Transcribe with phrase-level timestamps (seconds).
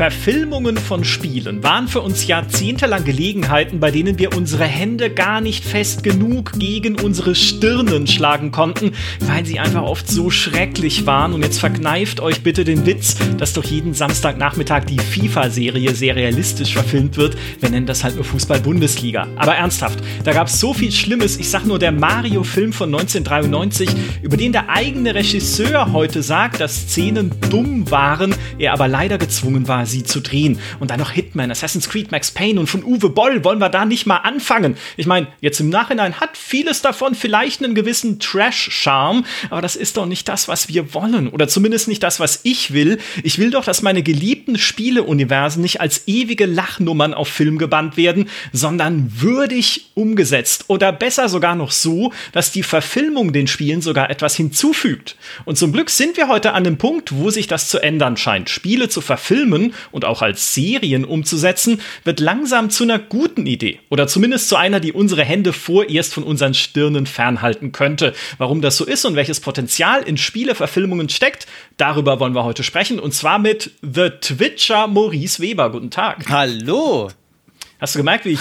[0.00, 5.62] Verfilmungen von Spielen waren für uns jahrzehntelang Gelegenheiten, bei denen wir unsere Hände gar nicht
[5.62, 11.34] fest genug gegen unsere Stirnen schlagen konnten, weil sie einfach oft so schrecklich waren.
[11.34, 16.72] Und jetzt verkneift euch bitte den Witz, dass doch jeden Samstagnachmittag die FIFA-Serie sehr realistisch
[16.72, 17.36] verfilmt wird.
[17.60, 19.28] Wir nennen das halt nur Fußball-Bundesliga.
[19.36, 21.36] Aber ernsthaft, da gab es so viel Schlimmes.
[21.36, 23.90] Ich sag nur der Mario-Film von 1993,
[24.22, 29.68] über den der eigene Regisseur heute sagt, dass Szenen dumm waren, er aber leider gezwungen
[29.68, 30.58] war, sie zu drehen.
[30.78, 33.84] Und dann noch Hitman, Assassin's Creed, Max Payne und von Uwe Boll wollen wir da
[33.84, 34.76] nicht mal anfangen.
[34.96, 39.96] Ich meine, jetzt im Nachhinein hat vieles davon vielleicht einen gewissen Trash-Charme, aber das ist
[39.96, 41.28] doch nicht das, was wir wollen.
[41.28, 42.98] Oder zumindest nicht das, was ich will.
[43.22, 48.28] Ich will doch, dass meine geliebten Spieleuniversen nicht als ewige Lachnummern auf Film gebannt werden,
[48.52, 50.64] sondern würdig umgesetzt.
[50.68, 55.16] Oder besser sogar noch so, dass die Verfilmung den Spielen sogar etwas hinzufügt.
[55.44, 58.50] Und zum Glück sind wir heute an dem Punkt, wo sich das zu ändern scheint.
[58.50, 63.80] Spiele zu verfilmen und auch als Serien umzusetzen, wird langsam zu einer guten Idee.
[63.88, 68.14] Oder zumindest zu einer, die unsere Hände vorerst von unseren Stirnen fernhalten könnte.
[68.38, 72.98] Warum das so ist und welches Potenzial in Spieleverfilmungen steckt, darüber wollen wir heute sprechen.
[72.98, 75.70] Und zwar mit The Twitcher Maurice Weber.
[75.70, 76.28] Guten Tag.
[76.28, 77.10] Hallo.
[77.80, 78.40] Hast du gemerkt, wie ich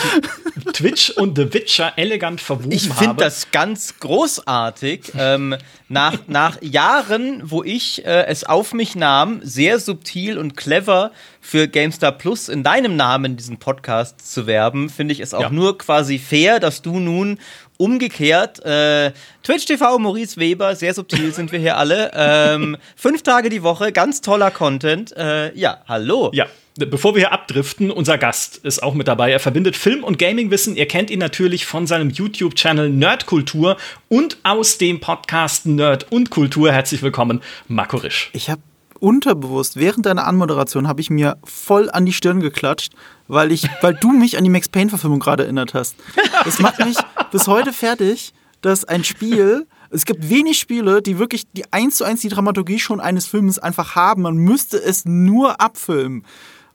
[0.73, 2.94] Twitch und The Witcher elegant verwoben ich habe?
[2.94, 5.14] Ich finde das ganz großartig.
[5.18, 5.56] ähm,
[5.88, 11.70] nach, nach Jahren, wo ich äh, es auf mich nahm, sehr subtil und clever für
[11.70, 15.50] GameStar Plus in deinem Namen diesen Podcast zu werben, finde ich es auch ja.
[15.50, 17.40] nur quasi fair, dass du nun
[17.78, 22.12] umgekehrt äh, Twitch TV, Maurice Weber, sehr subtil sind wir hier alle.
[22.14, 25.16] Ähm, fünf Tage die Woche, ganz toller Content.
[25.16, 26.30] Äh, ja, hallo.
[26.34, 26.48] Ja,
[26.86, 29.32] bevor wir hier abdriften, unser Gast ist auch mit dabei.
[29.32, 30.76] Er verbindet Film- und Gamingwissen.
[30.76, 33.78] Ihr kennt ihn natürlich von seinem YouTube-Channel Nerdkultur
[34.08, 36.72] und aus dem Podcast Nerd und Kultur.
[36.72, 38.30] Herzlich willkommen, Marco Risch.
[38.34, 38.62] Ich habe
[39.00, 42.94] unterbewusst, während deiner Anmoderation, habe ich mir voll an die Stirn geklatscht,
[43.28, 45.95] weil, ich, weil du mich an die Max Payne-Verfilmung gerade erinnert hast.
[46.44, 46.98] Das macht mich
[47.32, 52.04] bis heute fertig, dass ein Spiel es gibt wenig Spiele, die wirklich die eins zu
[52.04, 54.22] eins die Dramaturgie schon eines Films einfach haben.
[54.22, 56.26] Man müsste es nur abfilmen.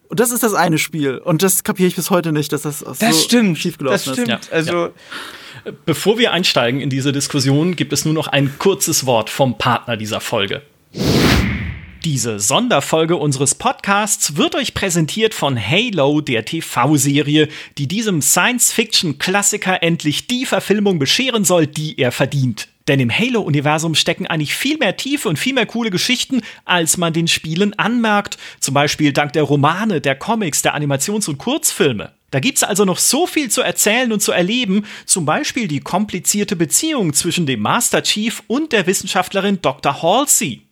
[0.08, 1.18] Und das ist das eine Spiel.
[1.18, 4.40] Und das kapiere ich bis heute nicht, dass das, das so stimmt, schiefgelaufen das stimmt.
[4.42, 4.50] ist.
[4.50, 4.52] Ja.
[4.52, 4.90] Also.
[5.86, 9.96] Bevor wir einsteigen in diese Diskussion, gibt es nur noch ein kurzes Wort vom Partner
[9.96, 10.60] dieser Folge.
[12.04, 17.48] Diese Sonderfolge unseres Podcasts wird euch präsentiert von Halo, der TV-Serie,
[17.78, 22.68] die diesem Science-Fiction-Klassiker endlich die Verfilmung bescheren soll, die er verdient.
[22.88, 27.12] Denn im Halo-Universum stecken eigentlich viel mehr Tiefe und viel mehr coole Geschichten, als man
[27.12, 28.36] den Spielen anmerkt.
[28.60, 32.12] Zum Beispiel dank der Romane, der Comics, der Animations- und Kurzfilme.
[32.30, 36.56] Da gibt's also noch so viel zu erzählen und zu erleben, zum Beispiel die komplizierte
[36.56, 40.02] Beziehung zwischen dem Master Chief und der Wissenschaftlerin Dr.
[40.02, 40.62] Halsey.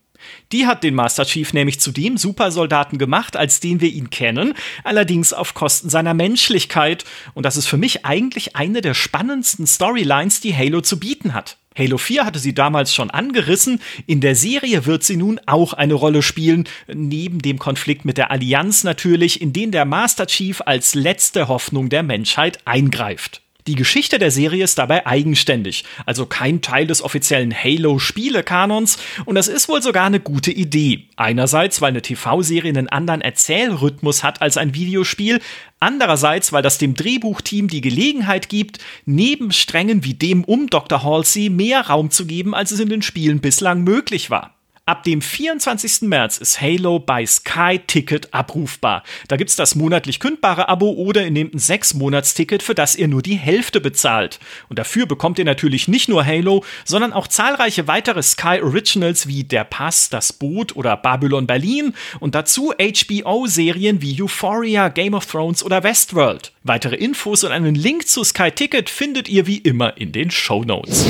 [0.51, 4.55] Die hat den Master Chief nämlich zu dem Supersoldaten gemacht, als den wir ihn kennen,
[4.85, 7.05] allerdings auf Kosten seiner Menschlichkeit.
[7.35, 11.59] Und das ist für mich eigentlich eine der spannendsten Storylines, die Halo zu bieten hat.
[11.77, 13.81] Halo 4 hatte sie damals schon angerissen.
[14.07, 18.31] In der Serie wird sie nun auch eine Rolle spielen, neben dem Konflikt mit der
[18.31, 23.42] Allianz natürlich, in den der Master Chief als letzte Hoffnung der Menschheit eingreift.
[23.69, 29.47] Die Geschichte der Serie ist dabei eigenständig, also kein Teil des offiziellen Halo-Spiele-Kanons, und das
[29.47, 31.05] ist wohl sogar eine gute Idee.
[31.15, 35.41] Einerseits, weil eine TV-Serie einen anderen Erzählrhythmus hat als ein Videospiel,
[35.79, 41.05] andererseits, weil das dem Drehbuchteam die Gelegenheit gibt, neben Strängen wie dem um Dr.
[41.05, 44.57] Halsey mehr Raum zu geben, als es in den Spielen bislang möglich war.
[44.85, 46.09] Ab dem 24.
[46.09, 49.05] März ist Halo bei Sky Ticket abrufbar.
[49.29, 53.23] Da gibt's das monatlich kündbare Abo oder ihr nehmt ein 6-Monats-Ticket, für das ihr nur
[53.23, 54.41] die Hälfte bezahlt.
[54.69, 59.45] Und dafür bekommt ihr natürlich nicht nur Halo, sondern auch zahlreiche weitere Sky Originals wie
[59.45, 65.63] Der Pass, Das Boot oder Babylon Berlin und dazu HBO-Serien wie Euphoria, Game of Thrones
[65.63, 66.51] oder Westworld.
[66.65, 70.65] Weitere Infos und einen Link zu Sky Ticket findet ihr wie immer in den Show
[70.65, 71.07] Notes.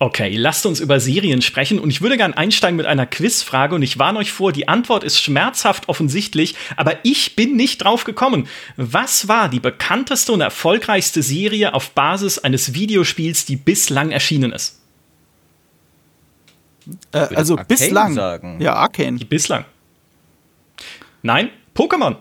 [0.00, 3.82] Okay, lasst uns über Serien sprechen und ich würde gern einsteigen mit einer Quizfrage und
[3.82, 8.48] ich warne euch vor, die Antwort ist schmerzhaft offensichtlich, aber ich bin nicht drauf gekommen.
[8.76, 14.80] Was war die bekannteste und erfolgreichste Serie auf Basis eines Videospiels, die bislang erschienen ist?
[17.12, 18.14] Äh, also bislang.
[18.14, 18.60] Sagen.
[18.60, 19.16] Ja, Arcane.
[19.16, 19.64] Die bislang.
[21.22, 22.16] Nein, Pokémon.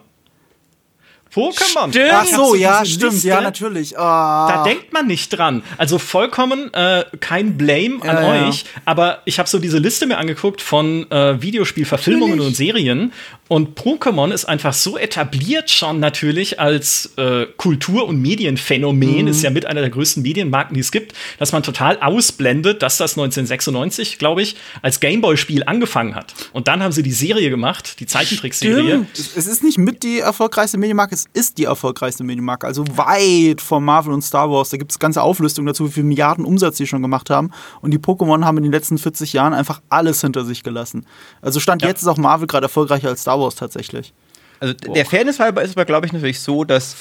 [1.34, 1.90] Pokémon.
[1.90, 2.12] Stimmt.
[2.12, 3.28] Ach so, ja, stimmt, Liste.
[3.28, 3.94] ja, natürlich.
[3.96, 3.98] Oh.
[3.98, 5.64] Da denkt man nicht dran.
[5.78, 8.82] Also vollkommen äh, kein Blame an ja, euch, ja.
[8.86, 13.12] aber ich habe so diese Liste mir angeguckt von äh, Videospielverfilmungen und Serien
[13.54, 19.28] Und Pokémon ist einfach so etabliert schon natürlich als äh, Kultur- und Medienphänomen, mhm.
[19.28, 22.98] ist ja mit einer der größten Medienmarken, die es gibt, dass man total ausblendet, dass
[22.98, 26.34] das 1996, glaube ich, als Gameboy-Spiel angefangen hat.
[26.52, 29.06] Und dann haben sie die Serie gemacht, die Zeichentrickserie.
[29.14, 32.66] Es ist nicht mit die erfolgreichste Medienmarke, es ist die erfolgreichste Medienmarke.
[32.66, 34.70] Also weit vor Marvel und Star Wars.
[34.72, 37.52] Da gibt es ganze Auflistungen dazu, wie viele Milliarden Umsatz sie schon gemacht haben.
[37.82, 41.06] Und die Pokémon haben in den letzten 40 Jahren einfach alles hinter sich gelassen.
[41.44, 41.90] Also Stand ja.
[41.90, 43.43] jetzt ist auch Marvel gerade erfolgreicher als Star Wars.
[43.44, 44.14] Wars tatsächlich.
[44.60, 44.94] Also Boah.
[44.94, 46.96] der Fairness halber ist aber, glaube ich, natürlich so, dass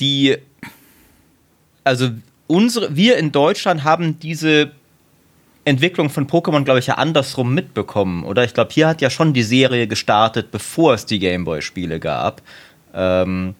[0.00, 0.36] die,
[1.84, 2.10] also
[2.46, 4.72] unsere, wir in Deutschland haben diese
[5.64, 8.44] Entwicklung von Pokémon, glaube ich, ja andersrum mitbekommen, oder?
[8.44, 12.40] Ich glaube, hier hat ja schon die Serie gestartet, bevor es die Gameboy-Spiele gab.
[12.94, 13.56] Ähm,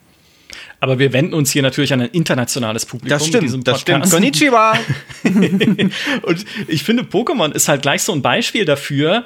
[0.79, 3.19] aber wir wenden uns hier natürlich an ein internationales Publikum.
[3.19, 4.08] Das stimmt, das stimmt.
[4.08, 4.79] Konnichiwa!
[6.23, 9.25] und ich finde, Pokémon ist halt gleich so ein Beispiel dafür,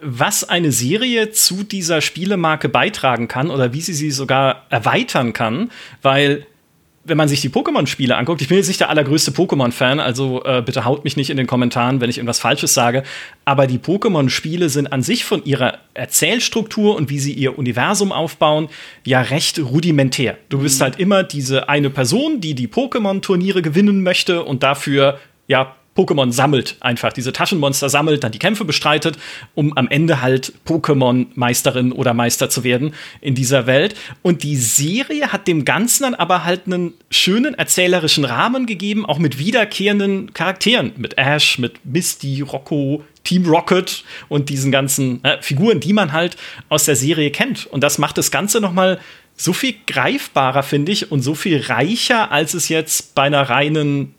[0.00, 5.70] was eine Serie zu dieser Spielemarke beitragen kann oder wie sie sie sogar erweitern kann,
[6.02, 6.46] weil
[7.08, 10.62] wenn man sich die Pokémon-Spiele anguckt, ich bin jetzt nicht der allergrößte Pokémon-Fan, also äh,
[10.64, 13.02] bitte haut mich nicht in den Kommentaren, wenn ich irgendwas Falsches sage,
[13.44, 18.68] aber die Pokémon-Spiele sind an sich von ihrer Erzählstruktur und wie sie ihr Universum aufbauen,
[19.04, 20.36] ja recht rudimentär.
[20.48, 20.84] Du bist mhm.
[20.84, 26.76] halt immer diese eine Person, die die Pokémon-Turniere gewinnen möchte und dafür ja Pokémon sammelt
[26.78, 29.18] einfach, diese Taschenmonster sammelt, dann die Kämpfe bestreitet,
[29.56, 33.96] um am Ende halt Pokémon-Meisterin oder Meister zu werden in dieser Welt.
[34.22, 39.18] Und die Serie hat dem Ganzen dann aber halt einen schönen erzählerischen Rahmen gegeben, auch
[39.18, 45.80] mit wiederkehrenden Charakteren, mit Ash, mit Misty, Rocco, Team Rocket und diesen ganzen äh, Figuren,
[45.80, 46.36] die man halt
[46.68, 47.66] aus der Serie kennt.
[47.66, 49.00] Und das macht das Ganze noch mal
[49.36, 54.14] so viel greifbarer, finde ich, und so viel reicher, als es jetzt bei einer reinen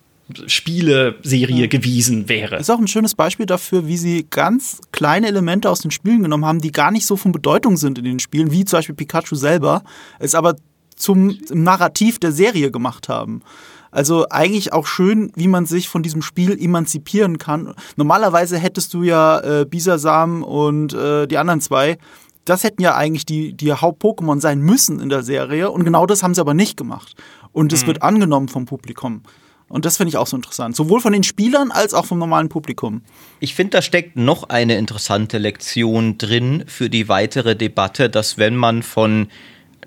[0.47, 1.67] Spieleserie ja.
[1.67, 2.57] gewesen wäre.
[2.57, 6.45] Ist auch ein schönes Beispiel dafür, wie sie ganz kleine Elemente aus den Spielen genommen
[6.45, 9.35] haben, die gar nicht so von Bedeutung sind in den Spielen, wie zum Beispiel Pikachu
[9.35, 9.83] selber,
[10.19, 10.55] es aber
[10.95, 13.41] zum Narrativ der Serie gemacht haben.
[13.91, 17.73] Also eigentlich auch schön, wie man sich von diesem Spiel emanzipieren kann.
[17.95, 21.97] Normalerweise hättest du ja äh, Bisasam und äh, die anderen zwei.
[22.45, 25.71] Das hätten ja eigentlich die, die Haupt-Pokémon sein müssen in der Serie.
[25.71, 27.15] Und genau das haben sie aber nicht gemacht.
[27.51, 27.87] Und es mhm.
[27.87, 29.23] wird angenommen vom Publikum.
[29.69, 30.75] Und das finde ich auch so interessant.
[30.75, 33.01] Sowohl von den Spielern als auch vom normalen Publikum.
[33.39, 38.55] Ich finde, da steckt noch eine interessante Lektion drin für die weitere Debatte, dass wenn
[38.55, 39.27] man von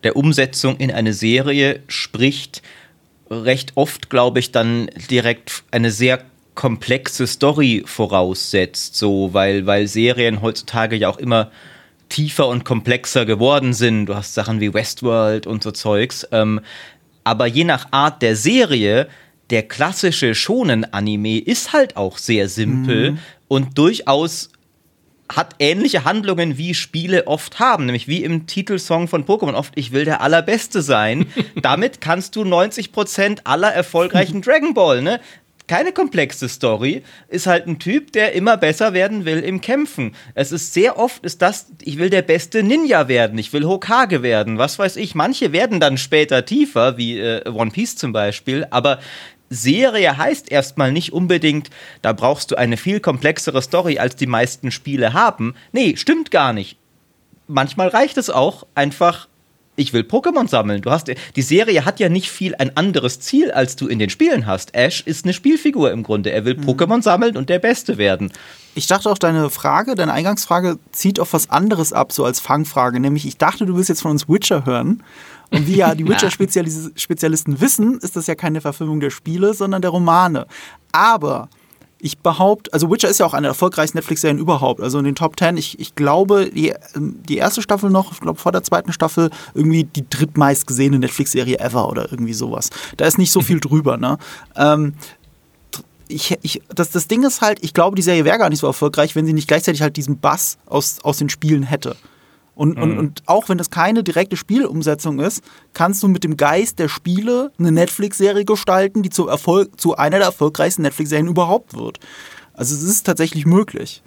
[0.05, 2.62] der Umsetzung in eine Serie spricht,
[3.31, 6.25] recht oft, glaube ich, dann direkt eine sehr
[6.55, 11.50] komplexe Story voraussetzt, so, weil, weil Serien heutzutage ja auch immer
[12.08, 14.06] tiefer und komplexer geworden sind.
[14.06, 16.28] Du hast Sachen wie Westworld und so Zeugs.
[16.31, 16.61] Ähm,
[17.25, 19.08] aber je nach Art der Serie
[19.52, 23.19] der klassische Shonen-Anime ist halt auch sehr simpel mhm.
[23.49, 24.50] und durchaus
[25.37, 29.93] hat ähnliche Handlungen wie Spiele oft haben, nämlich wie im Titelsong von Pokémon oft, ich
[29.93, 31.26] will der Allerbeste sein.
[31.62, 35.20] Damit kannst du 90% aller erfolgreichen Dragon Ball, ne?
[35.69, 40.14] Keine komplexe Story, ist halt ein Typ, der immer besser werden will im Kämpfen.
[40.34, 44.22] Es ist sehr oft, ist das, ich will der beste Ninja werden, ich will Hokage
[44.22, 45.14] werden, was weiß ich.
[45.14, 48.99] Manche werden dann später tiefer, wie äh, One Piece zum Beispiel, aber
[49.52, 51.70] Serie heißt erstmal nicht unbedingt,
[52.00, 55.54] da brauchst du eine viel komplexere Story, als die meisten Spiele haben.
[55.72, 56.78] Nee, stimmt gar nicht.
[57.46, 59.28] Manchmal reicht es auch einfach,
[59.76, 60.82] ich will Pokémon sammeln.
[60.82, 64.10] Du hast die Serie hat ja nicht viel ein anderes Ziel, als du in den
[64.10, 64.75] Spielen hast.
[64.75, 66.31] Ash ist eine Spielfigur im Grunde.
[66.31, 66.64] Er will mhm.
[66.64, 68.32] Pokémon sammeln und der Beste werden.
[68.75, 73.00] Ich dachte auch, deine Frage, deine Eingangsfrage zieht auf was anderes ab, so als Fangfrage.
[73.00, 75.02] Nämlich, ich dachte, du willst jetzt von uns Witcher hören.
[75.52, 79.90] Und wie ja die Witcher-Spezialisten wissen, ist das ja keine Verfilmung der Spiele, sondern der
[79.90, 80.47] Romane.
[80.92, 81.49] Aber
[82.04, 84.80] ich behaupte, also Witcher ist ja auch eine der erfolgreichsten Netflix-Serien überhaupt.
[84.80, 88.18] Also in den Top Ten, ich, ich glaube, die, ähm, die erste Staffel noch, ich
[88.18, 92.71] glaube vor der zweiten Staffel, irgendwie die drittmeist gesehene Netflix-Serie ever oder irgendwie sowas.
[92.97, 94.18] Da ist nicht so viel drüber, ne?
[94.56, 94.94] Ähm,
[96.09, 98.66] ich, ich, das, das Ding ist halt, ich glaube, die Serie wäre gar nicht so
[98.66, 101.97] erfolgreich, wenn sie nicht gleichzeitig halt diesen Bass aus, aus den Spielen hätte.
[102.54, 102.82] Und, mhm.
[102.82, 105.42] und, und auch wenn das keine direkte Spielumsetzung ist,
[105.73, 110.18] kannst du mit dem Geist der Spiele eine Netflix-Serie gestalten, die zu, Erfolg, zu einer
[110.18, 111.99] der erfolgreichsten Netflix-Serien überhaupt wird.
[112.54, 114.02] Also es ist tatsächlich möglich.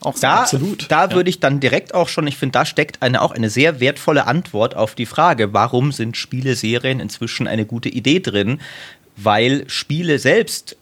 [0.00, 0.90] Auch da, absolut.
[0.90, 1.12] Da ja.
[1.12, 4.26] würde ich dann direkt auch schon, ich finde, da steckt eine, auch eine sehr wertvolle
[4.26, 8.60] Antwort auf die Frage, warum sind Spieleserien inzwischen eine gute Idee drin?
[9.16, 10.76] Weil Spiele selbst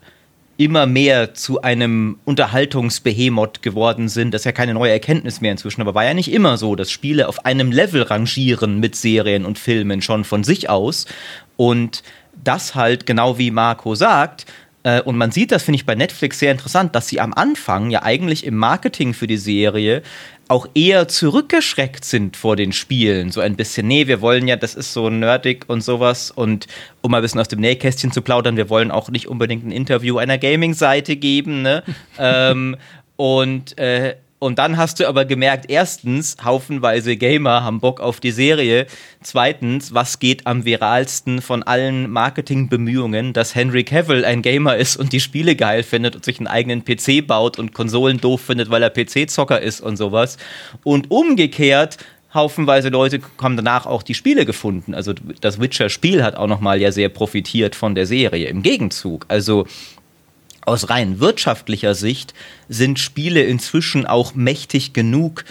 [0.61, 4.35] immer mehr zu einem Unterhaltungsbehemoth geworden sind.
[4.35, 6.90] Das ist ja keine neue Erkenntnis mehr inzwischen, aber war ja nicht immer so, dass
[6.90, 11.07] Spiele auf einem Level rangieren mit Serien und Filmen schon von sich aus.
[11.57, 12.02] Und
[12.45, 14.47] das halt, genau wie Marco sagt,
[14.83, 17.90] Äh, und man sieht das, finde ich, bei Netflix sehr interessant, dass sie am Anfang
[17.90, 20.02] ja eigentlich im Marketing für die Serie
[20.50, 23.30] auch eher zurückgeschreckt sind vor den Spielen.
[23.30, 26.33] So ein bisschen, nee, wir wollen ja, das ist so nerdig und sowas.
[26.33, 26.66] Und
[27.02, 29.71] um mal ein bisschen aus dem Nähkästchen zu plaudern, wir wollen auch nicht unbedingt ein
[29.71, 31.62] Interview einer Gaming-Seite geben.
[31.62, 31.85] Ne?
[32.19, 32.76] ähm,
[33.14, 38.31] und äh, und dann hast du aber gemerkt, erstens, haufenweise Gamer haben Bock auf die
[38.31, 38.87] Serie.
[39.23, 45.13] Zweitens, was geht am viralsten von allen Marketingbemühungen, dass Henry Cavill ein Gamer ist und
[45.13, 48.83] die Spiele geil findet und sich einen eigenen PC baut und Konsolen doof findet, weil
[48.83, 50.39] er PC-Zocker ist und sowas.
[50.85, 51.99] Und umgekehrt,
[52.33, 54.95] haufenweise Leute haben danach auch die Spiele gefunden.
[54.95, 58.49] Also das Witcher-Spiel hat auch nochmal ja sehr profitiert von der Serie.
[58.49, 59.27] Im Gegenzug.
[59.29, 59.67] Also
[60.64, 62.35] aus rein wirtschaftlicher Sicht
[62.69, 65.45] sind Spiele inzwischen auch mächtig genug,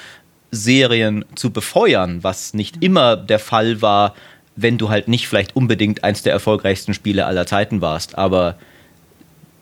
[0.52, 4.16] Serien zu befeuern, was nicht immer der Fall war,
[4.56, 8.18] wenn du halt nicht vielleicht unbedingt eins der erfolgreichsten Spiele aller Zeiten warst.
[8.18, 8.58] Aber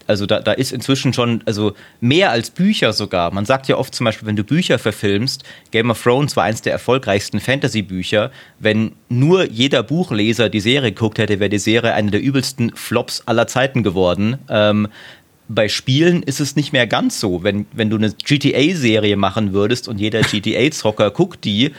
[0.08, 3.32] also da, da ist inzwischen schon, also mehr als Bücher sogar.
[3.34, 6.62] Man sagt ja oft zum Beispiel, wenn du Bücher verfilmst, Game of Thrones war eins
[6.62, 8.32] der erfolgreichsten Fantasy-Bücher.
[8.60, 13.24] Wenn nur jeder Buchleser die Serie geguckt hätte, wäre die Serie eine der übelsten Flops
[13.26, 14.38] aller Zeiten geworden.
[14.50, 14.88] Ähm,
[15.50, 17.44] bei Spielen ist es nicht mehr ganz so.
[17.44, 21.72] Wenn, wenn du eine GTA-Serie machen würdest und jeder GTA-Zocker guckt die,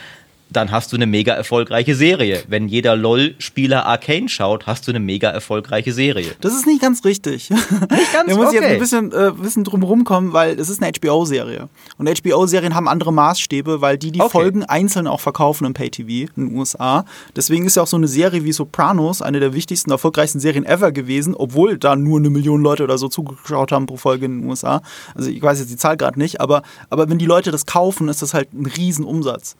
[0.50, 2.42] dann hast du eine mega erfolgreiche Serie.
[2.48, 6.32] Wenn jeder LOL-Spieler Arcane schaut, hast du eine mega erfolgreiche Serie.
[6.40, 7.50] Das ist nicht ganz richtig.
[7.50, 8.56] Nicht ganz Da muss okay.
[8.56, 11.68] ich jetzt ein bisschen, äh, bisschen drum rumkommen, weil es ist eine HBO-Serie.
[11.96, 14.30] Und HBO-Serien haben andere Maßstäbe, weil die die Okay.
[14.30, 17.04] Folgen einzeln auch verkaufen im Pay-TV in den USA.
[17.36, 20.92] Deswegen ist ja auch so eine Serie wie Sopranos eine der wichtigsten, erfolgreichsten Serien ever
[20.92, 24.48] gewesen, obwohl da nur eine Million Leute oder so zugeschaut haben pro Folge in den
[24.48, 24.82] USA.
[25.14, 28.08] Also ich weiß jetzt die Zahl gerade nicht, aber, aber wenn die Leute das kaufen,
[28.08, 29.56] ist das halt ein Riesenumsatz.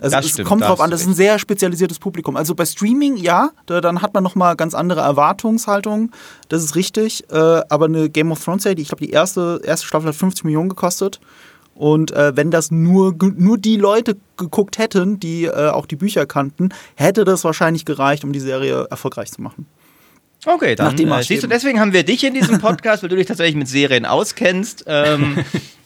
[0.00, 2.36] Also Das es stimmt, kommt drauf an, das ist ein sehr spezialisiertes Publikum.
[2.36, 6.12] Also bei Streaming, ja, da, dann hat man nochmal ganz andere Erwartungshaltungen.
[6.48, 7.24] Das ist richtig.
[7.30, 10.44] Äh, aber eine Game of Thrones Serie, ich glaube, die erste, erste Staffel hat 50
[10.44, 11.20] Millionen gekostet.
[11.74, 16.26] Und äh, wenn das nur, nur die Leute geguckt hätten, die äh, auch die Bücher
[16.26, 19.66] kannten, hätte das wahrscheinlich gereicht, um die Serie erfolgreich zu machen.
[20.46, 23.10] Okay, Nach dann dem äh, siehst du, deswegen haben wir dich in diesem Podcast, weil
[23.10, 24.84] du dich tatsächlich mit Serien auskennst.
[24.86, 25.44] Ähm,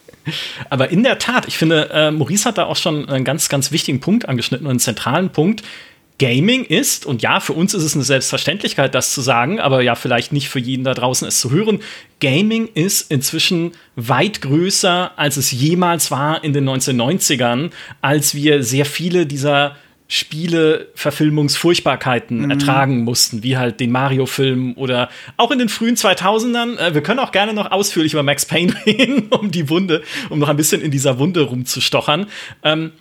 [0.70, 3.72] Aber in der Tat, ich finde, äh, Maurice hat da auch schon einen ganz, ganz
[3.72, 5.62] wichtigen Punkt angeschnitten und einen zentralen Punkt.
[6.18, 9.96] Gaming ist, und ja, für uns ist es eine Selbstverständlichkeit, das zu sagen, aber ja,
[9.96, 11.80] vielleicht nicht für jeden da draußen es zu hören.
[12.20, 17.70] Gaming ist inzwischen weit größer, als es jemals war in den 1990ern,
[18.02, 19.74] als wir sehr viele dieser
[20.12, 26.76] Spiele-Verfilmungsfurchtbarkeiten ertragen mussten, wie halt den Mario-Film oder auch in den frühen 2000ern.
[26.76, 30.38] Äh, wir können auch gerne noch ausführlich über Max Payne reden, um die Wunde, um
[30.38, 32.26] noch ein bisschen in dieser Wunde rumzustochern.
[32.62, 32.92] Ähm,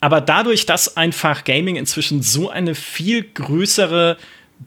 [0.00, 4.16] aber dadurch, dass einfach Gaming inzwischen so eine viel größere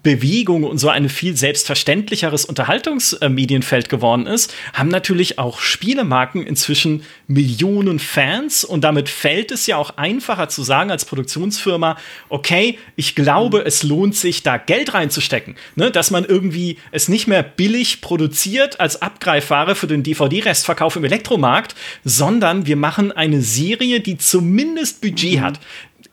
[0.04, 8.00] Bewegung und so ein viel selbstverständlicheres Unterhaltungsmedienfeld geworden ist, haben natürlich auch Spielemarken inzwischen Millionen
[8.00, 8.64] Fans.
[8.64, 11.98] Und damit fällt es ja auch einfacher zu sagen als Produktionsfirma,
[12.30, 15.92] okay, ich glaube, es lohnt sich, da Geld reinzustecken, ne?
[15.92, 21.76] dass man irgendwie es nicht mehr billig produziert als Abgreifware für den DVD-Restverkauf im Elektromarkt,
[22.04, 25.60] sondern wir machen eine Serie, die zumindest Budget hat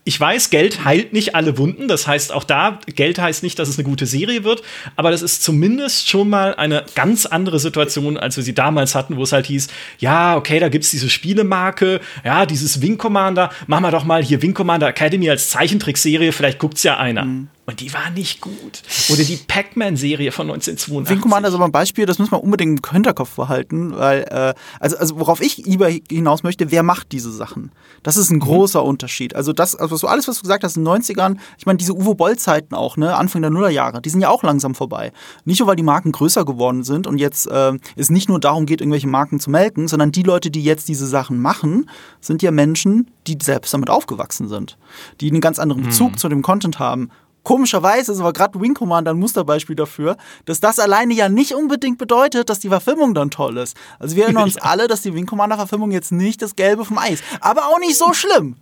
[0.08, 1.86] ich weiß, Geld heilt nicht alle Wunden.
[1.86, 4.62] Das heißt, auch da, Geld heißt nicht, dass es eine gute Serie wird.
[4.96, 9.18] Aber das ist zumindest schon mal eine ganz andere Situation, als wir sie damals hatten,
[9.18, 13.82] wo es halt hieß, ja, okay, da gibt's diese Spielemarke, ja, dieses Wing Commander, machen
[13.82, 17.26] wir doch mal hier Wing Commander Academy als Zeichentrickserie, vielleicht guckt's ja einer.
[17.68, 18.82] Und die war nicht gut.
[19.12, 21.14] Oder die Pac-Man-Serie von 1982.
[21.14, 24.54] Wing Commander ist aber ein Beispiel, das müssen wir unbedingt im Hinterkopf behalten, weil, äh,
[24.80, 27.70] also, also worauf ich lieber hinaus möchte, wer macht diese Sachen?
[28.02, 29.36] Das ist ein großer Unterschied.
[29.36, 31.94] Also das, also so alles, was du gesagt hast in den 90ern, ich meine, diese
[31.94, 35.12] Uwe Boll-Zeiten auch, ne, Anfang der Nullerjahre, die sind ja auch langsam vorbei.
[35.44, 38.64] Nicht nur, weil die Marken größer geworden sind und jetzt äh, es nicht nur darum
[38.64, 41.90] geht, irgendwelche Marken zu melken, sondern die Leute, die jetzt diese Sachen machen,
[42.22, 44.78] sind ja Menschen, die selbst damit aufgewachsen sind,
[45.20, 47.10] die einen ganz anderen Bezug zu dem Content haben.
[47.42, 51.96] Komischerweise ist aber gerade Wing Commander ein Musterbeispiel dafür, dass das alleine ja nicht unbedingt
[51.98, 53.76] bedeutet, dass die Verfilmung dann toll ist.
[53.98, 56.98] Also wir erinnern uns alle, dass die Wing Commander Verfilmung jetzt nicht das Gelbe vom
[56.98, 58.56] Eis, aber auch nicht so schlimm.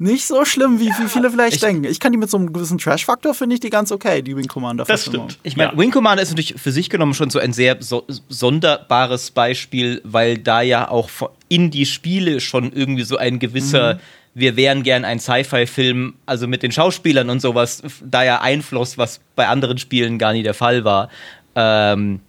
[0.00, 1.82] Nicht so schlimm, wie, wie viele vielleicht ich- denken.
[1.82, 4.46] Ich kann die mit so einem gewissen Trash-Faktor, finde ich die ganz okay, die Wing
[4.46, 5.40] Commander Das stimmt.
[5.42, 5.76] Ich meine, Ja.
[5.78, 10.38] Wing Commander ist natürlich für sich genommen schon so ein sehr so sonderbares Beispiel, weil
[10.38, 11.08] da ja auch
[11.48, 13.98] in die Spiele schon irgendwie so ein gewisser,
[14.38, 19.20] wir wären gern ein Sci-Fi-Film, also mit den Schauspielern und sowas, da ja einfloss, was
[19.34, 21.08] bei anderen Spielen gar nie der Fall war.
[21.54, 22.20] Ähm,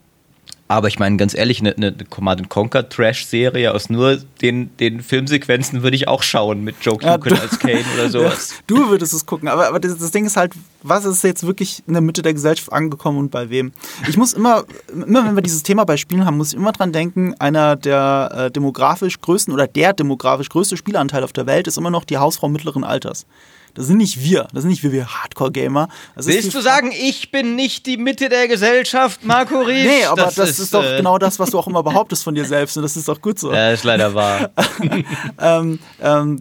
[0.72, 5.82] Aber ich meine, ganz ehrlich, eine, eine Command Conquer Trash-Serie aus nur den, den Filmsequenzen
[5.82, 8.52] würde ich auch schauen mit Joe Kuken ja, als Kane oder sowas.
[8.52, 11.44] Ja, du würdest es gucken, aber, aber das, das, Ding ist halt, was ist jetzt
[11.44, 13.72] wirklich in der Mitte der Gesellschaft angekommen und bei wem?
[14.08, 16.94] Ich muss immer, immer wenn wir dieses Thema bei Spielen haben, muss ich immer dran
[16.94, 21.80] denken, einer der äh, demografisch größten oder der demografisch größte Spielanteil auf der Welt ist
[21.80, 23.26] immer noch die Hausfrau mittleren Alters.
[23.74, 24.48] Das sind nicht wir.
[24.54, 25.88] Das sind nicht wir, wir Hardcore-Gamer.
[26.16, 29.80] Willst du sagen, ich bin nicht die Mitte der Gesellschaft, Marco Riesch?
[29.90, 32.24] Nee, aber das, das ist, ist, doch äh genau das, was du auch immer behauptest
[32.24, 32.78] von dir selbst.
[32.78, 33.52] Und das ist doch gut so.
[33.52, 34.52] Ja, ist leider wahr.
[35.40, 36.40] ähm, ähm,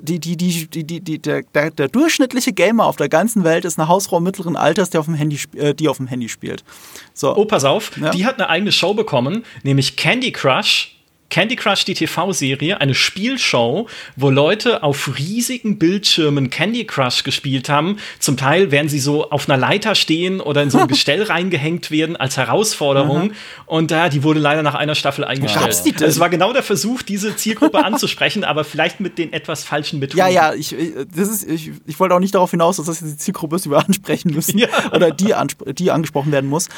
[0.00, 3.64] die, die, die, die, die, die, der, der, der, durchschnittliche Gamer auf der ganzen Welt
[3.64, 6.64] ist eine Hausfrau mittleren Alters, der auf dem Handy, äh, die auf dem Handy spielt.
[7.12, 7.36] So.
[7.36, 8.10] Oh, pass auf, ja?
[8.10, 10.95] die hat eine eigene Show bekommen, nämlich Candy Crush
[11.30, 17.98] Candy Crush, die TV-Serie, eine Spielshow, wo Leute auf riesigen Bildschirmen Candy Crush gespielt haben.
[18.18, 21.90] Zum Teil werden sie so auf einer Leiter stehen oder in so ein Gestell reingehängt
[21.90, 23.32] werden als Herausforderung.
[23.66, 25.82] Und da, äh, die wurde leider nach einer Staffel eingestellt.
[25.84, 26.08] Die denn?
[26.08, 30.18] Es war genau der Versuch, diese Zielgruppe anzusprechen, aber vielleicht mit den etwas falschen Methoden.
[30.18, 30.74] Ja, ja, ich,
[31.14, 33.64] das ist, ich, ich wollte auch nicht darauf hinaus, dass das jetzt die Zielgruppe ist,
[33.64, 34.58] die wir ansprechen müssen.
[34.58, 34.68] Ja.
[34.92, 35.34] Oder die,
[35.74, 36.68] die angesprochen werden muss.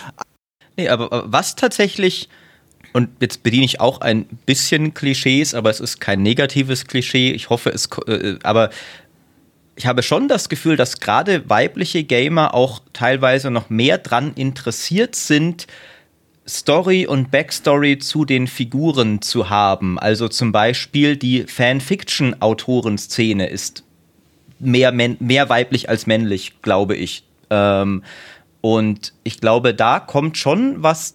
[0.77, 2.29] Nee, aber was tatsächlich
[2.93, 7.33] und jetzt bediene ich auch ein bisschen Klischees, aber es ist kein negatives Klischee.
[7.33, 7.89] Ich hoffe, es.
[8.07, 8.71] Äh, aber
[9.77, 15.15] ich habe schon das Gefühl, dass gerade weibliche Gamer auch teilweise noch mehr dran interessiert
[15.15, 15.69] sind,
[16.49, 19.99] Story und Backstory zu den Figuren zu haben.
[19.99, 23.85] Also zum Beispiel die Fanfiction-Autorenszene ist
[24.59, 27.25] mehr, mehr weiblich als männlich, glaube ich.
[27.51, 28.03] Ähm,
[28.61, 31.15] und ich glaube, da kommt schon was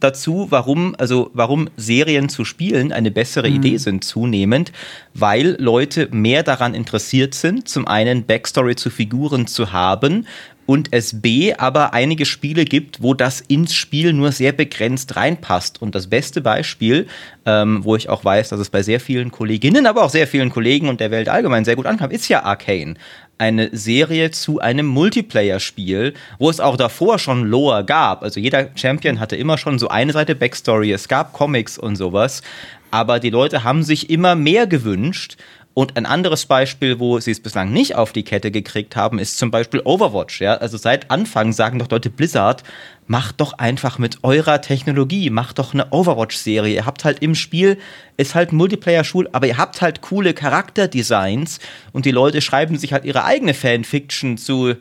[0.00, 3.56] dazu, warum, also warum Serien zu spielen eine bessere mhm.
[3.56, 4.72] Idee sind zunehmend,
[5.14, 10.26] weil Leute mehr daran interessiert sind, zum einen Backstory zu Figuren zu haben
[10.66, 15.80] und es B aber einige Spiele gibt, wo das ins Spiel nur sehr begrenzt reinpasst.
[15.80, 17.06] Und das beste Beispiel,
[17.46, 20.50] ähm, wo ich auch weiß, dass es bei sehr vielen Kolleginnen, aber auch sehr vielen
[20.50, 22.94] Kollegen und der Welt allgemein sehr gut ankam, ist ja Arcane
[23.38, 28.22] eine Serie zu einem Multiplayer-Spiel, wo es auch davor schon Lore gab.
[28.22, 32.42] Also jeder Champion hatte immer schon so eine Seite Backstory, es gab Comics und sowas.
[32.90, 35.36] Aber die Leute haben sich immer mehr gewünscht
[35.78, 39.36] und ein anderes Beispiel, wo sie es bislang nicht auf die Kette gekriegt haben, ist
[39.36, 40.40] zum Beispiel Overwatch.
[40.40, 40.54] Ja?
[40.54, 42.62] Also seit Anfang sagen doch Leute Blizzard,
[43.06, 46.76] macht doch einfach mit eurer Technologie, macht doch eine Overwatch-Serie.
[46.76, 47.76] Ihr habt halt im Spiel,
[48.16, 51.58] ist halt Multiplayer-Schul, aber ihr habt halt coole Charakterdesigns
[51.92, 54.76] und die Leute schreiben sich halt ihre eigene Fanfiction zu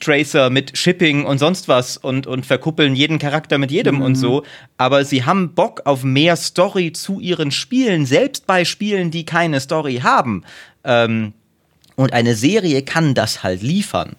[0.00, 4.02] Tracer mit Shipping und sonst was und, und verkuppeln jeden Charakter mit jedem mhm.
[4.02, 4.42] und so.
[4.78, 9.60] Aber sie haben Bock auf mehr Story zu ihren Spielen, selbst bei Spielen, die keine
[9.60, 10.44] Story haben.
[10.84, 11.32] Ähm,
[11.96, 14.16] und eine Serie kann das halt liefern.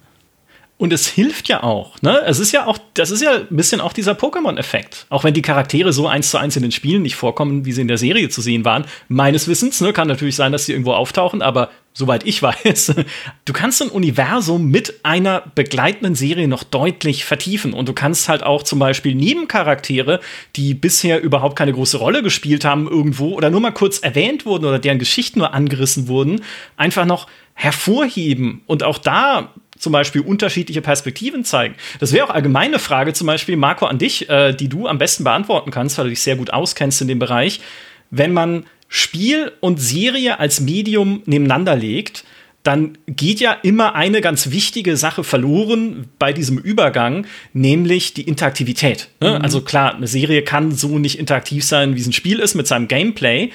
[0.78, 2.22] Und es hilft ja auch, ne?
[2.26, 5.06] Es ist ja auch, das ist ja ein bisschen auch dieser Pokémon-Effekt.
[5.10, 7.82] Auch wenn die Charaktere so eins zu eins in den Spielen nicht vorkommen, wie sie
[7.82, 8.86] in der Serie zu sehen waren.
[9.08, 12.94] Meines Wissens, ne, kann natürlich sein, dass sie irgendwo auftauchen, aber soweit ich weiß,
[13.46, 17.74] du kannst ein Universum mit einer begleitenden Serie noch deutlich vertiefen.
[17.74, 20.20] Und du kannst halt auch zum Beispiel Nebencharaktere,
[20.56, 24.66] die bisher überhaupt keine große Rolle gespielt haben irgendwo oder nur mal kurz erwähnt wurden
[24.66, 26.42] oder deren Geschichten nur angerissen wurden,
[26.78, 31.76] einfach noch hervorheben und auch da zum Beispiel unterschiedliche Perspektiven zeigen.
[32.00, 35.24] Das wäre auch allgemeine Frage, zum Beispiel, Marco, an dich, äh, die du am besten
[35.24, 37.62] beantworten kannst, weil du dich sehr gut auskennst in dem Bereich.
[38.10, 42.24] Wenn man Spiel und Serie als Medium nebeneinander legt,
[42.66, 49.10] dann geht ja immer eine ganz wichtige Sache verloren bei diesem Übergang, nämlich die Interaktivität.
[49.20, 49.38] Ne?
[49.38, 49.42] Mhm.
[49.44, 52.66] Also klar, eine Serie kann so nicht interaktiv sein, wie es ein Spiel ist mit
[52.66, 53.52] seinem Gameplay.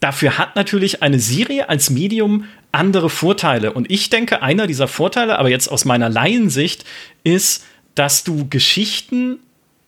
[0.00, 3.72] Dafür hat natürlich eine Serie als Medium andere Vorteile.
[3.72, 6.84] Und ich denke, einer dieser Vorteile, aber jetzt aus meiner Laiensicht,
[7.22, 9.40] ist, dass du Geschichten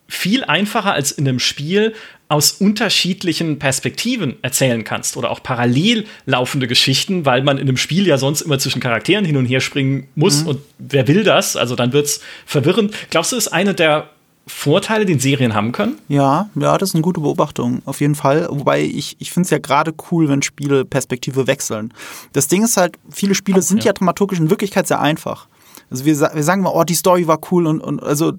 [0.09, 1.95] viel einfacher als in einem Spiel
[2.29, 8.07] aus unterschiedlichen Perspektiven erzählen kannst oder auch parallel laufende Geschichten, weil man in einem Spiel
[8.07, 10.49] ja sonst immer zwischen Charakteren hin und her springen muss mhm.
[10.49, 11.57] und wer will das?
[11.57, 12.95] Also dann wird's verwirrend.
[13.11, 14.11] Glaubst du, ist eine der
[14.47, 15.99] Vorteile, die Serien haben können?
[16.09, 18.47] Ja, ja, das ist eine gute Beobachtung, auf jeden Fall.
[18.51, 21.93] Wobei ich, ich finde es ja gerade cool, wenn Spiele Perspektive wechseln.
[22.33, 23.91] Das Ding ist halt, viele Spiele sind ja.
[23.91, 25.49] ja dramaturgisch in Wirklichkeit sehr einfach.
[25.91, 28.33] Also wir, wir sagen mal, oh, die Story war cool und, und also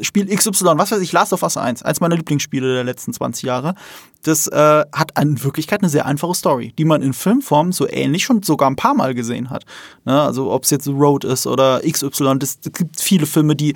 [0.00, 3.44] Spiel XY, was weiß ich, Last of Us 1, eins meiner Lieblingsspiele der letzten 20
[3.44, 3.74] Jahre,
[4.22, 8.24] das äh, hat in Wirklichkeit eine sehr einfache Story, die man in Filmform so ähnlich
[8.24, 9.64] schon sogar ein paar Mal gesehen hat.
[10.04, 10.20] Ne?
[10.20, 13.74] Also ob es jetzt Road ist oder XY, das gibt viele Filme, die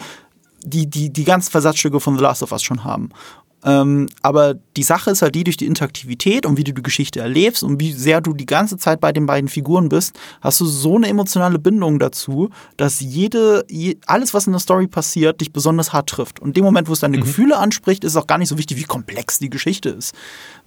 [0.67, 3.11] die, die, die ganzen Versatzstücke von The Last of Us schon haben.
[3.67, 7.19] Ähm, aber die Sache ist halt die, durch die Interaktivität und wie du die Geschichte
[7.19, 10.67] erlebst und wie sehr du die ganze Zeit bei den beiden Figuren bist, hast du
[10.67, 15.53] so eine emotionale Bindung dazu, dass jede, je, alles, was in der Story passiert, dich
[15.53, 16.39] besonders hart trifft.
[16.39, 17.23] Und in dem Moment, wo es deine mhm.
[17.23, 20.15] Gefühle anspricht, ist es auch gar nicht so wichtig, wie komplex die Geschichte ist.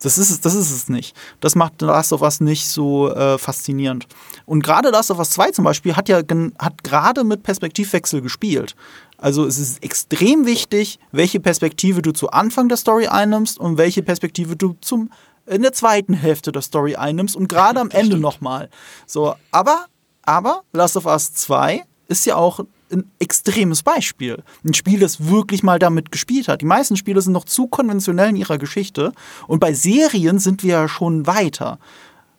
[0.02, 1.16] Das ist es, das ist es nicht.
[1.40, 4.08] Das macht Last of Us nicht so äh, faszinierend.
[4.46, 6.20] Und gerade Last of Us 2 zum Beispiel hat ja
[6.60, 8.76] hat gerade mit Perspektivwechsel gespielt.
[9.22, 14.02] Also es ist extrem wichtig, welche Perspektive du zu Anfang der Story einnimmst und welche
[14.02, 15.10] Perspektive du zum
[15.46, 18.70] in der zweiten Hälfte der Story einnimmst und gerade am Ende nochmal.
[19.06, 19.86] So, aber,
[20.24, 24.44] aber Last of Us 2 ist ja auch ein extremes Beispiel.
[24.64, 26.62] Ein Spiel, das wirklich mal damit gespielt hat.
[26.62, 29.12] Die meisten Spiele sind noch zu konventionell in ihrer Geschichte
[29.48, 31.80] und bei Serien sind wir ja schon weiter.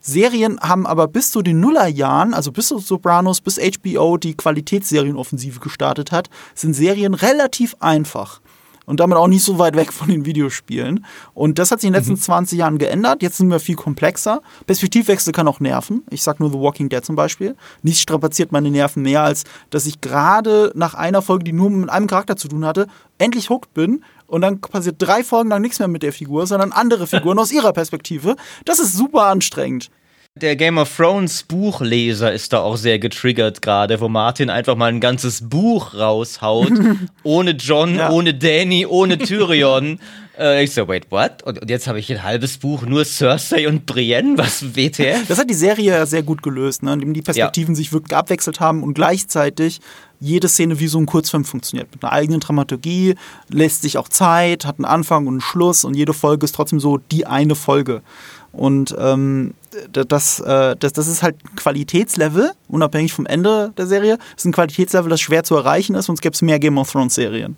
[0.01, 5.61] Serien haben aber bis zu den Nullerjahren, also bis zu Sopranos, bis HBO die Qualitätsserienoffensive
[5.61, 8.41] gestartet hat, sind Serien relativ einfach.
[8.91, 11.07] Und damit auch nicht so weit weg von den Videospielen.
[11.33, 12.23] Und das hat sich in den letzten mhm.
[12.23, 13.23] 20 Jahren geändert.
[13.23, 14.43] Jetzt sind wir viel komplexer.
[14.67, 16.03] Perspektivwechsel kann auch nerven.
[16.11, 17.55] Ich sag nur The Walking Dead zum Beispiel.
[17.83, 21.89] Nichts strapaziert meine Nerven mehr, als dass ich gerade nach einer Folge, die nur mit
[21.89, 25.79] einem Charakter zu tun hatte, endlich hooked bin und dann passiert drei Folgen lang nichts
[25.79, 28.35] mehr mit der Figur, sondern andere Figuren aus ihrer Perspektive.
[28.65, 29.89] Das ist super anstrengend.
[30.37, 34.87] Der Game of Thrones Buchleser ist da auch sehr getriggert gerade, wo Martin einfach mal
[34.87, 36.73] ein ganzes Buch raushaut,
[37.25, 38.11] ohne John, ja.
[38.11, 39.99] ohne Danny, ohne Tyrion.
[40.39, 41.43] äh, ich so, wait, what?
[41.43, 45.27] Und, und jetzt habe ich ein halbes Buch nur Cersei und Brienne, was WTF?
[45.27, 46.93] Das hat die Serie ja sehr gut gelöst, ne?
[46.93, 47.77] indem die Perspektiven ja.
[47.77, 49.81] sich wirklich abwechselt haben und gleichzeitig
[50.21, 51.91] jede Szene wie so ein Kurzfilm funktioniert.
[51.91, 53.17] Mit einer eigenen Dramaturgie,
[53.49, 56.79] lässt sich auch Zeit, hat einen Anfang und einen Schluss und jede Folge ist trotzdem
[56.79, 58.03] so die eine Folge.
[58.53, 59.55] Und ähm,
[59.93, 64.19] das, äh, das, das ist halt ein Qualitätslevel, unabhängig vom Ende der Serie.
[64.19, 66.91] Das ist ein Qualitätslevel, das schwer zu erreichen ist, sonst gäbe es mehr Game of
[66.91, 67.57] Thrones Serien.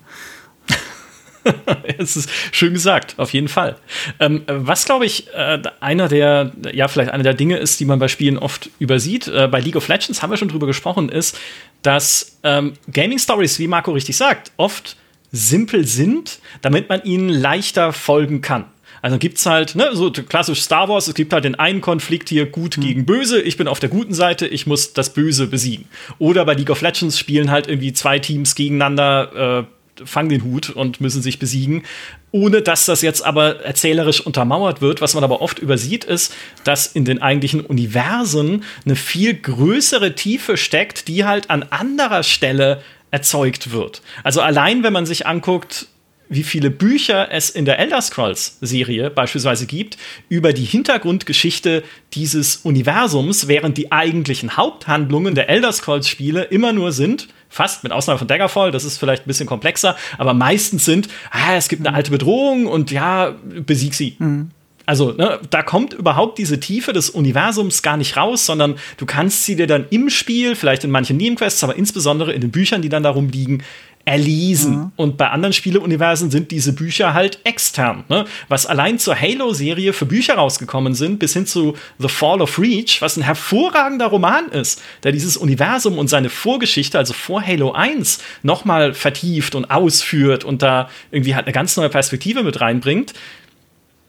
[1.98, 3.76] es ist schön gesagt, auf jeden Fall.
[4.20, 7.98] Ähm, was, glaube ich, äh, einer der, ja, vielleicht einer der Dinge ist, die man
[7.98, 11.38] bei Spielen oft übersieht, äh, bei League of Legends haben wir schon drüber gesprochen, ist,
[11.82, 14.96] dass ähm, Gaming Stories, wie Marco richtig sagt, oft
[15.32, 18.66] simpel sind, damit man ihnen leichter folgen kann.
[19.02, 22.28] Also gibt es halt, ne, so klassisch Star Wars, es gibt halt den einen Konflikt
[22.28, 22.82] hier gut mhm.
[22.82, 25.86] gegen böse, ich bin auf der guten Seite, ich muss das Böse besiegen.
[26.18, 30.70] Oder bei League of Legends spielen halt irgendwie zwei Teams gegeneinander, äh, fangen den Hut
[30.70, 31.82] und müssen sich besiegen.
[32.30, 35.00] Ohne dass das jetzt aber erzählerisch untermauert wird.
[35.00, 36.34] Was man aber oft übersieht, ist,
[36.64, 42.82] dass in den eigentlichen Universen eine viel größere Tiefe steckt, die halt an anderer Stelle
[43.10, 44.00] erzeugt wird.
[44.24, 45.88] Also allein, wenn man sich anguckt,
[46.32, 53.48] wie viele Bücher es in der Elder Scrolls-Serie beispielsweise gibt über die Hintergrundgeschichte dieses Universums,
[53.48, 58.70] während die eigentlichen Haupthandlungen der Elder Scrolls-Spiele immer nur sind, fast mit Ausnahme von Daggerfall,
[58.70, 62.66] das ist vielleicht ein bisschen komplexer, aber meistens sind, ah, es gibt eine alte Bedrohung
[62.66, 63.34] und ja,
[63.66, 64.16] besieg sie.
[64.18, 64.50] Mhm.
[64.84, 69.44] Also, ne, da kommt überhaupt diese Tiefe des Universums gar nicht raus, sondern du kannst
[69.44, 72.88] sie dir dann im Spiel, vielleicht in manchen Nebenquests, aber insbesondere in den Büchern, die
[72.88, 73.62] dann darum liegen,
[74.04, 74.76] erlesen.
[74.76, 74.92] Mhm.
[74.96, 78.04] Und bei anderen Spieleuniversen sind diese Bücher halt extern.
[78.08, 78.24] Ne?
[78.48, 83.00] Was allein zur Halo-Serie für Bücher rausgekommen sind, bis hin zu The Fall of Reach,
[83.00, 88.18] was ein hervorragender Roman ist, der dieses Universum und seine Vorgeschichte, also vor Halo 1,
[88.42, 93.12] nochmal vertieft und ausführt und da irgendwie halt eine ganz neue Perspektive mit reinbringt.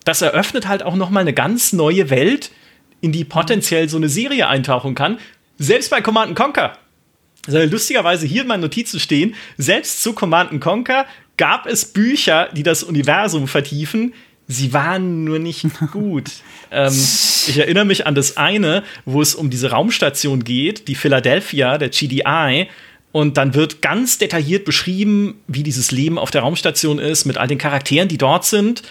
[0.06, 2.52] Das eröffnet halt auch nochmal eine ganz neue Welt,
[3.00, 5.20] in die potenziell so eine Serie eintauchen kann.
[5.58, 6.78] Selbst bei Command Conquer
[7.46, 11.06] also lustigerweise hier in meinen Notizen stehen, selbst zu Command Conquer
[11.38, 14.14] gab es Bücher, die das Universum vertiefen.
[14.48, 16.32] Sie waren nur nicht gut.
[16.72, 16.94] ähm,
[17.48, 21.90] ich erinnere mich an das eine, wo es um diese Raumstation geht, die Philadelphia, der
[21.90, 22.68] GDI.
[23.12, 27.48] Und dann wird ganz detailliert beschrieben, wie dieses Leben auf der Raumstation ist, mit all
[27.48, 28.82] den Charakteren, die dort sind.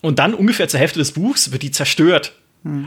[0.00, 2.34] Und dann ungefähr zur Hälfte des Buchs wird die zerstört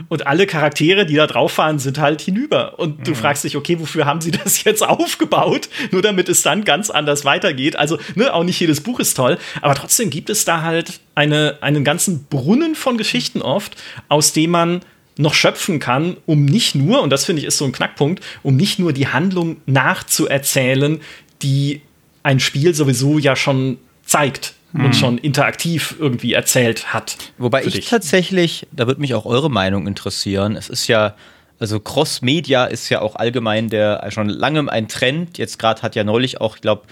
[0.08, 2.78] Und alle Charaktere, die da drauf fahren, sind halt hinüber.
[2.78, 3.16] Und du mhm.
[3.16, 5.68] fragst dich, okay, wofür haben sie das jetzt aufgebaut?
[5.90, 7.76] Nur damit es dann ganz anders weitergeht.
[7.76, 11.58] Also, ne, auch nicht jedes Buch ist toll, aber trotzdem gibt es da halt eine,
[11.62, 13.76] einen ganzen Brunnen von Geschichten oft,
[14.08, 14.80] aus dem man
[15.18, 18.56] noch schöpfen kann, um nicht nur, und das finde ich ist so ein Knackpunkt, um
[18.56, 21.00] nicht nur die Handlung nachzuerzählen,
[21.42, 21.82] die
[22.22, 24.84] ein Spiel sowieso ja schon zeigt hm.
[24.84, 27.16] und schon interaktiv irgendwie erzählt hat.
[27.38, 27.88] Wobei ich dich.
[27.88, 30.56] tatsächlich, da würde mich auch eure Meinung interessieren.
[30.56, 31.14] Es ist ja,
[31.58, 35.38] also Cross-Media ist ja auch allgemein der schon langem ein Trend.
[35.38, 36.82] Jetzt gerade hat ja neulich auch, ich glaube,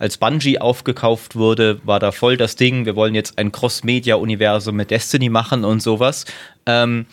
[0.00, 2.86] als Bungie aufgekauft wurde, war da voll das Ding.
[2.86, 6.24] Wir wollen jetzt ein Cross-Media-Universum mit Destiny machen und sowas.
[6.64, 7.04] Ähm,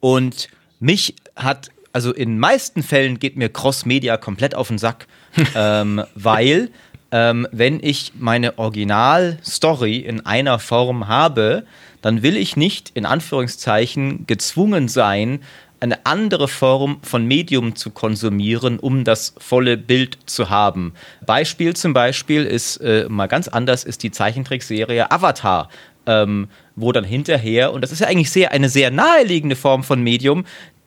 [0.00, 0.48] und
[0.80, 5.06] mich hat, also in meisten Fällen geht mir Cross-Media komplett auf den Sack,
[5.54, 6.70] ähm, weil
[7.12, 11.64] ähm, wenn ich meine Original-Story in einer Form habe,
[12.02, 15.40] dann will ich nicht in Anführungszeichen gezwungen sein,
[15.80, 20.92] eine andere Form von Medium zu konsumieren, um das volle Bild zu haben.
[21.24, 25.70] Beispiel zum Beispiel ist äh, mal ganz anders ist die Zeichentrickserie Avatar,
[26.06, 30.02] ähm, wo dann hinterher und das ist ja eigentlich sehr eine sehr naheliegende Form von
[30.02, 30.44] Medium,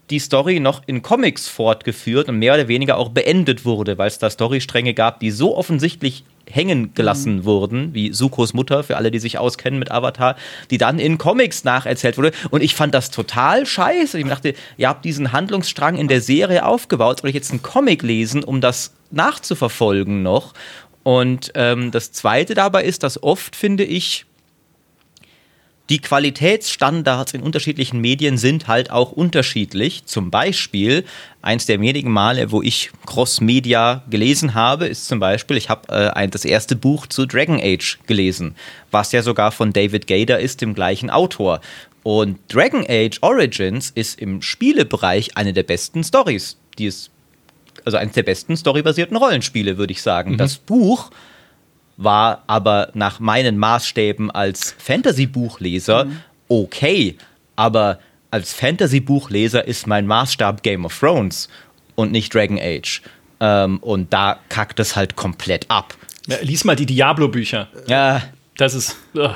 [0.09, 4.19] die Story noch in Comics fortgeführt und mehr oder weniger auch beendet wurde, weil es
[4.19, 7.45] da Storystränge gab, die so offensichtlich hängen gelassen mhm.
[7.45, 10.35] wurden, wie Sukos Mutter, für alle, die sich auskennen mit Avatar,
[10.69, 12.31] die dann in Comics nacherzählt wurde.
[12.51, 14.19] Und ich fand das total scheiße.
[14.19, 18.03] Ich dachte, ihr habt diesen Handlungsstrang in der Serie aufgebaut, soll ich jetzt einen Comic
[18.03, 20.53] lesen, um das nachzuverfolgen noch?
[21.03, 24.25] Und ähm, das Zweite dabei ist, dass oft, finde ich,
[25.93, 30.05] die Qualitätsstandards in unterschiedlichen Medien sind halt auch unterschiedlich.
[30.07, 31.05] Zum Beispiel,
[31.43, 36.27] eins der wenigen Male, wo ich Cross-Media gelesen habe, ist zum Beispiel, ich habe äh,
[36.27, 38.55] das erste Buch zu Dragon Age gelesen,
[38.89, 41.61] was ja sogar von David Gader ist, dem gleichen Autor.
[42.01, 47.11] Und Dragon Age Origins ist im Spielebereich eine der besten Stories, die es,
[47.85, 50.31] also eines der besten storybasierten Rollenspiele, würde ich sagen.
[50.31, 50.37] Mhm.
[50.37, 51.11] Das Buch
[51.97, 56.17] war aber nach meinen Maßstäben als Fantasy-Buchleser mhm.
[56.47, 57.17] okay.
[57.55, 57.99] Aber
[58.31, 61.49] als Fantasy-Buchleser ist mein Maßstab Game of Thrones
[61.95, 63.01] und nicht Dragon Age.
[63.39, 65.95] Ähm, und da kackt es halt komplett ab.
[66.27, 67.67] Ja, lies mal die Diablo-Bücher.
[67.87, 68.23] Ja.
[68.57, 68.97] Das ist.
[69.15, 69.35] Ugh.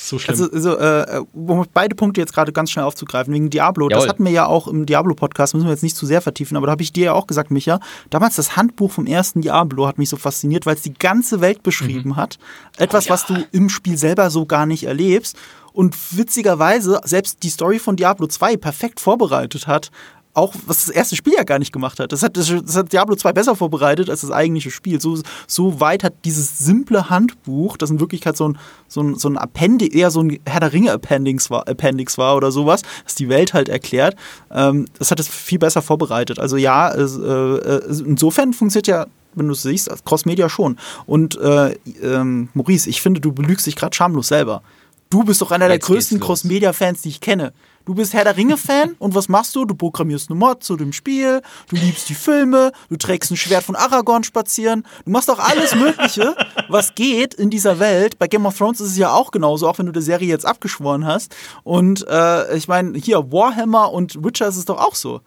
[0.00, 0.40] So schlimm.
[0.40, 4.00] Also, also äh, um beide Punkte jetzt gerade ganz schnell aufzugreifen, wegen Diablo, Jawohl.
[4.00, 6.66] das hatten wir ja auch im Diablo-Podcast, müssen wir jetzt nicht zu sehr vertiefen, aber
[6.66, 7.80] da habe ich dir ja auch gesagt, Micha,
[8.10, 11.62] damals das Handbuch vom ersten Diablo hat mich so fasziniert, weil es die ganze Welt
[11.62, 12.16] beschrieben mhm.
[12.16, 12.38] hat.
[12.76, 13.14] Etwas, oh, ja.
[13.14, 15.36] was du im Spiel selber so gar nicht erlebst.
[15.72, 19.90] Und witzigerweise selbst die Story von Diablo 2 perfekt vorbereitet hat,
[20.38, 22.12] auch was das erste Spiel ja gar nicht gemacht hat.
[22.12, 25.00] Das hat, das hat Diablo 2 besser vorbereitet als das eigentliche Spiel.
[25.00, 29.28] So, so weit hat dieses simple Handbuch, das in Wirklichkeit so ein, so ein, so
[29.28, 33.28] ein Appendix, eher so ein Herr der Ringe-Appendix war, Appendix war oder sowas, das die
[33.28, 34.16] Welt halt erklärt,
[34.50, 36.38] ähm, das hat es viel besser vorbereitet.
[36.38, 40.78] Also ja, äh, äh insofern funktioniert ja wenn du es siehst, Cross-Media schon.
[41.06, 44.62] Und äh, ähm, Maurice, ich finde, du belügst dich gerade schamlos selber.
[45.10, 47.52] Du bist doch einer Jetzt der größten Cross-Media-Fans, die ich kenne.
[47.88, 49.64] Du bist Herr der Ringe-Fan und was machst du?
[49.64, 53.64] Du programmierst eine Mod zu dem Spiel, du liebst die Filme, du trägst ein Schwert
[53.64, 56.36] von Aragorn spazieren, du machst auch alles Mögliche,
[56.68, 58.18] was geht in dieser Welt.
[58.18, 60.44] Bei Game of Thrones ist es ja auch genauso, auch wenn du die Serie jetzt
[60.44, 61.34] abgeschworen hast.
[61.64, 65.22] Und äh, ich meine, hier Warhammer und Witcher ist es doch auch so.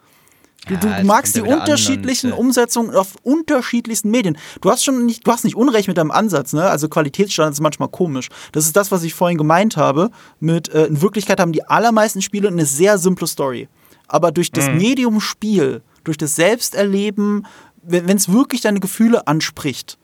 [0.68, 4.38] Du, ja, du magst die unterschiedlichen und, äh, Umsetzungen auf unterschiedlichsten Medien.
[4.60, 6.62] Du hast schon nicht, du hast nicht Unrecht mit deinem Ansatz, ne?
[6.62, 8.28] Also Qualitätsstandards ist manchmal komisch.
[8.52, 10.10] Das ist das, was ich vorhin gemeint habe.
[10.38, 13.68] Mit äh, in Wirklichkeit haben die allermeisten Spiele eine sehr simple Story.
[14.06, 14.76] Aber durch das mhm.
[14.76, 17.46] Medium Spiel, durch das Selbsterleben,
[17.82, 19.98] wenn es wirklich deine Gefühle anspricht,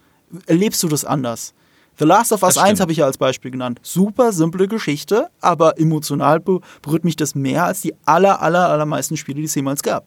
[0.46, 1.54] erlebst du das anders.
[1.98, 3.80] The Last of Us 1 habe ich ja als Beispiel genannt.
[3.82, 9.38] Super simple Geschichte, aber emotional berührt mich das mehr als die aller, aller, allermeisten Spiele,
[9.38, 10.06] die es jemals gab.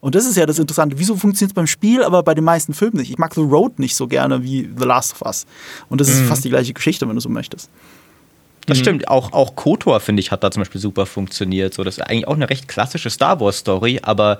[0.00, 0.98] Und das ist ja das Interessante.
[0.98, 3.10] Wieso funktioniert es beim Spiel, aber bei den meisten Filmen nicht?
[3.10, 5.46] Ich mag The Road nicht so gerne wie The Last of Us.
[5.88, 6.26] Und das ist mhm.
[6.26, 7.68] fast die gleiche Geschichte, wenn du so möchtest.
[8.66, 8.82] Das mhm.
[8.82, 9.08] stimmt.
[9.08, 11.74] Auch, auch KOTOR, finde ich, hat da zum Beispiel super funktioniert.
[11.74, 14.38] So, das ist eigentlich auch eine recht klassische Star Wars-Story, aber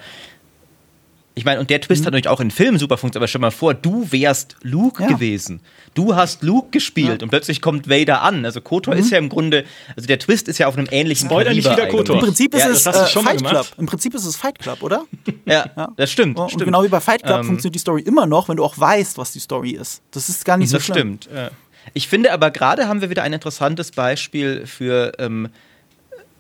[1.34, 2.06] ich meine, und der Twist mhm.
[2.06, 5.08] hat natürlich auch in Filmen super funktioniert, aber stell mal vor, du wärst Luke ja.
[5.08, 5.60] gewesen.
[5.94, 7.22] Du hast Luke gespielt ja.
[7.22, 8.44] und plötzlich kommt Vader an.
[8.44, 9.00] Also Kotor mhm.
[9.00, 9.64] ist ja im Grunde,
[9.96, 12.16] also der Twist ist ja auf einem ähnlichen Spoiler nicht wieder Kotor.
[12.16, 13.66] Im Prinzip ist ja, es äh, schon Fight Club.
[13.78, 15.04] Im Prinzip ist es Fight Club, oder?
[15.46, 16.38] ja, ja, das stimmt.
[16.38, 16.64] Und stimmt.
[16.64, 19.16] genau wie bei Fight Club ähm, funktioniert die Story immer noch, wenn du auch weißt,
[19.16, 20.02] was die Story ist.
[20.10, 21.18] Das ist gar nicht so das schlimm.
[21.20, 21.52] Das stimmt.
[21.94, 25.48] Ich finde aber gerade haben wir wieder ein interessantes Beispiel für ähm,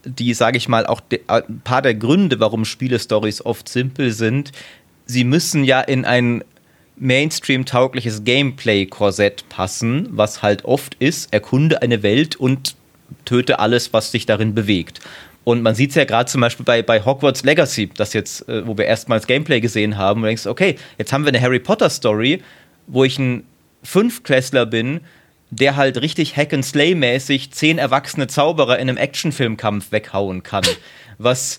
[0.04, 4.52] die, sage ich mal, auch ein paar der Gründe, warum Spiele-Stories oft simpel sind,
[5.10, 6.44] sie müssen ja in ein
[6.96, 12.76] Mainstream-taugliches Gameplay-Korsett passen, was halt oft ist, erkunde eine Welt und
[13.24, 15.00] töte alles, was sich darin bewegt.
[15.42, 18.66] Und man sieht es ja gerade zum Beispiel bei, bei Hogwarts Legacy, das jetzt, äh,
[18.66, 22.42] wo wir erstmals Gameplay gesehen haben, und denkst, okay, jetzt haben wir eine Harry Potter-Story,
[22.86, 23.44] wo ich ein
[23.82, 25.00] Fünfklässler bin,
[25.50, 30.64] der halt richtig Hack-and-Slay-mäßig zehn erwachsene Zauberer in einem Actionfilmkampf weghauen kann.
[31.18, 31.58] Was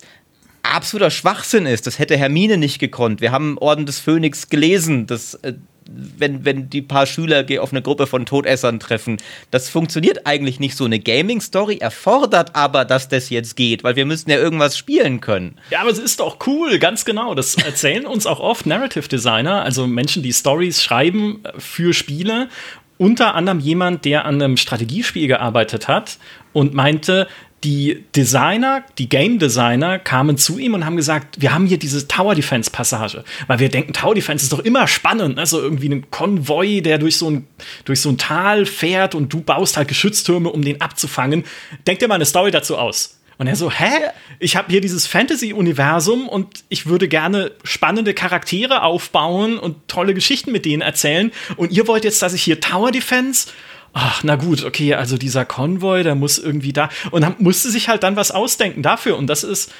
[0.63, 1.87] absoluter Schwachsinn ist.
[1.87, 3.21] Das hätte Hermine nicht gekonnt.
[3.21, 5.53] Wir haben Orden des Phönix gelesen, dass äh,
[5.93, 9.17] wenn, wenn die paar Schüler auf eine Gruppe von Todessern treffen.
[9.49, 10.85] Das funktioniert eigentlich nicht so.
[10.85, 15.57] Eine Gaming-Story erfordert aber, dass das jetzt geht, weil wir müssen ja irgendwas spielen können.
[15.69, 17.35] Ja, aber es ist doch cool, ganz genau.
[17.35, 22.49] Das erzählen uns auch oft Narrative Designer, also Menschen, die Stories schreiben für Spiele.
[22.97, 26.19] Unter anderem jemand, der an einem Strategiespiel gearbeitet hat
[26.53, 27.27] und meinte,
[27.63, 32.07] die Designer, die Game Designer kamen zu ihm und haben gesagt, wir haben hier diese
[32.07, 35.45] Tower Defense Passage, weil wir denken, Tower Defense ist doch immer spannend, ne?
[35.45, 37.47] so irgendwie ein Konvoi, der durch so ein,
[37.85, 41.43] durch so ein Tal fährt und du baust halt Geschütztürme, um den abzufangen.
[41.85, 43.19] Denk dir mal eine Story dazu aus.
[43.37, 43.89] Und er so, hä?
[44.37, 50.51] Ich habe hier dieses Fantasy-Universum und ich würde gerne spannende Charaktere aufbauen und tolle Geschichten
[50.51, 51.31] mit denen erzählen.
[51.57, 53.47] Und ihr wollt jetzt, dass ich hier Tower Defense
[53.93, 56.89] ach, na gut, okay, also dieser Konvoi, der muss irgendwie da.
[57.11, 59.17] Und dann musste sich halt dann was ausdenken dafür.
[59.17, 59.71] Und das ist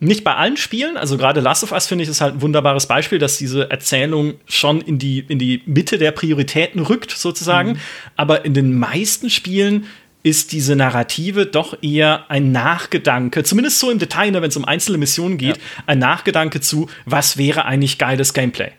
[0.00, 2.86] nicht bei allen Spielen, also gerade Last of Us finde ich ist halt ein wunderbares
[2.86, 7.72] Beispiel, dass diese Erzählung schon in die, in die Mitte der Prioritäten rückt, sozusagen.
[7.72, 7.76] Mhm.
[8.16, 9.86] Aber in den meisten Spielen
[10.24, 14.64] ist diese Narrative doch eher ein Nachgedanke, zumindest so im Detail, ne, wenn es um
[14.64, 15.62] einzelne Missionen geht, ja.
[15.86, 18.72] ein Nachgedanke zu, was wäre eigentlich geiles Gameplay.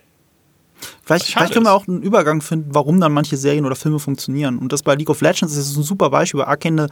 [1.04, 4.58] Vielleicht, vielleicht, können wir auch einen Übergang finden, warum dann manche Serien oder Filme funktionieren.
[4.58, 6.90] Und das bei League of Legends ist ein super Beispiel, weil Arcane eine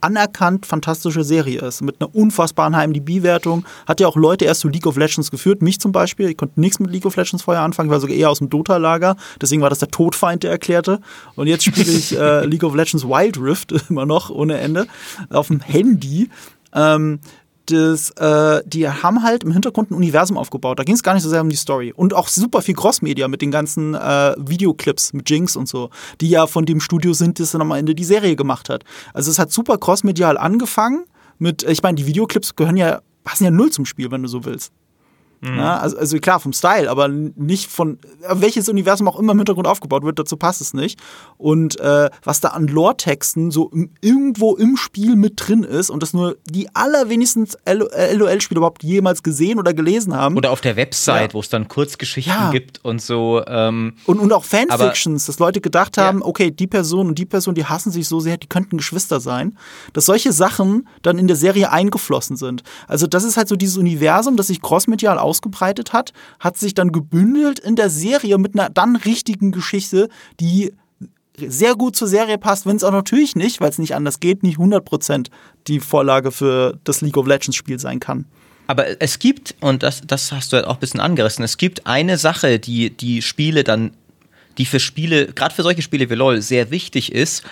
[0.00, 1.82] anerkannt fantastische Serie ist.
[1.82, 3.64] Mit einer unfassbaren HMDB-Wertung.
[3.86, 5.62] Hat ja auch Leute erst zu League of Legends geführt.
[5.62, 6.28] Mich zum Beispiel.
[6.28, 7.88] Ich konnte nichts mit League of Legends vorher anfangen.
[7.88, 9.16] Ich war sogar eher aus dem Dota-Lager.
[9.40, 11.00] Deswegen war das der Todfeind, der erklärte.
[11.34, 14.86] Und jetzt spiele ich äh, League of Legends Wild Rift immer noch ohne Ende.
[15.30, 16.28] Auf dem Handy.
[16.74, 17.20] Ähm,
[17.66, 20.78] das, äh, die haben halt im Hintergrund ein Universum aufgebaut.
[20.78, 21.92] Da ging es gar nicht so sehr um die Story.
[21.94, 26.28] Und auch super viel Crossmedia mit den ganzen äh, Videoclips mit Jinx und so, die
[26.28, 28.84] ja von dem Studio sind, das dann am Ende die Serie gemacht hat.
[29.12, 31.04] Also es hat super crossmedial angefangen
[31.38, 34.44] mit, ich meine, die Videoclips gehören ja, passen ja null zum Spiel, wenn du so
[34.44, 34.72] willst.
[35.40, 35.58] Mhm.
[35.58, 39.66] Ja, also, also, klar, vom Style, aber nicht von welches Universum auch immer im Hintergrund
[39.66, 40.98] aufgebaut wird, dazu passt es nicht.
[41.36, 46.02] Und äh, was da an Lore-Texten so im, irgendwo im Spiel mit drin ist und
[46.02, 50.36] das nur die allerwenigsten LOL-Spieler überhaupt jemals gesehen oder gelesen haben.
[50.36, 51.34] Oder auf der Website, ja.
[51.34, 52.50] wo es dann Kurzgeschichten ja.
[52.50, 53.42] gibt und so.
[53.46, 57.54] Ähm, und, und auch Fanfictions, dass Leute gedacht haben, okay, die Person und die Person,
[57.54, 59.56] die hassen sich so sehr, die könnten Geschwister sein.
[59.92, 62.62] Dass solche Sachen dann in der Serie eingeflossen sind.
[62.88, 66.92] Also das ist halt so dieses Universum, das sich crossmedial ausgebreitet hat, hat sich dann
[66.92, 70.08] gebündelt in der Serie mit einer dann richtigen Geschichte,
[70.40, 70.72] die
[71.38, 74.42] sehr gut zur Serie passt, wenn es auch natürlich nicht, weil es nicht anders geht,
[74.42, 75.28] nicht 100%
[75.66, 78.24] die Vorlage für das League of Legends Spiel sein kann.
[78.68, 81.86] Aber es gibt, und das, das hast du halt auch ein bisschen angerissen, es gibt
[81.86, 83.92] eine Sache, die die Spiele dann,
[84.58, 87.44] die für Spiele, gerade für solche Spiele wie LOL, sehr wichtig ist,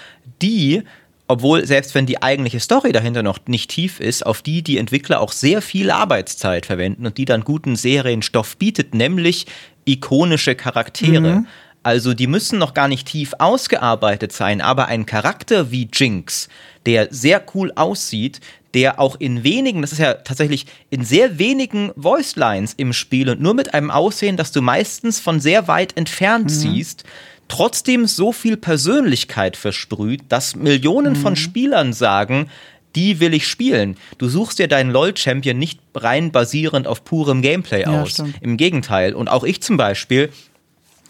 [0.42, 0.82] die
[1.26, 5.20] obwohl selbst wenn die eigentliche Story dahinter noch nicht tief ist, auf die die Entwickler
[5.20, 9.46] auch sehr viel Arbeitszeit verwenden und die dann guten Serienstoff bietet, nämlich
[9.86, 11.20] ikonische Charaktere.
[11.20, 11.46] Mhm.
[11.82, 16.48] Also die müssen noch gar nicht tief ausgearbeitet sein, aber ein Charakter wie Jinx,
[16.86, 18.40] der sehr cool aussieht,
[18.72, 23.30] der auch in wenigen, das ist ja tatsächlich in sehr wenigen Voice Lines im Spiel
[23.30, 26.48] und nur mit einem Aussehen, das du meistens von sehr weit entfernt mhm.
[26.48, 27.04] siehst,
[27.48, 31.18] trotzdem so viel Persönlichkeit versprüht, dass Millionen mhm.
[31.18, 32.50] von Spielern sagen,
[32.94, 33.96] die will ich spielen.
[34.18, 38.12] Du suchst dir deinen LOL-Champion nicht rein basierend auf purem Gameplay ja, aus.
[38.12, 38.36] Stimmt.
[38.40, 39.14] Im Gegenteil.
[39.14, 40.30] Und auch ich zum Beispiel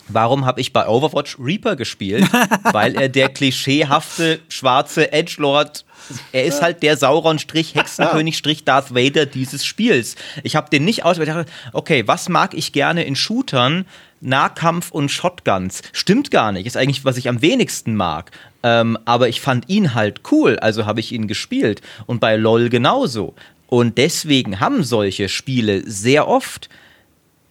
[0.08, 2.26] Warum habe ich bei Overwatch Reaper gespielt?
[2.72, 5.86] Weil er der klischeehafte schwarze Edgelord
[6.32, 10.16] er ist halt der Sauron-Strich, Hexenkönig-Strich, Darth Vader dieses Spiels.
[10.42, 11.48] Ich habe den nicht ausgewählt.
[11.72, 13.86] Okay, was mag ich gerne in Shootern?
[14.24, 15.82] Nahkampf und Shotguns.
[15.92, 16.66] Stimmt gar nicht.
[16.66, 18.30] Ist eigentlich, was ich am wenigsten mag.
[18.62, 21.82] Ähm, aber ich fand ihn halt cool, also habe ich ihn gespielt.
[22.06, 23.34] Und bei LOL genauso.
[23.68, 26.68] Und deswegen haben solche Spiele sehr oft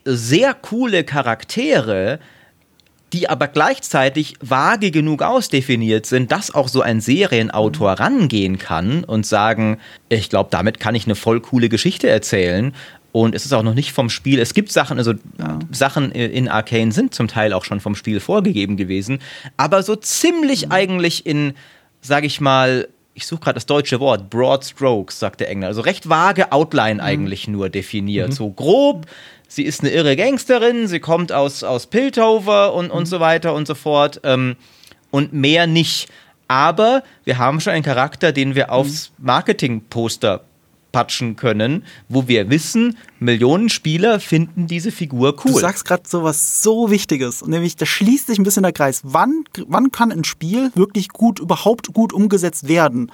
[0.05, 2.19] sehr coole Charaktere,
[3.13, 7.97] die aber gleichzeitig vage genug ausdefiniert sind, dass auch so ein Serienautor mhm.
[7.97, 9.77] rangehen kann und sagen,
[10.09, 12.73] ich glaube, damit kann ich eine voll coole Geschichte erzählen.
[13.13, 14.39] Und es ist auch noch nicht vom Spiel.
[14.39, 15.59] Es gibt Sachen, also ja.
[15.71, 19.19] Sachen in Arcane sind zum Teil auch schon vom Spiel vorgegeben gewesen,
[19.55, 20.71] aber so ziemlich mhm.
[20.71, 21.53] eigentlich in,
[22.01, 25.67] sag ich mal, ich suche gerade das deutsche Wort, Broad Strokes, sagt der Engländer.
[25.67, 27.01] Also recht vage Outline mhm.
[27.01, 28.29] eigentlich nur definiert.
[28.29, 28.33] Mhm.
[28.33, 29.05] So grob,
[29.47, 32.93] sie ist eine irre Gangsterin, sie kommt aus, aus Piltover und, mhm.
[32.93, 34.21] und so weiter und so fort.
[34.23, 34.55] Ähm,
[35.11, 36.09] und mehr nicht.
[36.47, 39.25] Aber wir haben schon einen Charakter, den wir aufs mhm.
[39.27, 40.43] Marketingposter
[40.93, 45.51] patschen können, wo wir wissen, Millionen Spieler finden diese Figur cool.
[45.51, 49.01] Du sagst gerade so was so Wichtiges, nämlich da schließt sich ein bisschen der Kreis.
[49.03, 53.11] Wann, wann kann ein Spiel wirklich gut, überhaupt gut umgesetzt werden?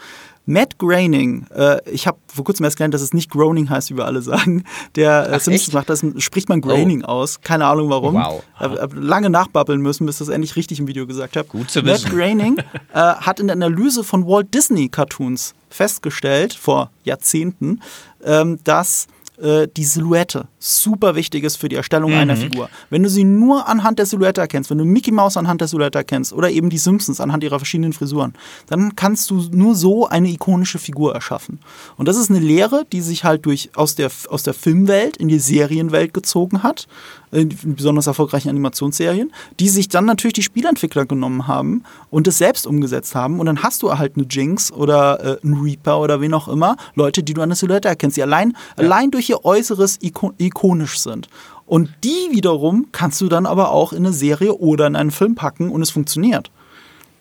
[0.49, 3.97] Matt Groening, äh, ich habe vor kurzem erst gelernt, dass es nicht Groening heißt, wie
[3.97, 4.63] wir alle sagen.
[4.95, 7.09] Der äh, Simpsons macht das, spricht man Groening oh.
[7.09, 7.41] aus.
[7.41, 8.15] Keine Ahnung warum.
[8.15, 8.41] Wow.
[8.55, 11.47] Hab, hab lange nachbabbeln müssen, bis ich das endlich richtig im Video gesagt habe.
[11.47, 12.09] Gut zu wissen.
[12.09, 12.57] Matt Groening
[12.93, 17.81] äh, hat in der Analyse von Walt Disney Cartoons festgestellt, vor Jahrzehnten,
[18.23, 19.05] ähm, dass
[19.41, 22.17] äh, die Silhouette super wichtig ist für die Erstellung Mhm.
[22.17, 22.69] einer Figur.
[22.89, 25.97] Wenn du sie nur anhand der Silhouette erkennst, wenn du Mickey Mouse anhand der Silhouette
[25.97, 28.33] erkennst oder eben die Simpsons anhand ihrer verschiedenen Frisuren,
[28.67, 31.59] dann kannst du nur so eine ikonische Figur erschaffen.
[31.97, 35.27] Und das ist eine Lehre, die sich halt durch aus der, aus der Filmwelt in
[35.27, 36.87] die Serienwelt gezogen hat,
[37.31, 43.15] besonders erfolgreichen Animationsserien, die sich dann natürlich die Spielentwickler genommen haben und es selbst umgesetzt
[43.15, 43.39] haben.
[43.39, 46.75] Und dann hast du halt eine Jinx oder äh, einen Reaper oder wen auch immer,
[46.95, 50.99] Leute, die du an der Silhouette erkennst, die allein, allein durch ihr Äußeres iko ikonisch
[50.99, 51.29] sind.
[51.65, 55.35] Und die wiederum kannst du dann aber auch in eine Serie oder in einen Film
[55.35, 56.49] packen und es funktioniert.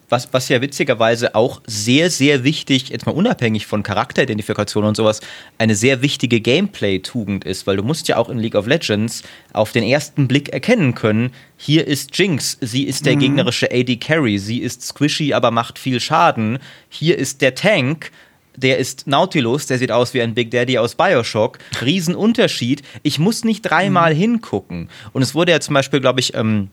[0.09, 5.21] Was, was ja witzigerweise auch sehr, sehr wichtig, jetzt mal unabhängig von Charakteridentifikation und sowas,
[5.59, 9.73] eine sehr wichtige Gameplay-Tugend ist, weil du musst ja auch in League of Legends auf
[9.73, 14.59] den ersten Blick erkennen können, hier ist Jinx, sie ist der gegnerische AD Carry, sie
[14.59, 18.11] ist squishy, aber macht viel Schaden, hier ist der Tank,
[18.59, 21.59] der ist Nautilus, der sieht aus wie ein Big Daddy aus Bioshock.
[21.81, 22.83] Riesenunterschied.
[23.05, 24.89] Ich muss nicht dreimal hingucken.
[25.13, 26.69] Und es wurde ja zum Beispiel, glaube ich, ähm,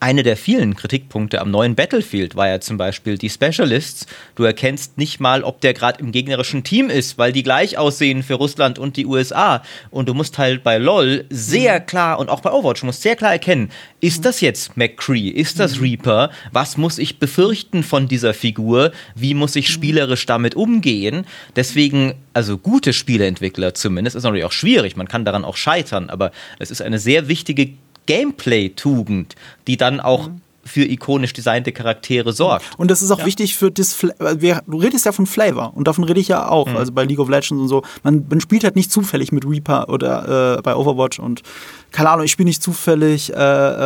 [0.00, 4.06] eine der vielen Kritikpunkte am neuen Battlefield war ja zum Beispiel die Specialists.
[4.36, 8.22] Du erkennst nicht mal, ob der gerade im gegnerischen Team ist, weil die gleich aussehen
[8.22, 9.62] für Russland und die USA.
[9.90, 13.32] Und du musst halt bei LOL sehr klar und auch bei Overwatch, musst sehr klar
[13.32, 13.70] erkennen,
[14.00, 16.30] ist das jetzt McCree, ist das Reaper?
[16.52, 18.92] Was muss ich befürchten von dieser Figur?
[19.16, 21.26] Wie muss ich spielerisch damit umgehen?
[21.56, 26.30] Deswegen, also gute Spieleentwickler zumindest, ist natürlich auch schwierig, man kann daran auch scheitern, aber
[26.60, 27.70] es ist eine sehr wichtige
[28.08, 29.34] Gameplay-Tugend,
[29.66, 30.30] die dann auch
[30.64, 32.64] für ikonisch designte Charaktere sorgt.
[32.76, 36.20] Und das ist auch wichtig für wir- Du redest ja von Flavor und davon rede
[36.20, 36.66] ich ja auch.
[36.76, 37.82] Also bei League of Legends und so.
[38.02, 41.42] Man, man spielt halt nicht zufällig mit Reaper oder äh, bei Overwatch und
[41.90, 43.32] keine Ahnung, ich spiele nicht zufällig.
[43.34, 43.36] Äh,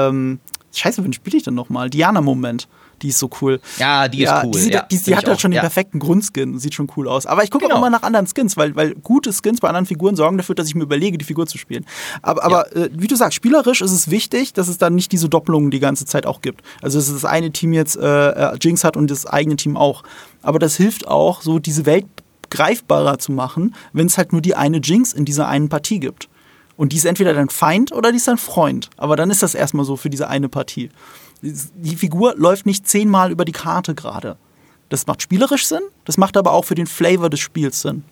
[0.08, 0.40] ähm,
[0.74, 1.88] Scheiße, wen spiele ich denn nochmal?
[1.90, 2.66] Diana-Moment.
[3.02, 3.60] Die ist so cool.
[3.78, 4.52] Ja, die ist cool.
[4.52, 5.40] Die, sieht, Ja, die, die hat halt auch.
[5.40, 5.62] schon den Ja.
[5.62, 6.58] perfekten Grundskin.
[6.58, 7.26] Sieht schon cool aus.
[7.26, 7.74] Aber ich gucke Genau.
[7.76, 10.68] auch immer nach anderen Skins, weil, weil gute Skins bei anderen Figuren sorgen dafür, dass
[10.68, 11.84] ich mir überlege, die Figur zu spielen.
[12.22, 15.28] Aber, aber äh, wie du sagst, spielerisch ist es wichtig, dass es dann nicht diese
[15.28, 16.62] Doppelungen die ganze Zeit auch gibt.
[16.80, 20.02] Also, dass das eine Team jetzt äh, äh, Jinx hat und das eigene Team auch.
[20.42, 22.06] Aber das hilft auch, so diese Welt
[22.50, 26.28] greifbarer zu machen, wenn es halt nur die eine Jinx in dieser einen Partie gibt.
[26.76, 28.90] Und die ist entweder dein Feind oder die ist dein Freund.
[28.96, 30.90] Aber dann ist das erstmal so für diese eine Partie.
[31.42, 34.36] Die Figur läuft nicht zehnmal über die Karte gerade.
[34.88, 38.04] Das macht spielerisch Sinn, das macht aber auch für den Flavor des Spiels Sinn.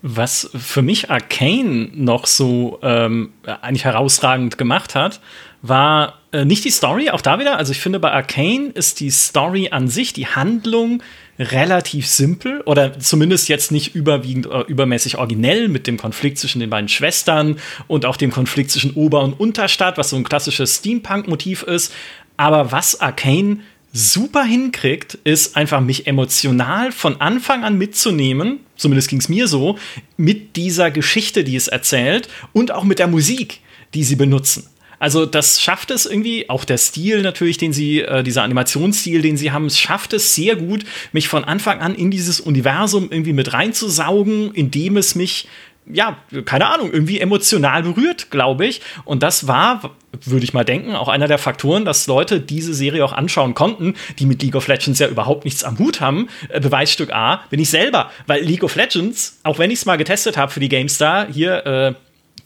[0.00, 5.20] Was für mich Arcane noch so ähm, eigentlich herausragend gemacht hat,
[5.60, 7.56] war äh, nicht die Story, auch da wieder.
[7.56, 11.02] Also ich finde, bei Arcane ist die Story an sich, die Handlung
[11.38, 16.70] relativ simpel oder zumindest jetzt nicht überwiegend äh, übermäßig originell mit dem Konflikt zwischen den
[16.70, 21.62] beiden Schwestern und auch dem Konflikt zwischen Ober- und Unterstadt, was so ein klassisches Steampunk-Motiv
[21.62, 21.92] ist.
[22.36, 23.60] Aber was Arcane
[23.92, 29.78] super hinkriegt, ist einfach mich emotional von Anfang an mitzunehmen, zumindest ging es mir so,
[30.16, 33.60] mit dieser Geschichte, die es erzählt und auch mit der Musik,
[33.94, 34.66] die sie benutzen.
[34.98, 39.36] Also das schafft es irgendwie, auch der Stil natürlich, den sie, äh, dieser Animationsstil, den
[39.36, 43.32] sie haben, es schafft es sehr gut, mich von Anfang an in dieses Universum irgendwie
[43.32, 45.48] mit reinzusaugen, indem es mich
[45.90, 48.80] ja, keine Ahnung, irgendwie emotional berührt, glaube ich.
[49.04, 53.04] Und das war, würde ich mal denken, auch einer der Faktoren, dass Leute diese Serie
[53.04, 56.28] auch anschauen konnten, die mit League of Legends ja überhaupt nichts am Hut haben.
[56.48, 59.96] Äh, Beweisstück A bin ich selber, weil League of Legends, auch wenn ich es mal
[59.96, 61.94] getestet habe für die GameStar, hier, äh,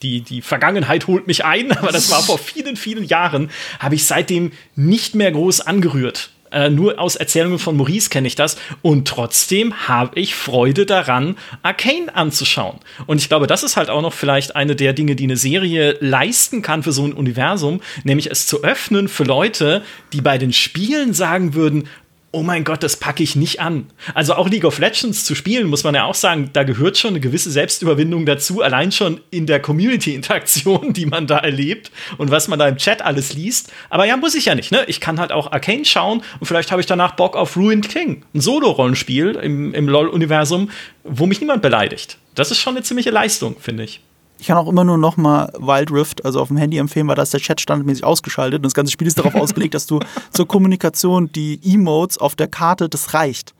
[0.02, 4.06] die, die Vergangenheit holt mich ein, aber das war vor vielen, vielen Jahren, habe ich
[4.06, 6.30] seitdem nicht mehr groß angerührt.
[6.52, 8.56] Äh, nur aus Erzählungen von Maurice kenne ich das.
[8.82, 12.78] Und trotzdem habe ich Freude daran, Arcane anzuschauen.
[13.06, 15.96] Und ich glaube, das ist halt auch noch vielleicht eine der Dinge, die eine Serie
[16.00, 19.82] leisten kann für so ein Universum, nämlich es zu öffnen für Leute,
[20.12, 21.88] die bei den Spielen sagen würden,
[22.32, 23.86] oh mein Gott, das packe ich nicht an.
[24.14, 27.10] Also auch League of Legends zu spielen, muss man ja auch sagen, da gehört schon
[27.10, 32.48] eine gewisse Selbstüberwindung dazu, allein schon in der Community-Interaktion, die man da erlebt und was
[32.48, 33.70] man da im Chat alles liest.
[33.90, 34.84] Aber ja, muss ich ja nicht, ne?
[34.86, 38.24] Ich kann halt auch Arcane schauen und vielleicht habe ich danach Bock auf Ruined King,
[38.34, 40.70] ein Solo-Rollenspiel im, im LoL-Universum,
[41.04, 42.16] wo mich niemand beleidigt.
[42.34, 44.00] Das ist schon eine ziemliche Leistung, finde ich.
[44.42, 47.14] Ich kann auch immer nur noch mal Wild Rift, also auf dem Handy empfehlen, weil
[47.14, 48.58] da ist der Chat standardmäßig ausgeschaltet.
[48.58, 50.00] Und das ganze Spiel ist darauf ausgelegt, dass du
[50.32, 53.54] zur Kommunikation die Emotes auf der Karte, das reicht.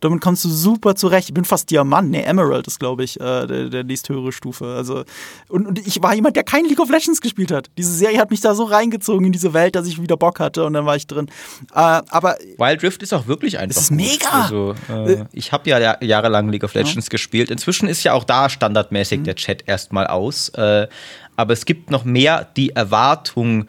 [0.00, 1.28] Damit kommst du super zurecht.
[1.28, 4.66] Ich bin fast Diamant, nee, Emerald ist, glaube ich, äh, der, der nächsthöhere Stufe.
[4.74, 5.04] Also,
[5.48, 7.70] und, und ich war jemand, der kein League of Legends gespielt hat.
[7.76, 10.64] Diese Serie hat mich da so reingezogen in diese Welt, dass ich wieder Bock hatte
[10.64, 11.26] und dann war ich drin.
[11.72, 13.80] Äh, aber Wild Rift ist auch wirklich einfach.
[13.80, 13.96] ist gut.
[13.98, 14.30] mega.
[14.30, 17.50] Also, äh, ich habe ja jahr- jahrelang League of Legends gespielt.
[17.50, 20.48] Inzwischen ist ja auch da standardmäßig der Chat erstmal aus.
[20.50, 20.88] Äh,
[21.36, 23.66] aber es gibt noch mehr die Erwartung,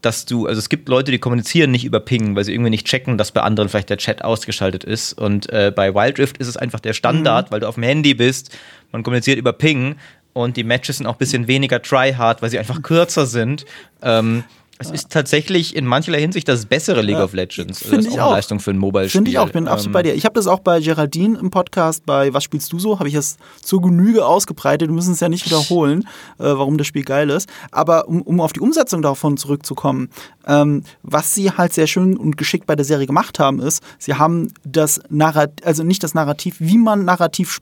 [0.00, 2.86] dass du, also es gibt Leute, die kommunizieren nicht über Ping, weil sie irgendwie nicht
[2.86, 5.12] checken, dass bei anderen vielleicht der Chat ausgeschaltet ist.
[5.12, 8.14] Und äh, bei Wild Rift ist es einfach der Standard, weil du auf dem Handy
[8.14, 8.56] bist,
[8.92, 9.96] man kommuniziert über Ping
[10.32, 13.64] und die Matches sind auch ein bisschen weniger tryhard, weil sie einfach kürzer sind.
[14.02, 14.44] Ähm,
[14.78, 17.80] es ist tatsächlich in mancherlei Hinsicht das bessere League Ja, of Legends.
[17.80, 18.32] das ist auch eine auch.
[18.32, 19.18] Leistung für ein Mobile-Spiel.
[19.18, 20.14] Finde ich auch, bin absolut Ähm, bei dir.
[20.14, 22.98] Ich habe das auch bei Geraldine im Podcast, bei Was spielst du so?
[22.98, 24.88] Habe ich es zur Genüge ausgebreitet.
[24.88, 26.02] Wir müssen es ja nicht wiederholen,
[26.38, 27.48] äh, warum das Spiel geil ist.
[27.72, 30.10] Aber um, um auf die Umsetzung davon zurückzukommen,
[30.46, 34.14] ähm, was sie halt sehr schön und geschickt bei der Serie gemacht haben, ist, sie
[34.14, 37.58] haben das Narrativ, also nicht das Narrativ, wie man Narrativ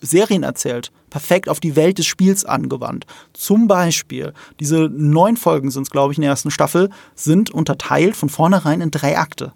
[0.00, 3.06] Serien erzählt, perfekt auf die Welt des Spiels angewandt.
[3.32, 8.14] Zum Beispiel, diese neun Folgen sind es, glaube ich, in der ersten Staffel, sind unterteilt
[8.14, 9.54] von vornherein in drei Akte.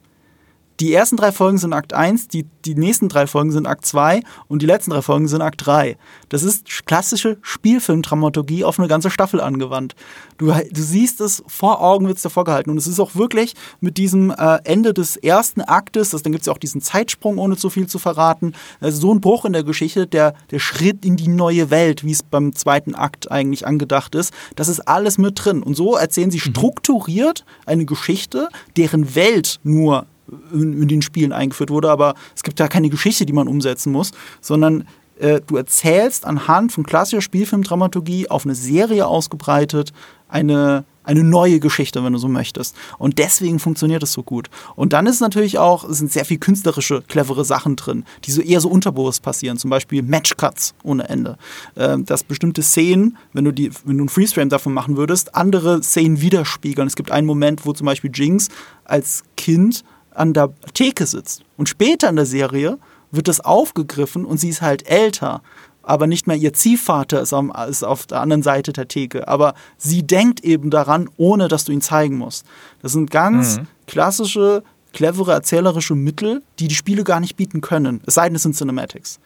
[0.81, 4.23] Die ersten drei Folgen sind Akt 1, die, die nächsten drei Folgen sind Akt 2
[4.49, 5.99] und die letzten drei Folgen sind Akt 3.
[6.31, 9.95] Das ist klassische Spielfilmdramaturgie auf eine ganze Staffel angewandt.
[10.39, 12.71] Du, du siehst es vor Augen, wird es dir vorgehalten.
[12.71, 16.43] Und es ist auch wirklich mit diesem äh, Ende des ersten Aktes, das, dann gibt
[16.43, 18.55] es ja auch diesen Zeitsprung, ohne zu viel zu verraten.
[18.81, 22.13] Also so ein Bruch in der Geschichte, der, der Schritt in die neue Welt, wie
[22.13, 24.33] es beim zweiten Akt eigentlich angedacht ist.
[24.57, 25.63] Das ist alles mit drin.
[25.63, 30.07] Und so erzählen sie strukturiert eine Geschichte, deren Welt nur
[30.53, 33.93] in, in den Spielen eingeführt wurde, aber es gibt da keine Geschichte, die man umsetzen
[33.93, 34.87] muss, sondern
[35.19, 39.93] äh, du erzählst anhand von klassischer Spielfilmdramaturgie auf eine Serie ausgebreitet
[40.31, 42.77] eine, eine neue Geschichte, wenn du so möchtest.
[42.99, 44.49] Und deswegen funktioniert es so gut.
[44.77, 48.41] Und dann ist natürlich auch, es sind sehr viel künstlerische, clevere Sachen drin, die so
[48.41, 49.57] eher so unterbewusst passieren.
[49.57, 51.37] Zum Beispiel Matchcuts ohne Ende.
[51.77, 55.83] Ähm, dass bestimmte Szenen, wenn du, die, wenn du einen Freeze-Frame davon machen würdest, andere
[55.83, 56.87] Szenen widerspiegeln.
[56.87, 58.49] Es gibt einen Moment, wo zum Beispiel Jinx
[58.85, 61.43] als Kind an der Theke sitzt.
[61.57, 62.79] Und später in der Serie
[63.11, 65.43] wird das aufgegriffen und sie ist halt älter.
[65.83, 69.27] Aber nicht mehr ihr Ziehvater ist, am, ist auf der anderen Seite der Theke.
[69.29, 72.45] Aber sie denkt eben daran, ohne dass du ihn zeigen musst.
[72.83, 78.03] Das sind ganz klassische, clevere, erzählerische Mittel, die die Spiele gar nicht bieten können.
[78.07, 79.19] Es sei denn, es sind Cinematics.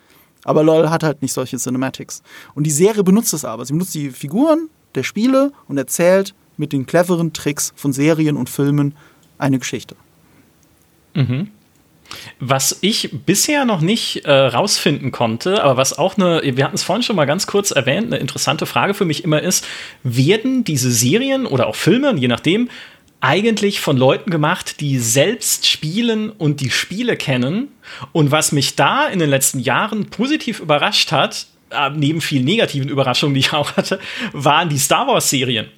[0.44, 2.22] Aber LOL hat halt nicht solche Cinematics.
[2.54, 3.64] Und die Serie benutzt es aber.
[3.64, 8.48] Sie benutzt die Figuren der Spiele und erzählt mit den cleveren Tricks von Serien und
[8.48, 8.94] Filmen
[9.38, 9.96] eine Geschichte.
[12.38, 16.82] Was ich bisher noch nicht äh, rausfinden konnte, aber was auch eine, wir hatten es
[16.82, 19.66] vorhin schon mal ganz kurz erwähnt, eine interessante Frage für mich immer ist,
[20.02, 22.68] werden diese Serien oder auch Filme, je nachdem,
[23.20, 27.68] eigentlich von Leuten gemacht, die selbst spielen und die Spiele kennen?
[28.12, 32.90] Und was mich da in den letzten Jahren positiv überrascht hat, äh, neben vielen negativen
[32.90, 33.98] Überraschungen, die ich auch hatte,
[34.32, 35.68] waren die Star Wars-Serien.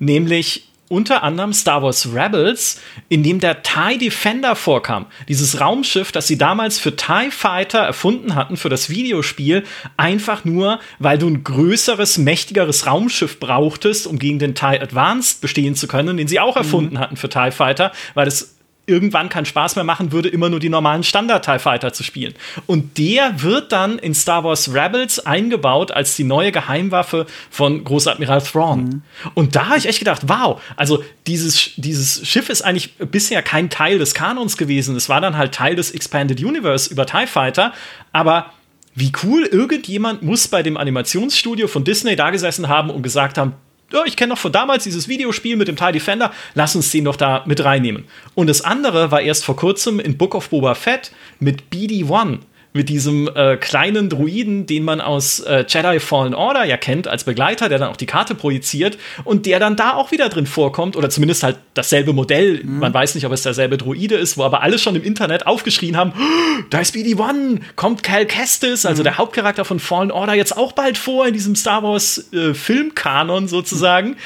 [0.00, 2.78] Nämlich unter anderem Star Wars Rebels,
[3.08, 5.06] in dem der TIE Defender vorkam.
[5.26, 9.64] Dieses Raumschiff, das sie damals für TIE Fighter erfunden hatten, für das Videospiel,
[9.96, 15.74] einfach nur, weil du ein größeres, mächtigeres Raumschiff brauchtest, um gegen den TIE Advanced bestehen
[15.74, 19.76] zu können, den sie auch erfunden hatten für TIE Fighter, weil es irgendwann keinen Spaß
[19.76, 22.34] mehr machen würde, immer nur die normalen Standard-TIE Fighter zu spielen.
[22.66, 28.42] Und der wird dann in Star Wars Rebels eingebaut als die neue Geheimwaffe von Großadmiral
[28.42, 29.02] Thrawn.
[29.34, 33.70] Und da habe ich echt gedacht, wow, also dieses, dieses Schiff ist eigentlich bisher kein
[33.70, 34.96] Teil des Kanons gewesen.
[34.96, 37.72] Es war dann halt Teil des Expanded Universe über TIE Fighter,
[38.12, 38.52] aber
[38.94, 43.54] wie cool, irgendjemand muss bei dem Animationsstudio von Disney da gesessen haben und gesagt haben,
[43.92, 47.04] ja, ich kenne noch von damals dieses Videospiel mit dem TIE Defender, lass uns den
[47.04, 48.04] doch da mit reinnehmen.
[48.34, 52.38] Und das andere war erst vor kurzem in Book of Boba Fett mit BD-1,
[52.74, 57.24] mit diesem äh, kleinen Druiden, den man aus äh, Jedi Fallen Order ja kennt, als
[57.24, 60.96] Begleiter, der dann auch die Karte projiziert und der dann da auch wieder drin vorkommt,
[60.96, 62.62] oder zumindest halt dasselbe Modell.
[62.64, 65.96] Man weiß nicht, ob es derselbe Druide ist, wo aber alle schon im Internet aufgeschrien
[65.96, 70.56] haben: "Oh, Da ist BD-1, kommt Cal Kestis, also der Hauptcharakter von Fallen Order, jetzt
[70.56, 74.16] auch bald vor in diesem Star Wars äh, Filmkanon sozusagen.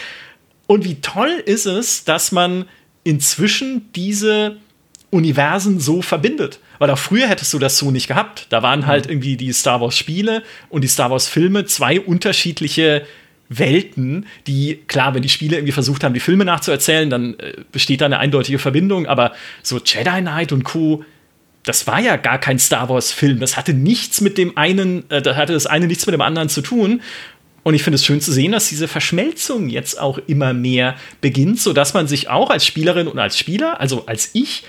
[0.68, 2.66] Und wie toll ist es, dass man
[3.05, 4.57] inzwischen diese
[5.16, 6.60] Universen so verbindet.
[6.78, 8.46] Weil auch früher hättest du das so nicht gehabt.
[8.50, 13.06] Da waren halt irgendwie die Star Wars Spiele und die Star Wars Filme zwei unterschiedliche
[13.48, 18.00] Welten, die, klar, wenn die Spiele irgendwie versucht haben, die Filme nachzuerzählen, dann äh, besteht
[18.00, 21.04] da eine eindeutige Verbindung, aber so Jedi Knight und Co.,
[21.62, 23.40] das war ja gar kein Star Wars-Film.
[23.40, 26.48] Das hatte nichts mit dem einen, äh, da hatte das eine nichts mit dem anderen
[26.48, 27.00] zu tun.
[27.64, 31.58] Und ich finde es schön zu sehen, dass diese Verschmelzung jetzt auch immer mehr beginnt,
[31.58, 34.62] sodass man sich auch als Spielerin und als Spieler, also als ich,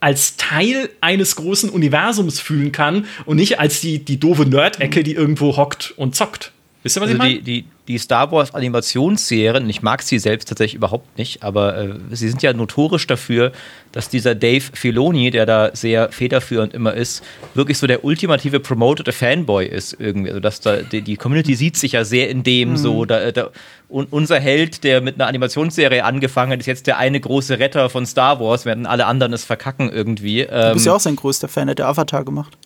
[0.00, 5.14] als Teil eines großen Universums fühlen kann und nicht als die, die doofe Nerd-Ecke, die
[5.14, 6.52] irgendwo hockt und zockt.
[6.84, 7.42] Wisst ihr, was Also ich die, meine?
[7.42, 12.28] die, die Star Wars Animationsserien, ich mag sie selbst tatsächlich überhaupt nicht, aber äh, sie
[12.28, 13.50] sind ja notorisch dafür,
[13.90, 17.24] dass dieser Dave Filoni, der da sehr federführend immer ist,
[17.54, 20.28] wirklich so der ultimative promotete Fanboy ist irgendwie.
[20.28, 23.04] Also dass da die, die Community sieht sich ja sehr in dem so.
[23.04, 23.50] Da, da,
[23.88, 27.90] und unser Held, der mit einer Animationsserie angefangen hat, ist jetzt der eine große Retter
[27.90, 30.44] von Star Wars, während alle anderen es verkacken irgendwie.
[30.44, 32.56] Du Ähm, bist ja auch sein größter Fan, der hat der Avatar gemacht.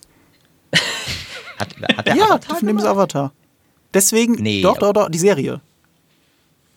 [1.57, 2.97] hat, hat der ja, Avatar von dem ist gemacht?
[2.97, 3.31] Avatar.
[3.93, 5.61] Deswegen, Nee, doch, doch, doch, die Serie.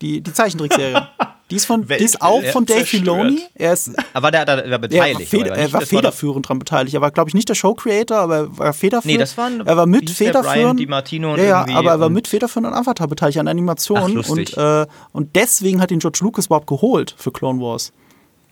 [0.01, 1.07] Die, die Zeichentrickserie.
[1.49, 2.83] Die ist, von, die Welt ist auch wird von Dave.
[2.83, 3.39] Filoni.
[3.55, 5.29] Er ist Aber der, der, der war er war, beteiligt.
[5.29, 6.93] feder, er war federführend dran beteiligt.
[6.93, 9.05] Er war, glaube ich, nicht der Show-Creator, aber er war federführend.
[9.05, 10.81] Nee, das waren- er war mit federführend.
[10.81, 14.15] Ja, ja, aber er war mit federführend an Avatar beteiligt, an Ach, Animationen.
[14.15, 14.57] lustig.
[14.57, 17.93] und, äh, und deswegen hat ihn George Lucas überhaupt geholt für Clone Wars.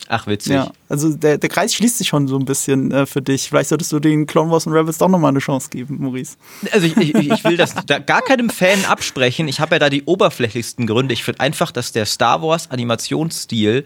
[0.08, 0.54] Ach, witzig.
[0.54, 3.50] Ja, also der, der Kreis schließt sich schon so ein bisschen äh, für dich.
[3.50, 6.38] Vielleicht solltest du den Clone Wars und Rebels doch nochmal eine Chance geben, Maurice.
[6.72, 9.48] Also ich, ich, ich will das da gar keinem Fan absprechen.
[9.48, 11.14] Ich habe ja da die oberflächlichsten Gründe.
[11.14, 13.86] Ich finde einfach, dass der Star Wars Animationsstil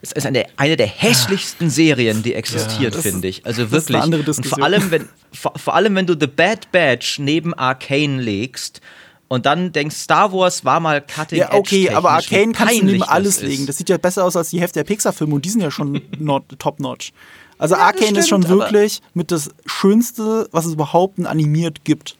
[0.00, 3.44] es ist eine, eine der hässlichsten Serien, die existiert, das finde ich.
[3.44, 3.96] Also das ist wirklich.
[3.96, 4.58] eine andere Und Diskussion.
[4.58, 8.80] vor allem, wenn, vor, vor allem, wenn du The Bad Batch neben Arcane legst
[9.28, 13.02] und dann denkst, Star Wars war mal cutting Ja, okay, aber Arcane kannst du neben
[13.02, 13.66] alles legen.
[13.66, 16.00] Das sieht ja besser aus als die Hälfte der Pixar-Filme und die sind ja schon
[16.18, 17.12] not, top-notch.
[17.58, 22.16] Also Ja, Arcane ist schon stimmt, wirklich mit das Schönste, was es überhaupt animiert gibt.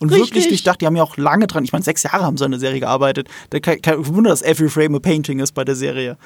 [0.00, 0.28] Und Richtig.
[0.28, 2.52] wirklich durchdacht, die haben ja auch lange dran, ich meine, sechs Jahre haben sie an
[2.52, 3.26] der Serie gearbeitet.
[3.50, 6.16] Da kein, kein Wunder, dass every frame a painting ist bei der Serie.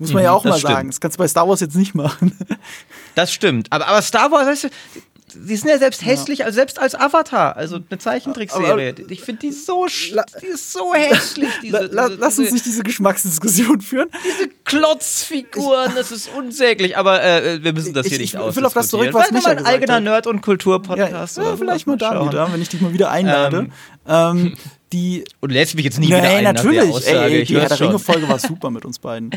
[0.00, 0.72] Muss man ja auch Mhm, mal stimmt.
[0.74, 0.88] sagen.
[0.88, 2.36] Das kannst du bei Star Wars jetzt nicht machen.
[3.14, 3.70] Das stimmt.
[3.70, 4.68] Aber, aber Star Wars, weißt du,
[5.34, 8.94] die sind ja selbst hässlich, also selbst als Avatar, also eine Zeichentrickserie.
[9.08, 11.48] Ich finde die so, sch- die ist so hässlich.
[11.62, 14.08] Diese, La, la, diese, lass uns nicht diese Geschmacksdiskussion führen.
[14.24, 16.96] diese Klotzfiguren, das ist unsäglich.
[16.96, 19.32] Aber äh, wir müssen das hier Ich- nicht ich will auf das zurück, was Vielleicht
[19.32, 20.02] Micha mal ein gesagt eigener hat.
[20.02, 21.36] Nerd- und Kulturpodcast.
[21.36, 21.56] Ja, ja, so.
[21.56, 23.68] vielleicht mal da wieder, wenn ich dich mal wieder einlade.
[24.08, 24.56] Ähm,
[24.92, 26.94] die Und lässt mich jetzt nie wieder Nein, ein nach der natürlich.
[26.94, 27.18] Aussage.
[27.18, 27.80] Ey, ey, die Herr der.
[27.80, 29.30] Ringe-Folge war super mit uns beiden.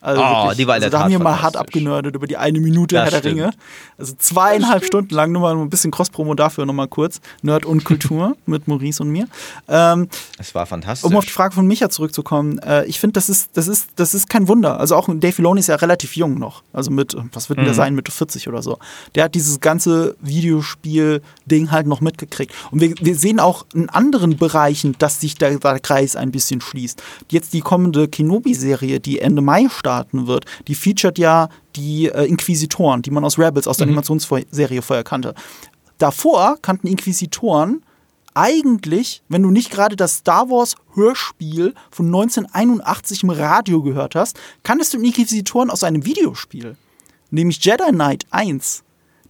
[0.00, 0.56] Also Oh, wirklich.
[0.58, 3.04] die war in also da haben wir mal hart abgenördet über die eine Minute Das
[3.04, 3.40] Herr der stimmt.
[3.40, 3.50] Ringe.
[3.96, 7.20] Also zweieinhalb Stunden lang, nur mal ein bisschen Cross-Promo dafür nochmal kurz.
[7.42, 9.26] Nerd und Kultur mit Maurice und mir.
[9.68, 11.08] Ähm, Es war fantastisch.
[11.10, 14.14] um auf die Frage von Micha zurückzukommen, äh, ich finde, das ist, das, ist, das
[14.14, 14.78] ist kein Wunder.
[14.78, 16.62] Also auch Dave Filoni ist ja relativ jung noch.
[16.72, 18.78] Also mit, was wird denn der sein, Mitte 40 oder so.
[19.14, 22.52] Der hat dieses ganze Videospiel-Ding halt noch mitgekriegt.
[22.70, 27.02] Und wir, wir sehen auch in anderen Bereichen, dass sich der, Kreis ein bisschen schließt.
[27.30, 33.02] Jetzt die kommende Kenobi-Serie, die Ende Mai starten wird, die featuret ja die äh, Inquisitoren,
[33.02, 35.34] die man aus Rebels, aus der Animationsserie vorher kannte.
[35.98, 37.82] Davor kannten Inquisitoren
[38.34, 44.38] eigentlich, wenn du nicht gerade das Star Wars Hörspiel von 1981 im Radio gehört hast,
[44.62, 46.76] kanntest du Inquisitoren aus einem Videospiel,
[47.30, 48.84] nämlich Jedi Knight 1.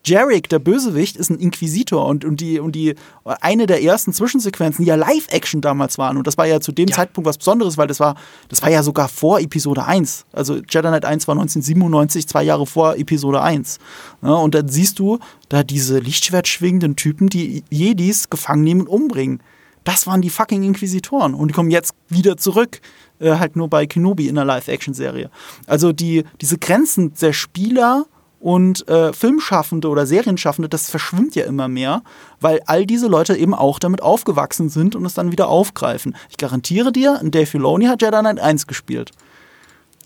[0.04, 2.94] Jarek, der Bösewicht, ist ein Inquisitor und, und, die, und die
[3.24, 6.16] eine der ersten Zwischensequenzen, die ja Live-Action damals waren.
[6.16, 8.16] Und das war ja zu dem Zeitpunkt was Besonderes, weil das war,
[8.48, 10.26] das war ja sogar vor Episode 1.
[10.32, 13.78] Also Jedi Knight 1 war 1997, zwei Jahre vor Episode 1.
[14.22, 15.18] Ja, und dann siehst du
[15.48, 19.42] da diese Lichtschwert schwingenden Typen, die Jedis gefangen nehmen und umbringen.
[19.84, 21.34] Das waren die fucking Inquisitoren.
[21.34, 22.80] Und die kommen jetzt wieder zurück.
[23.20, 25.30] Äh, halt nur bei Kenobi in der Live-Action-Serie.
[25.66, 28.06] Also die, diese Grenzen der Spieler
[28.40, 32.02] und äh, Filmschaffende oder Serienschaffende, das verschwimmt ja immer mehr,
[32.40, 36.14] weil all diese Leute eben auch damit aufgewachsen sind und es dann wieder aufgreifen.
[36.30, 39.10] Ich garantiere dir, Dave Filoni hat Jedi Knight 1 gespielt.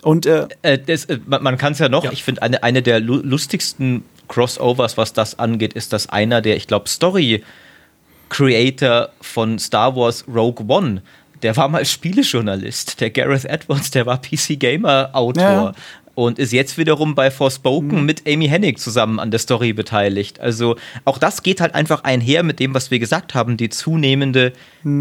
[0.02, 2.12] Und äh, Äh, das, äh, man kann es ja noch, Ja.
[2.12, 6.56] ich finde, eine, eine der lu lustigsten Crossovers, was das angeht, ist, dass einer der,
[6.56, 6.88] ich glaube,
[8.30, 11.02] Story-Creator von Star Wars Rogue One,
[11.42, 13.00] der war mal Spielejournalist.
[13.00, 15.42] Der Gareth Edwards, der war PC-Gamer-Autor.
[15.42, 15.72] Ja, ja.
[16.14, 20.40] Und ist jetzt wiederum bei Forspoken mit Amy Hennig zusammen an der Story beteiligt.
[20.40, 23.56] Also auch das geht halt einfach einher mit dem, was wir gesagt haben.
[23.56, 24.52] Die zunehmende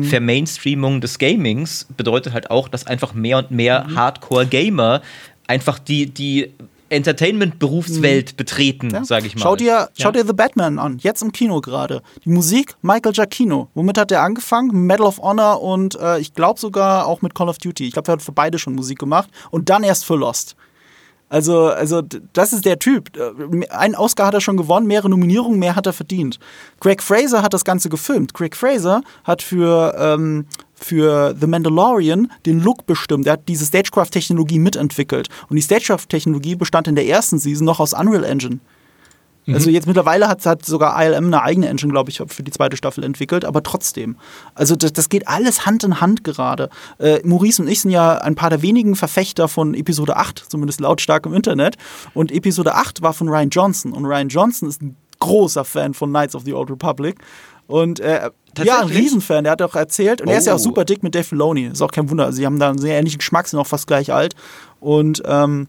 [0.03, 5.01] Vermainstreamung des Gamings bedeutet halt auch, dass einfach mehr und mehr Hardcore-Gamer
[5.47, 6.53] einfach die, die
[6.89, 9.03] Entertainment-Berufswelt betreten, Ja.
[9.05, 9.41] sage ich mal.
[9.41, 10.11] Schau dir, schau Ja.
[10.11, 12.01] dir The Batman an, jetzt im Kino gerade.
[12.25, 13.69] Die Musik Michael Giacchino.
[13.73, 14.85] Womit hat er angefangen?
[14.85, 17.85] Medal of Honor und äh, ich glaube sogar auch mit Call of Duty.
[17.87, 20.55] Ich glaube, er hat für beide schon Musik gemacht und dann erst für Lost.
[21.31, 22.01] Also, also
[22.33, 23.17] das ist der Typ.
[23.17, 26.39] Äh, Einen Oscar hat er schon gewonnen, mehrere Nominierungen, mehr hat er verdient.
[26.81, 28.33] Craig Fraser hat das Ganze gefilmt.
[28.33, 33.27] Craig Fraser hat für, ähm, für The Mandalorian den Look bestimmt.
[33.27, 35.29] Er hat diese Stagecraft-Technologie mitentwickelt.
[35.49, 38.59] Und die Stagecraft-Technologie bestand in der ersten Season noch aus Unreal Engine.
[39.47, 42.77] Also jetzt mittlerweile hat, hat sogar ILM eine eigene Engine, glaube ich, für die zweite
[42.77, 44.15] Staffel entwickelt, aber trotzdem.
[44.55, 46.69] Also das, das geht alles Hand in Hand gerade.
[46.99, 50.79] Äh, Maurice und ich sind ja ein paar der wenigen Verfechter von Episode 8, zumindest
[50.79, 51.77] lautstark im Internet.
[52.13, 53.93] Und Episode 8 war von Ryan Johnson.
[53.93, 57.15] Und Ryan Johnson ist ein großer Fan von Knights of the Old Republic.
[57.67, 58.29] Und äh,
[58.63, 58.87] ja, ein?
[58.89, 60.21] Riesenfan, der hat auch erzählt.
[60.21, 60.63] Und er ist ja auch Oh.
[60.63, 61.67] super dick mit Dave Filoni.
[61.67, 62.25] Ist auch kein Wunder.
[62.25, 64.35] Also, sie haben da einen sehr ähnlichen Geschmack, sind auch fast gleich alt.
[64.79, 65.67] Und ähm,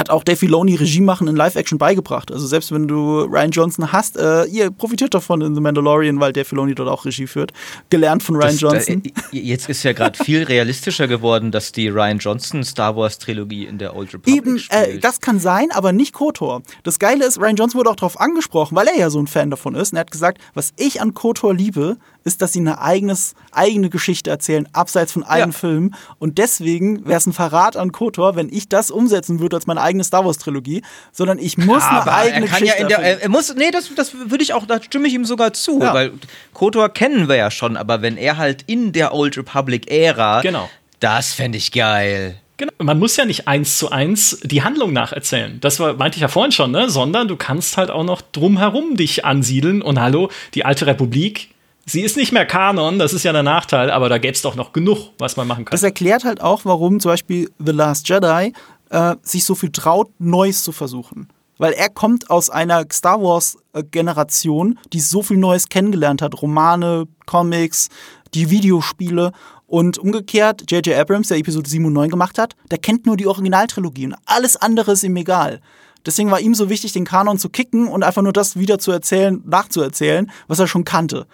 [0.00, 2.32] hat auch Dave Filoni Regie machen in Live-Action beigebracht.
[2.32, 6.32] Also selbst wenn du Ryan Johnson hast, äh, ihr profitiert davon in The Mandalorian, weil
[6.32, 7.52] Dave Filoni dort auch Regie führt.
[7.90, 9.02] Gelernt von Ryan Das- Johnson.
[9.04, 13.66] Da, jetzt ist ja gerade viel realistischer geworden, dass die Ryan Johnson Star Wars Trilogie
[13.66, 16.62] in der Old Republic Eben, äh, das kann sein, aber nicht KOTOR.
[16.82, 19.50] Das Geile ist, Ryan Johnson wurde auch darauf angesprochen, weil er ja so ein Fan
[19.50, 19.92] davon ist.
[19.92, 23.90] Und er hat gesagt, was ich an KOTOR liebe, ist, dass sie eine eigenes, eigene
[23.90, 25.56] Geschichte erzählen, abseits von allen Ja.
[25.56, 25.94] Filmen.
[26.18, 29.80] Und deswegen wäre es ein Verrat an Kotor, wenn ich das umsetzen würde als meine
[29.80, 32.98] eigene Star Wars-Trilogie, sondern ich muss eine Aber eigene er kann Geschichte ja in der,
[32.98, 35.80] er, er muss, nee, das, das würde ich auch, da stimme ich ihm sogar zu,
[35.80, 35.94] Ja.
[35.94, 36.12] weil
[36.52, 40.68] Kotor kennen wir ja schon, aber wenn er halt in der Old Republic-Ära, Genau.
[41.00, 42.36] das fände ich geil.
[42.56, 42.72] Genau.
[42.78, 45.58] Man muss ja nicht eins zu eins die Handlung nacherzählen.
[45.60, 46.90] Das war, meinte ich ja vorhin schon, ne?
[46.90, 49.80] Sondern du kannst halt auch noch drumherum dich ansiedeln.
[49.80, 51.48] Und hallo, die alte Republik,
[51.90, 54.56] sie ist nicht mehr Kanon, das ist ja der Nachteil, aber da gäbe es doch
[54.56, 55.72] noch genug, was man machen kann.
[55.72, 58.52] Das erklärt halt auch, warum zum Beispiel The Last Jedi
[58.90, 61.28] äh, sich so viel traut, Neues zu versuchen.
[61.58, 66.40] Weil er kommt aus einer Star Wars-Generation, die so viel Neues kennengelernt hat.
[66.40, 67.90] Romane, Comics,
[68.32, 69.32] die Videospiele.
[69.66, 70.96] Und umgekehrt, J.J.
[70.96, 74.56] Abrams, der Episode 7 und 9 gemacht hat, der kennt nur die Originaltrilogie und alles
[74.56, 75.60] andere ist ihm egal.
[76.04, 78.90] Deswegen war ihm so wichtig, den Kanon zu kicken und einfach nur das wieder zu
[78.90, 81.26] erzählen, nachzuerzählen, was er schon kannte.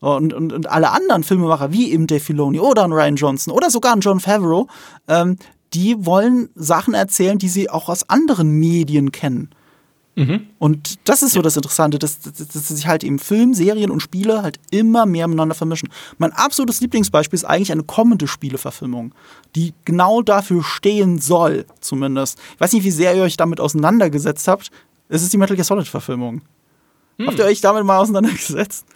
[0.00, 3.70] Und, und, und alle anderen Filmemacher, wie eben Dave Filoni oder ein Ryan Johnson oder
[3.70, 4.66] sogar ein John Favreau,
[5.08, 5.36] ähm,
[5.74, 9.50] die wollen Sachen erzählen, die sie auch aus anderen Medien kennen.
[10.58, 14.00] Und das ist so das Interessante, dass, dass, dass sich halt eben Film, Serien und
[14.00, 15.88] Spiele halt immer mehr miteinander vermischen.
[16.18, 19.14] Mein absolutes Lieblingsbeispiel ist eigentlich eine kommende Spieleverfilmung,
[19.54, 22.38] die genau dafür stehen soll, zumindest.
[22.54, 24.70] Ich weiß nicht, wie sehr ihr euch damit auseinandergesetzt habt.
[25.08, 26.42] Es ist die Metal Gear Solid-Verfilmung.
[27.26, 28.86] Habt ihr euch damit mal auseinandergesetzt?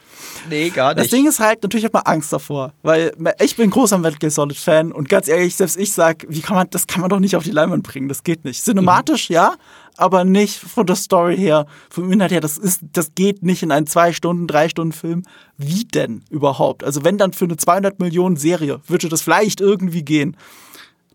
[0.49, 1.13] Nee, gar Das nicht.
[1.13, 3.13] Ding ist halt, natürlich hat man Angst davor, weil
[3.43, 6.57] ich bin großer Metal Gear Solid Fan und ganz ehrlich, selbst ich sag, wie kann
[6.57, 8.63] man, das kann man doch nicht auf die Leinwand bringen, das geht nicht.
[8.63, 9.55] Cinematisch, ja,
[9.97, 13.71] aber nicht von der Story her, vom Inhalt her, das ist, das geht nicht in
[13.71, 15.23] einen zwei Stunden, drei Stunden Film.
[15.57, 16.85] Wie denn überhaupt?
[16.85, 20.37] Also wenn dann für eine 200 Millionen Serie, würde das vielleicht irgendwie gehen.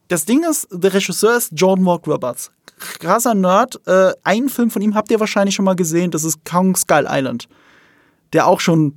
[0.07, 2.51] Das Ding ist, der Regisseur ist John Mark Roberts.
[2.80, 3.80] Krasser Nerd.
[3.86, 7.05] Äh, einen Film von ihm habt ihr wahrscheinlich schon mal gesehen, das ist Kong Skull
[7.07, 7.47] Island.
[8.34, 8.96] Der auch schon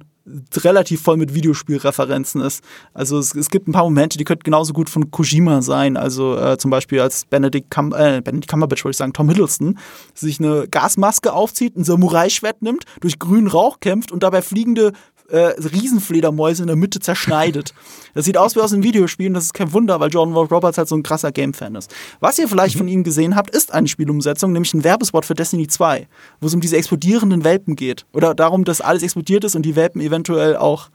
[0.56, 2.62] relativ voll mit Videospielreferenzen ist.
[2.94, 5.96] Also es, es gibt ein paar Momente, die könnten genauso gut von Kojima sein.
[5.96, 9.78] Also äh, zum Beispiel als Benedict, Cum äh, Benedict Cumberbatch, wollte ich sagen, Tom Hiddleston,
[10.14, 14.92] sich eine Gasmaske aufzieht, ein Samurai-Schwert nimmt, durch grünen Rauch kämpft und dabei fliegende
[15.32, 17.74] äh, Riesenfledermäuse in der Mitte zerschneidet.
[18.14, 20.76] Das sieht aus wie aus einem Videospiel und das ist kein Wunder, weil Jordan Roberts
[20.76, 21.90] halt so ein krasser Game-Fan ist.
[22.20, 25.66] Was ihr vielleicht von ihm gesehen habt, ist eine Spielumsetzung, nämlich ein Werbespot für Destiny
[25.66, 26.08] 2,
[26.38, 28.04] wo es um diese explodierenden Welpen geht.
[28.12, 30.90] Oder darum, dass alles explodiert ist und die Welpen eventuell auch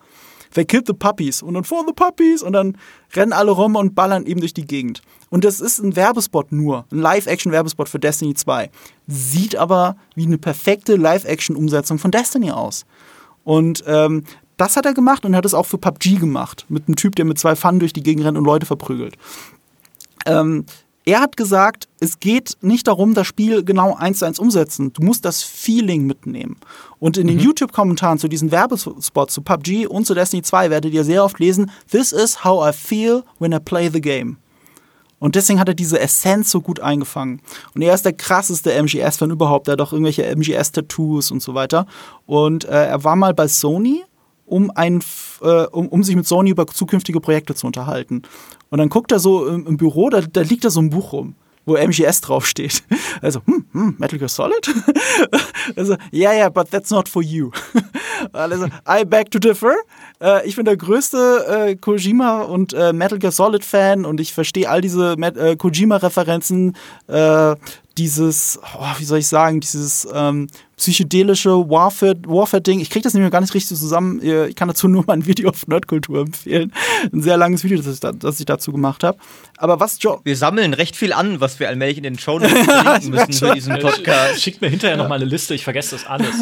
[0.54, 2.78] They killed the puppies und dann for the puppies und dann
[3.14, 5.02] rennen alle rum und ballern eben durch die Gegend.
[5.30, 8.70] Und das ist ein Werbespot nur, ein Live-Action-Werbespot für Destiny 2.
[9.08, 12.86] Sieht aber wie eine perfekte Live-Action-Umsetzung von Destiny aus.
[13.48, 14.26] Und ähm,
[14.58, 16.66] das hat er gemacht und hat es auch für PUBG gemacht.
[16.68, 19.16] Mit einem Typ, der mit zwei Pfannen durch die Gegend rennt und Leute verprügelt.
[20.26, 20.66] Ähm,
[21.06, 24.92] er hat gesagt, es geht nicht darum, das Spiel genau eins zu eins umsetzen.
[24.92, 26.58] Du musst das Feeling mitnehmen.
[27.00, 31.06] Und in den YouTube-Kommentaren zu diesen Werbespots zu PUBG und zu Destiny 2 werdet ihr
[31.06, 34.36] sehr oft lesen, This is how I feel when I play the game.
[35.20, 37.42] Und deswegen hat er diese Essenz so gut eingefangen.
[37.74, 39.68] Und er ist der krasseste MGS-Fan überhaupt.
[39.68, 41.88] Er hat auch irgendwelche MGS-Tattoos und so weiter.
[42.26, 44.04] Und äh, er war mal bei Sony,
[44.46, 45.04] um, ein,
[45.42, 48.24] äh, um, um sich mit Sony über zukünftige Projekte zu unterhalten.
[48.70, 51.14] Und dann guckt er so im, im Büro, da, da liegt da so ein Buch
[51.14, 52.84] rum, wo MGS draufsteht.
[53.20, 54.70] Also, hm, hm, Metal Gear Solid?
[55.76, 57.50] also, yeah, yeah, but that's not for you.
[58.34, 59.76] Also, I beg to differ.
[60.22, 64.34] Äh, ich bin der größte äh, Kojima und äh, Metal Gear Solid Fan und ich
[64.34, 66.76] verstehe all diese Met- äh, Kojima-Referenzen,
[67.08, 67.56] äh,
[67.98, 70.48] dieses, oh, wie soll ich sagen, dieses ähm,
[70.78, 72.80] psychedelische Warfare- Warfare-Ding.
[72.80, 74.22] ich kriege das nämlich gar nicht richtig zusammen.
[74.22, 76.72] Ich kann dazu nur mal ein Video auf Nerdkultur empfehlen.
[77.12, 79.18] Ein sehr langes Video, das ich, da, das ich dazu gemacht habe.
[79.58, 82.54] Aber was jo Wir sammeln recht viel an, was wir allmählich in den Show Notes
[82.66, 84.44] verlinken müssen für diesen Podcast.
[84.44, 86.36] Schickt mir hinterher noch mal eine Liste, ich vergesse das alles.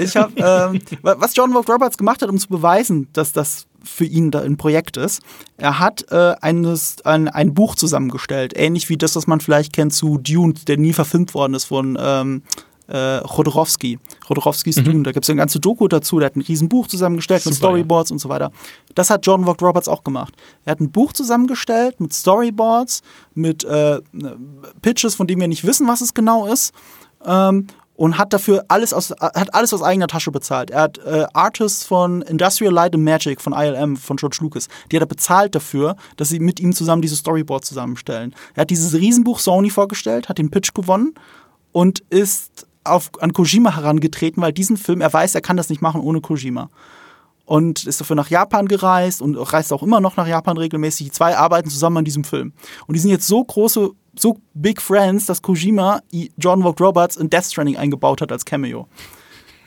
[0.00, 0.80] Ich habe, ähm,
[1.18, 4.56] was John Vogt Roberts gemacht hat, um zu beweisen, dass das für ihn da ein
[4.56, 5.22] Projekt ist,
[5.56, 9.94] er hat äh, eines, ein, ein Buch zusammengestellt, ähnlich wie das, was man vielleicht kennt
[9.94, 12.42] zu Dune, der nie verfilmt worden ist von ähm,
[12.88, 13.98] äh, Chodorowski.
[14.26, 17.44] Chodorowskis Dune, da gibt es eine ganze Doku dazu, der hat ein riesen Buch zusammengestellt
[17.46, 17.70] mit Super, ja.
[17.70, 18.50] Storyboards und so weiter.
[18.94, 20.34] Das hat John Vogt Roberts auch gemacht.
[20.64, 23.02] Er hat ein Buch zusammengestellt mit Storyboards,
[23.34, 24.00] mit äh,
[24.82, 26.72] Pitches, von denen wir nicht wissen, was es genau ist.
[27.24, 27.66] Ähm,
[27.98, 30.70] und hat dafür alles aus, hat alles aus eigener Tasche bezahlt.
[30.70, 34.96] Er hat äh, Artists von Industrial Light and Magic von ILM, von George Lucas, die
[34.96, 38.36] hat er bezahlt dafür, dass sie mit ihm zusammen diese Storyboards zusammenstellen.
[38.54, 41.14] Er hat dieses Riesenbuch Sony vorgestellt, hat den Pitch gewonnen
[41.72, 45.82] und ist auf, an Kojima herangetreten, weil diesen Film, er weiß, er kann das nicht
[45.82, 46.70] machen ohne Kojima.
[47.46, 51.06] Und ist dafür nach Japan gereist und reist auch immer noch nach Japan regelmäßig.
[51.06, 52.52] Die zwei arbeiten zusammen an diesem Film.
[52.86, 53.90] Und die sind jetzt so große,
[54.20, 56.00] so big friends, dass Kojima
[56.36, 58.88] John Vogt Roberts in Death Stranding eingebaut hat als Cameo.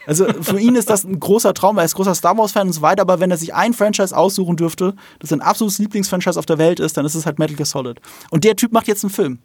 [0.08, 2.82] Also für ihn ist das ein großer Traum, er ist großer Star Wars-Fan und so
[2.82, 6.58] weiter, aber wenn er sich ein Franchise aussuchen dürfte, das sein absolutes Lieblingsfranchise auf der
[6.58, 8.02] Welt ist, dann ist es halt Metal Gear Solid.
[8.32, 9.40] Und der Typ macht jetzt einen Film.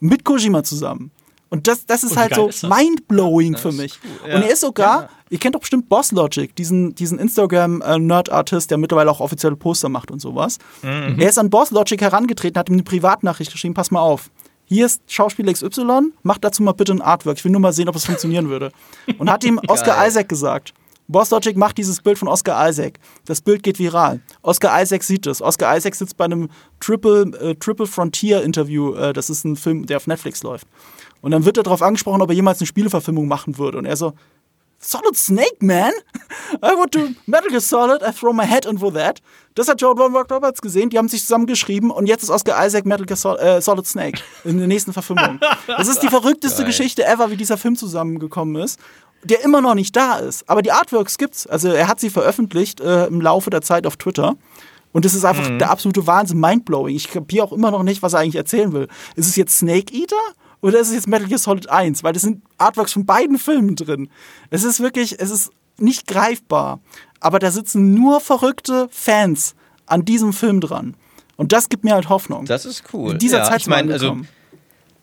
[0.00, 1.10] Mit Kojima zusammen.
[1.50, 2.70] Und das, das ist wie halt so ist das?
[2.70, 3.98] mindblowing für mich.
[4.04, 4.36] cool, ja.
[4.36, 9.10] Und er ist sogar, ihr kennt doch bestimmt Boss Logic, diesen, diesen Instagram-Nerd-Artist, der mittlerweile
[9.10, 10.58] auch offizielle Poster macht und sowas.
[10.82, 11.16] Mhm.
[11.18, 14.30] Er ist an Boss Logic herangetreten, hat ihm eine Privatnachricht geschrieben, pass mal auf.
[14.64, 17.38] Hier ist Schauspieler XY, mach dazu mal bitte ein Artwork.
[17.38, 18.70] Ich will nur mal sehen, ob es funktionieren würde.
[19.18, 20.06] Und hat ihm Oscar.
[20.06, 20.72] Isaac gesagt.
[21.08, 23.00] Boss Logic macht dieses Bild von Oscar Isaac.
[23.24, 24.20] Das Bild geht viral.
[24.42, 25.42] Oscar Isaac sieht es.
[25.42, 26.48] Oscar Isaac sitzt bei einem
[26.78, 28.94] Triple, äh, Triple Frontier Interview.
[28.94, 30.68] Äh, das ist ein Film, der auf Netflix läuft.
[31.20, 33.78] Und dann wird er darauf angesprochen, ob er jemals eine Spieleverfilmung machen würde.
[33.78, 34.14] Und er so,
[34.82, 35.92] Solid Snake, man?
[36.62, 39.20] I want to Metal Gear Solid, I throw my head in for that.
[39.54, 42.86] Das hat Joe Von Roberts gesehen, die haben sich zusammengeschrieben und jetzt ist Oscar Isaac
[42.86, 45.38] Metal Gear Sol äh, Solid Snake in der nächsten Verfilmung.
[45.66, 48.80] Das ist die verrückteste Geschichte ever, wie dieser Film zusammengekommen ist,
[49.22, 50.48] der immer noch nicht da ist.
[50.48, 51.46] Aber die Artworks gibt's.
[51.46, 54.36] Also er hat sie veröffentlicht äh, im Laufe der Zeit auf Twitter.
[54.92, 56.96] Und das ist einfach der absolute Wahnsinn, mindblowing.
[56.96, 58.88] Ich kapiere auch immer noch nicht, was er eigentlich erzählen will.
[59.14, 60.16] Ist es jetzt Snake Eater
[60.62, 62.02] oder ist es jetzt Metal Gear Solid 1?
[62.02, 64.10] Weil das sind Artworks von beiden Filmen drin.
[64.50, 66.80] Es ist wirklich, es ist nicht greifbar.
[67.20, 69.54] Aber da sitzen nur verrückte Fans
[69.86, 70.94] an diesem Film dran.
[71.36, 72.44] Und das gibt mir halt Hoffnung.
[72.44, 73.12] Das ist cool.
[73.12, 74.18] In dieser ja, Zeit ich meine, also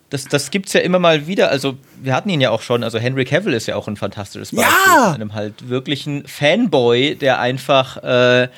[0.10, 1.50] das, das gibt's ja immer mal wieder.
[1.50, 2.84] Also, wir hatten ihn ja auch schon.
[2.84, 4.72] Also, Henry Cavill ist ja auch ein fantastisches Beispiel.
[4.86, 5.12] Ja!
[5.12, 8.50] Einem halt wirklichen Fanboy, der einfach äh, äh,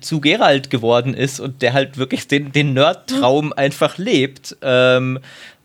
[0.00, 4.56] zu Geralt geworden ist und der halt wirklich den, den Nerd-Traum einfach lebt.
[4.62, 5.18] Ähm,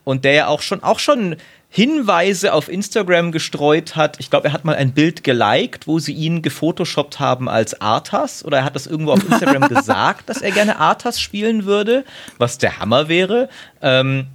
[0.03, 1.35] und der ja auch schon, auch schon
[1.71, 4.19] Hinweise auf Instagram gestreut hat.
[4.19, 8.43] Ich glaube, er hat mal ein Bild geliked, wo sie ihn gefotoshoppt haben als Arthas.
[8.43, 12.05] Oder er hat das irgendwo auf Instagram gesagt, dass er gerne Arthas spielen würde,
[12.39, 13.49] was der Hammer wäre.
[13.83, 14.27] Ähm,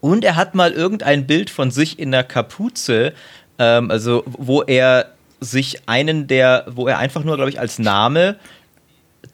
[0.00, 3.12] und er hat mal irgendein Bild von sich in der Kapuze,
[3.58, 8.36] ähm, also wo er sich einen der, wo er einfach nur, glaube ich, als Name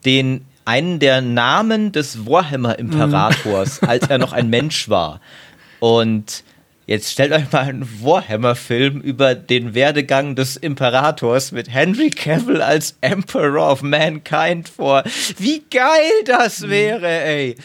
[0.03, 5.21] den einen der Namen des Warhammer-Imperators, als er noch ein Mensch war.
[5.79, 6.43] Und
[6.85, 12.97] jetzt stellt euch mal einen Warhammer-Film über den Werdegang des Imperators mit Henry Cavill als
[13.01, 15.03] Emperor of Mankind vor.
[15.37, 17.55] Wie geil das wäre, ey!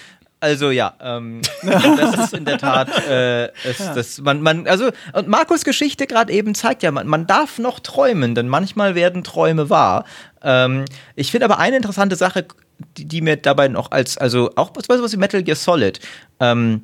[0.44, 5.26] Also ja, ähm, das ist in der Tat, äh, es, das, man, man, also und
[5.26, 9.70] Markus Geschichte gerade eben zeigt ja, man, man darf noch träumen, denn manchmal werden Träume
[9.70, 10.04] wahr.
[10.42, 10.84] Ähm,
[11.16, 12.44] ich finde aber eine interessante Sache,
[12.98, 15.98] die, die mir dabei noch als, also auch was wie Metal Gear Solid,
[16.40, 16.82] ähm,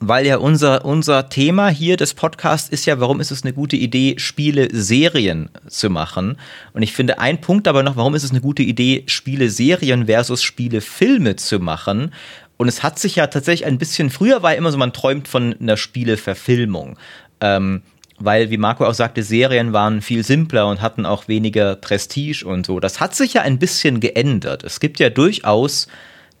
[0.00, 3.76] weil ja unser, unser Thema hier des Podcasts ist ja, warum ist es eine gute
[3.76, 6.38] Idee, Spiele Serien zu machen?
[6.72, 10.06] Und ich finde ein Punkt aber noch, warum ist es eine gute Idee, Spiele Serien
[10.06, 12.12] versus Spiele Filme zu machen?
[12.56, 15.28] Und es hat sich ja tatsächlich ein bisschen, früher war ja immer so, man träumt
[15.28, 16.98] von einer Spieleverfilmung.
[17.42, 17.82] Ähm,
[18.18, 22.66] weil, wie Marco auch sagte, Serien waren viel simpler und hatten auch weniger Prestige und
[22.66, 22.80] so.
[22.80, 24.62] Das hat sich ja ein bisschen geändert.
[24.62, 25.88] Es gibt ja durchaus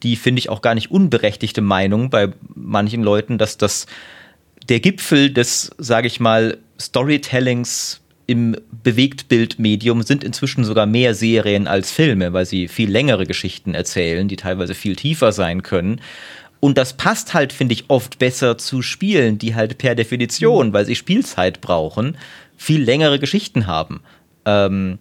[0.02, 3.86] die, finde ich, auch gar nicht unberechtigte Meinung bei manchen Leuten, dass das
[4.68, 11.90] der Gipfel des, sage ich mal, Storytellings im Bewegtbildmedium sind inzwischen sogar mehr Serien als
[11.90, 16.00] Filme, weil sie viel längere Geschichten erzählen, die teilweise viel tiefer sein können.
[16.60, 20.84] Und das passt halt, finde ich, oft besser zu Spielen, die halt per Definition, weil
[20.84, 22.16] sie Spielzeit brauchen,
[22.56, 24.00] viel längere Geschichten haben.
[24.44, 24.98] Ähm,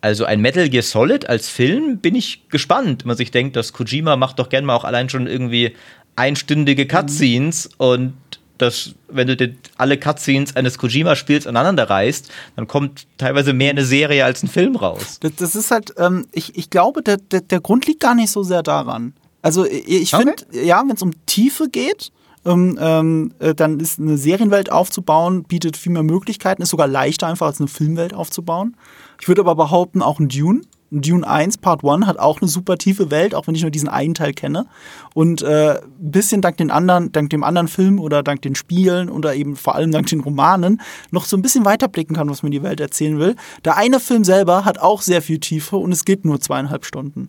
[0.00, 4.16] also ein Metal Gear Solid als Film bin ich gespannt, man sich denkt, dass Kojima
[4.16, 5.74] macht doch gern mal auch allein schon irgendwie
[6.16, 8.14] einstündige Cutscenes und
[8.58, 14.24] das, wenn du alle Cutscenes eines Kojima-Spiels aneinander reißt, dann kommt teilweise mehr eine Serie
[14.26, 15.18] als ein Film raus.
[15.20, 18.30] Das, das ist halt, ähm, ich, ich glaube, der, der, der Grund liegt gar nicht
[18.30, 19.14] so sehr daran.
[19.40, 20.34] Also ich, ich Okay.
[20.38, 22.12] finde, ja, wenn es um Tiefe geht,
[22.44, 27.26] ähm, ähm, äh, dann ist eine Serienwelt aufzubauen, bietet viel mehr Möglichkeiten, ist sogar leichter
[27.26, 28.76] einfach als eine Filmwelt aufzubauen.
[29.20, 30.62] Ich würde aber behaupten, auch ein Dune,
[30.92, 33.70] ein Dune 1 Part 1 hat auch eine super tiefe Welt, auch wenn ich nur
[33.70, 34.66] diesen einen Teil kenne.
[35.14, 39.08] Und äh, ein bisschen dank den anderen, dank dem anderen Film oder dank den Spielen
[39.08, 40.80] oder eben vor allem dank den Romanen
[41.10, 43.36] noch so ein bisschen weiterblicken kann, was mir die Welt erzählen will.
[43.64, 47.28] Der eine Film selber hat auch sehr viel Tiefe und es geht nur zweieinhalb Stunden.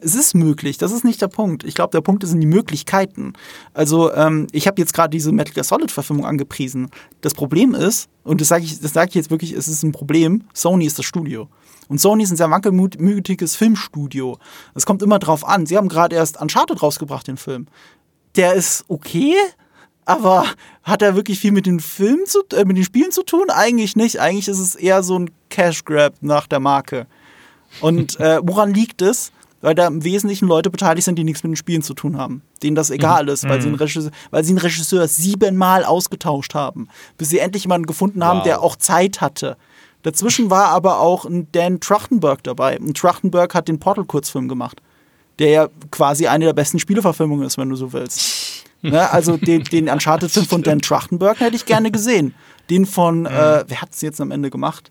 [0.00, 1.64] Es ist möglich, das ist nicht der Punkt.
[1.64, 3.32] Ich glaube, der Punkt sind die Möglichkeiten.
[3.74, 6.90] Also, ähm, ich habe jetzt gerade diese Metal Gear Solid-Verfilmung angepriesen.
[7.20, 10.44] Das Problem ist, und das sage ich, sag ich jetzt wirklich, es ist ein Problem,
[10.54, 11.48] Sony ist das Studio.
[11.88, 14.38] Und Sony ist ein sehr wankelmütiges Filmstudio.
[14.74, 15.66] Es kommt immer drauf an.
[15.66, 17.66] Sie haben gerade erst Uncharted rausgebracht, den Film.
[18.36, 19.34] Der ist okay,
[20.04, 20.44] aber
[20.82, 23.46] hat er wirklich viel mit den Filmen zu, äh, mit den Spielen zu tun?
[23.48, 24.20] Eigentlich nicht.
[24.20, 27.06] Eigentlich ist es eher so ein Cash Grab nach der Marke.
[27.80, 29.32] Und äh, woran liegt es?
[29.62, 32.42] Weil da im Wesentlichen Leute beteiligt sind, die nichts mit den Spielen zu tun haben.
[32.62, 36.88] Denen das egal ist, weil, sie einen Regisseur, weil sie einen Regisseur siebenmal ausgetauscht haben,
[37.18, 38.44] bis sie endlich jemanden gefunden haben, Wow.
[38.44, 39.56] der auch Zeit hatte.
[40.02, 42.78] Dazwischen war aber auch ein Dan Trachtenberg dabei.
[42.78, 44.80] Und Trachtenberg hat den Portal-Kurzfilm gemacht,
[45.38, 48.64] der ja quasi eine der besten Spieleverfilmungen ist, wenn du so willst.
[48.82, 49.10] ne?
[49.10, 52.34] Also den, den Uncharted-Film von Dan Trachtenberg hätte ich gerne gesehen.
[52.70, 54.90] Den von, äh, wer hat es jetzt am Ende gemacht?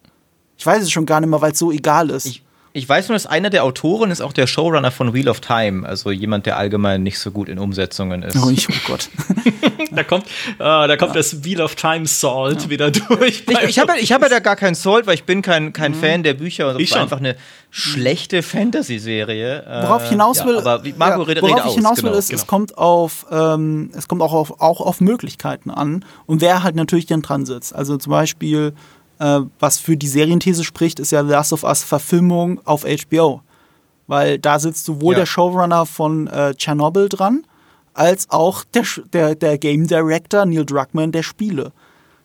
[0.57, 2.25] Ich weiß es schon gar nicht mehr, weil es so egal ist.
[2.27, 5.39] Ich, ich weiß nur, dass einer der Autoren ist auch der Showrunner von Wheel of
[5.39, 8.37] Time, also jemand, der allgemein nicht so gut in Umsetzungen ist.
[8.37, 9.09] Oh, ich, oh Gott.
[9.91, 11.19] da kommt, äh, da kommt ja.
[11.19, 12.69] das Wheel of Time Salt ja.
[12.69, 13.43] wieder durch.
[13.47, 15.93] Ich, ich habe ich hab ja da gar keinen Salt, weil ich bin kein, kein
[15.93, 15.99] mhm.
[15.99, 16.69] Fan der Bücher.
[16.69, 17.35] Und ich war einfach eine
[17.71, 19.63] schlechte Fantasy-Serie.
[19.83, 22.41] Worauf ich hinaus will, ja, aber Marco redet worauf ich hinaus will, genau, ist, genau.
[22.41, 26.75] es kommt auf, ähm, es kommt auch auf, auch auf Möglichkeiten an und wer halt
[26.75, 27.73] natürlich dann dran sitzt.
[27.73, 28.73] Also zum Beispiel
[29.19, 33.41] äh, was für die Serienthese spricht, ist ja Last of Us Verfilmung auf HBO.
[34.07, 35.19] Weil da sitzt sowohl ja.
[35.19, 37.45] der Showrunner von äh, Chernobyl dran,
[37.93, 41.71] als auch der, der, der Game Director Neil Druckmann der Spiele.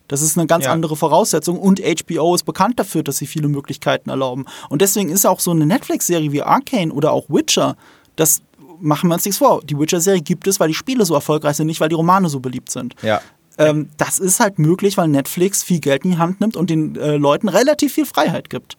[0.09, 0.73] Das ist eine ganz ja.
[0.73, 4.45] andere Voraussetzung und HBO ist bekannt dafür, dass sie viele Möglichkeiten erlauben.
[4.69, 7.77] Und deswegen ist auch so eine Netflix-Serie wie Arcane oder auch Witcher,
[8.17, 8.43] das
[8.81, 9.63] machen wir uns nichts vor.
[9.65, 12.41] Die Witcher-Serie gibt es, weil die Spiele so erfolgreich sind, nicht weil die Romane so
[12.41, 12.95] beliebt sind.
[13.03, 13.21] Ja.
[13.59, 16.97] Ähm, das ist halt möglich, weil Netflix viel Geld in die Hand nimmt und den
[16.97, 18.77] äh, Leuten relativ viel Freiheit gibt.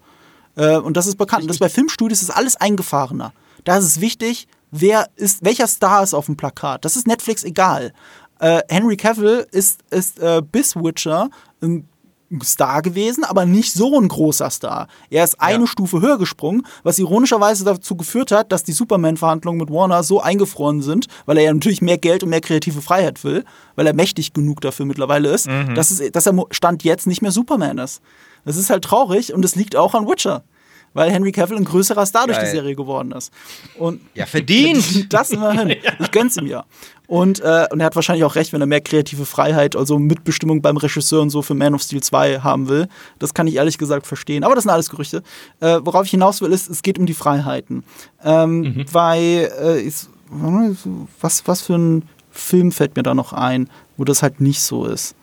[0.56, 1.44] Äh, und das ist bekannt.
[1.44, 3.34] Und das bei Filmstudios ist alles eingefahrener.
[3.64, 6.86] Da ist es wichtig, wer ist, welcher Star ist auf dem Plakat.
[6.86, 7.94] Das ist Netflix egal.
[8.40, 11.30] Äh, Henry Cavill ist, ist äh, bis Witcher
[11.62, 11.88] ein
[12.44, 14.88] Star gewesen, aber nicht so ein großer Star.
[15.10, 15.68] Er ist eine ja.
[15.68, 20.82] Stufe höher gesprungen, was ironischerweise dazu geführt hat, dass die Superman-Verhandlungen mit Warner so eingefroren
[20.82, 24.34] sind, weil er ja natürlich mehr Geld und mehr kreative Freiheit will, weil er mächtig
[24.34, 25.76] genug dafür mittlerweile ist, mhm.
[25.76, 28.02] dass, es, dass er Stand jetzt nicht mehr Superman ist.
[28.46, 30.44] Das ist halt traurig und es liegt auch an Witcher
[30.96, 33.32] weil Henry Cavill ein größerer Star durch die Serie geworden ist.
[33.78, 35.06] Und ja, verdient!
[35.14, 35.76] Das immerhin.
[36.00, 36.66] Ich gönn's ihm ja.
[37.08, 40.62] Und, äh, und er hat wahrscheinlich auch recht, wenn er mehr kreative Freiheit, also Mitbestimmung
[40.62, 42.88] beim Regisseur und so für Man of Steel 2 haben will.
[43.20, 44.44] Das kann ich ehrlich gesagt verstehen.
[44.44, 45.22] Aber das sind alles Gerüchte.
[45.60, 47.84] Äh, worauf ich hinaus will, ist, es geht um die Freiheiten.
[48.24, 48.86] Ähm, mhm.
[48.92, 50.10] Weil, äh, ist,
[51.22, 54.86] was, was für ein Film fällt mir da noch ein, wo das halt nicht so
[54.86, 55.16] ist?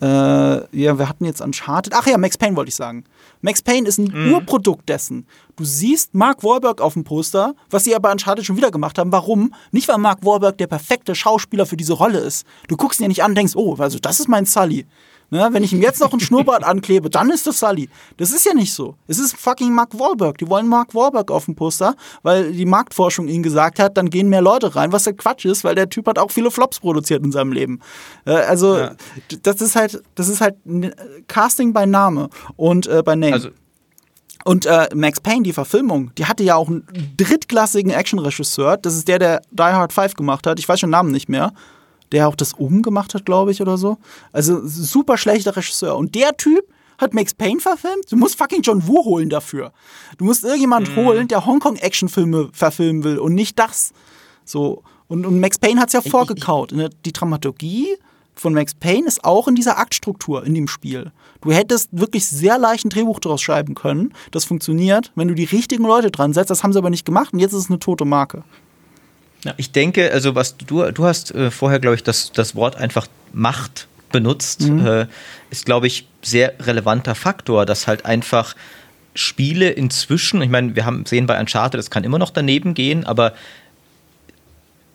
[0.00, 1.94] Äh, ja, wir hatten jetzt Uncharted.
[1.94, 3.04] Ach ja, Max Payne wollte ich sagen.
[3.40, 4.34] Max Payne ist ein mhm.
[4.34, 5.26] Urprodukt dessen.
[5.56, 9.12] Du siehst Mark Wahlberg auf dem Poster, was sie aber Uncharted schon wieder gemacht haben.
[9.12, 9.54] Warum?
[9.70, 12.46] Nicht, weil Mark Wahlberg der perfekte Schauspieler für diese Rolle ist.
[12.68, 14.86] Du guckst ihn ja nicht an und denkst, oh, also das ist mein Sully.
[15.30, 17.88] Ne, wenn ich ihm jetzt noch einen Schnurrbart anklebe, dann ist das Sully.
[18.16, 18.94] Das ist ja nicht so.
[19.08, 20.38] Es ist fucking Mark Wahlberg.
[20.38, 24.28] Die wollen Mark Wahlberg auf dem Poster, weil die Marktforschung ihnen gesagt hat, dann gehen
[24.28, 27.24] mehr Leute rein, was der Quatsch ist, weil der Typ hat auch viele Flops produziert
[27.24, 27.80] in seinem Leben.
[28.24, 28.92] Äh, also ja.
[29.42, 30.54] das ist halt, das ist halt
[31.26, 33.32] Casting bei Name und äh, bei Name.
[33.32, 33.48] Also
[34.44, 38.76] und äh, Max Payne, die Verfilmung, die hatte ja auch einen drittklassigen Actionregisseur.
[38.76, 40.60] Das ist der, der Die Hard 5 gemacht hat.
[40.60, 41.52] Ich weiß schon den Namen nicht mehr
[42.12, 43.98] der auch das oben gemacht hat, glaube ich, oder so.
[44.32, 45.96] Also super schlechter Regisseur.
[45.96, 46.64] Und der Typ
[46.98, 48.10] hat Max Payne verfilmt.
[48.10, 49.72] Du musst fucking John Woo holen dafür.
[50.18, 50.96] Du musst irgendjemand mm.
[50.96, 53.92] holen, der Hongkong-Actionfilme verfilmen will und nicht das.
[54.44, 54.82] So.
[55.08, 56.72] Und, und Max Payne hat es ja vorgekaut.
[57.04, 57.96] Die Dramaturgie
[58.34, 61.12] von Max Payne ist auch in dieser Aktstruktur in dem Spiel.
[61.40, 64.12] Du hättest wirklich sehr leicht ein Drehbuch daraus schreiben können.
[64.30, 66.50] Das funktioniert, wenn du die richtigen Leute dran setzt.
[66.50, 68.44] Das haben sie aber nicht gemacht und jetzt ist es eine tote Marke.
[69.46, 69.54] Ja.
[69.56, 73.06] Ich denke, also was du, du hast äh, vorher, glaube ich, das, das Wort einfach
[73.32, 74.86] Macht benutzt, mhm.
[74.86, 75.06] äh,
[75.50, 78.54] ist, glaube ich, sehr relevanter Faktor, dass halt einfach
[79.14, 83.04] Spiele inzwischen, ich meine, wir haben sehen bei Uncharted, das kann immer noch daneben gehen,
[83.04, 83.34] aber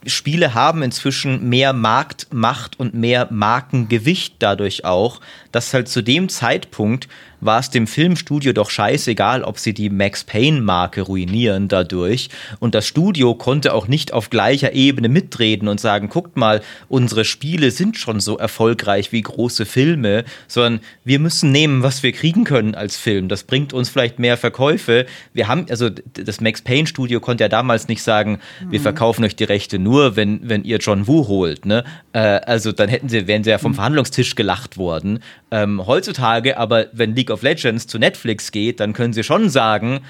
[0.05, 5.21] Spiele haben inzwischen mehr Marktmacht und mehr Markengewicht dadurch auch,
[5.51, 7.07] dass halt zu dem Zeitpunkt
[7.41, 12.29] war es dem Filmstudio doch scheißegal, ob sie die Max Payne-Marke ruinieren dadurch.
[12.59, 17.25] Und das Studio konnte auch nicht auf gleicher Ebene mitreden und sagen, guckt mal, unsere
[17.25, 22.43] Spiele sind schon so erfolgreich wie große Filme, sondern wir müssen nehmen, was wir kriegen
[22.43, 23.27] können als Film.
[23.27, 25.05] Das bringt uns vielleicht mehr Verkäufe.
[25.33, 28.39] Wir haben, also das Max Payne-Studio konnte ja damals nicht sagen,
[28.69, 28.83] wir mhm.
[28.83, 31.65] verkaufen euch die Rechte nur, wenn, wenn ihr John Woo holt.
[31.65, 31.83] Ne?
[32.13, 33.75] Äh, also dann hätten sie, wären sie ja vom mhm.
[33.75, 35.19] Verhandlungstisch gelacht worden.
[35.49, 40.01] Ähm, heutzutage aber, wenn League of Legends zu Netflix geht, dann können sie schon sagen,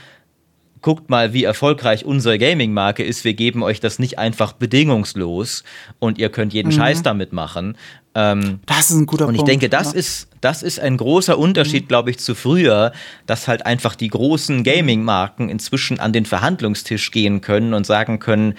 [0.82, 3.24] guckt mal, wie erfolgreich unsere Gaming-Marke ist.
[3.24, 5.63] Wir geben euch das nicht einfach bedingungslos
[5.99, 6.78] und ihr könnt jeden mhm.
[6.78, 7.78] Scheiß damit machen.
[8.13, 9.39] Ähm, das ist ein guter Punkt.
[9.39, 9.99] Und ich denke, das, ja.
[9.99, 11.88] ist, das ist ein großer Unterschied, mhm.
[11.88, 12.91] glaube ich, zu früher,
[13.26, 18.55] dass halt einfach die großen Gaming-Marken inzwischen an den Verhandlungstisch gehen können und sagen können,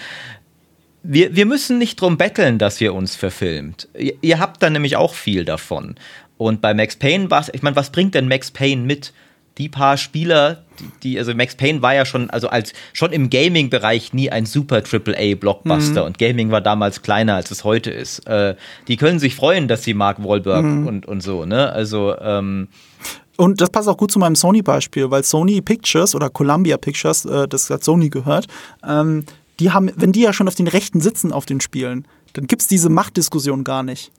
[1.03, 3.89] wir, wir müssen nicht drum betteln, dass ihr uns verfilmt.
[3.99, 5.97] Ihr, ihr habt da nämlich auch viel davon.
[6.43, 9.12] Und bei Max Payne war es, ich meine, was bringt denn Max Payne mit?
[9.59, 13.28] Die paar Spieler, die, die, also Max Payne war ja schon, also als schon im
[13.28, 16.07] Gaming-Bereich nie ein super AAA-Blockbuster mhm.
[16.07, 18.26] und Gaming war damals kleiner, als es heute ist.
[18.26, 18.57] Äh,
[18.88, 20.86] die können sich freuen, dass sie Mark Wahlberg mhm.
[20.86, 21.70] und, und so, ne?
[21.70, 22.68] Also, ähm,
[23.36, 27.47] Und das passt auch gut zu meinem Sony-Beispiel, weil Sony Pictures oder Columbia Pictures, äh,
[27.47, 28.47] das hat Sony gehört,
[28.88, 29.26] ähm,
[29.61, 32.62] die haben, wenn die ja schon auf den Rechten sitzen auf den Spielen, dann gibt
[32.62, 34.11] es diese Machtdiskussion gar nicht.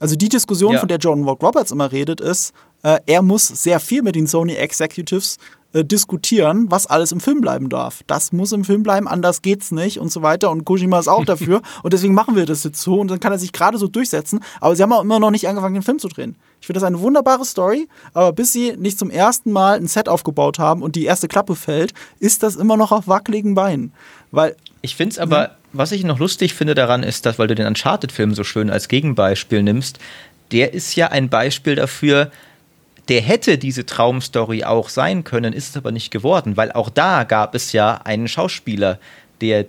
[0.00, 0.80] Also die Diskussion, Ja.
[0.80, 4.26] von der Jordan Walk Roberts immer redet, ist, äh, er muss sehr viel mit den
[4.26, 5.38] Sony Executives
[5.72, 8.02] äh, diskutieren, was alles im Film bleiben darf.
[8.06, 10.50] Das muss im Film bleiben, anders geht's nicht und so weiter.
[10.50, 11.62] Und Kojima ist auch dafür.
[11.82, 13.00] und deswegen machen wir das jetzt so.
[13.00, 14.40] Und dann kann er sich gerade so durchsetzen.
[14.60, 16.36] Aber sie haben auch immer noch nicht angefangen, den Film zu drehen.
[16.60, 20.08] Ich finde das eine wunderbare Story, aber bis sie nicht zum ersten Mal ein Set
[20.08, 23.92] aufgebaut haben und die erste Klappe fällt, ist das immer noch auf wackeligen Beinen.
[24.30, 27.54] Weil Ich finde es aber, was ich noch lustig finde daran ist, dass, weil du
[27.54, 29.98] den Uncharted-Film so schön als Gegenbeispiel nimmst,
[30.52, 32.30] der ist ja ein Beispiel dafür,
[33.08, 37.24] der hätte diese Traumstory auch sein können, ist es aber nicht geworden, weil auch da
[37.24, 38.98] gab es ja einen Schauspieler,
[39.40, 39.66] der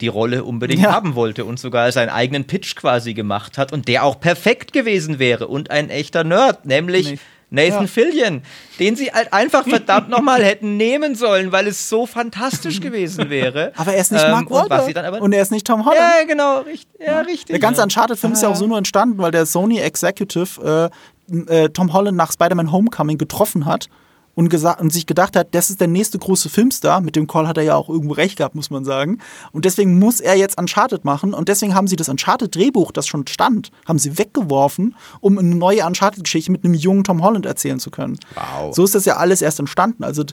[0.00, 0.92] die Rolle unbedingt Ja.
[0.92, 5.18] haben wollte und sogar seinen eigenen Pitch quasi gemacht hat und der auch perfekt gewesen
[5.18, 7.18] wäre und ein echter Nerd, nämlich Nee.
[7.50, 7.86] Nathan Ja.
[7.86, 8.42] Fillion,
[8.78, 13.72] den sie halt einfach verdammt nochmal hätten nehmen sollen, weil es so fantastisch gewesen wäre.
[13.76, 16.00] aber er ist nicht Ähm, Mark und Wahlberg aber und er ist nicht Tom Holland.
[16.00, 16.88] ja, genau, richtig.
[16.98, 17.46] Ja, richtig.
[17.46, 20.90] Der ganze Uncharted-Film ist ja auch so nur entstanden, weil der Sony Executive
[21.28, 23.88] äh, äh, Tom Holland nach Spider-Man Homecoming getroffen hat
[24.34, 27.00] und, und sich gedacht hat, das ist der nächste große Filmstar.
[27.00, 29.18] Mit dem Call hat er ja auch irgendwo recht gehabt, muss man sagen.
[29.52, 31.34] Und deswegen muss er jetzt Uncharted machen.
[31.34, 35.86] Und deswegen haben sie das Uncharted-Drehbuch, das schon stand, haben sie weggeworfen, um eine neue
[35.86, 38.18] Uncharted-Geschichte mit einem jungen Tom Holland erzählen zu können.
[38.34, 38.74] Wow.
[38.74, 40.04] So ist das ja alles erst entstanden.
[40.04, 40.24] Also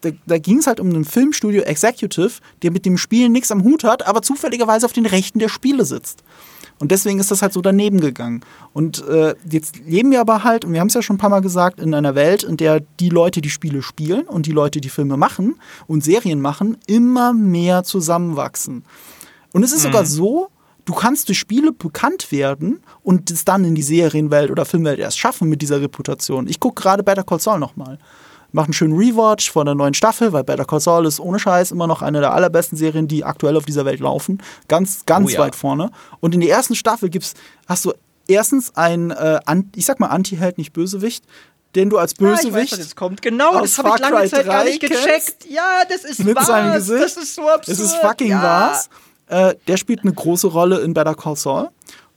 [0.00, 2.32] da, da ging es halt um einen Filmstudio Executive,
[2.62, 5.84] der mit dem Spiel nichts am Hut hat, aber zufälligerweise auf den Rechten der Spiele
[5.84, 6.22] sitzt.
[6.80, 8.40] Und deswegen ist das halt so daneben gegangen.
[8.72, 11.30] Und äh, jetzt leben wir aber halt, und wir haben es ja schon ein paar
[11.30, 14.80] Mal gesagt, in einer Welt, in der die Leute, die Spiele spielen und die Leute,
[14.80, 15.56] die Filme machen
[15.86, 18.84] und Serien machen, immer mehr zusammenwachsen.
[19.52, 20.48] Und es ist sogar so,
[20.86, 25.18] du kannst durch Spiele bekannt werden und es dann in die Serienwelt oder Filmwelt erst
[25.18, 26.48] schaffen mit dieser Reputation.
[26.48, 27.98] Ich gucke gerade Better Call Saul nochmal.
[28.52, 31.70] Mach einen schönen Rewatch von der neuen Staffel, weil Better Call Saul ist ohne Scheiß
[31.70, 34.42] immer noch eine der allerbesten Serien, die aktuell auf dieser Welt laufen.
[34.68, 35.40] Ganz, ganz Oh ja.
[35.40, 35.90] weit vorne.
[36.20, 37.34] Und in der ersten Staffel gibt's,
[37.66, 37.92] hast du
[38.26, 39.40] erstens einen, äh,
[39.74, 41.24] ich sag mal Anti-Held, nicht Bösewicht,
[41.74, 43.22] den du als Ja, ich weiß, Bösewicht was jetzt kommt.
[43.22, 45.46] Genau, das habe ich lange Zeit gar 3 nicht gecheckt.
[45.48, 46.46] Ja, das ist mit was.
[46.46, 47.04] seinem Gesicht.
[47.04, 47.68] Das ist so absurd.
[47.68, 48.70] Es ist fucking ja.
[48.72, 48.88] was.
[49.26, 51.68] Äh, der spielt eine große Rolle in Better Call Saul.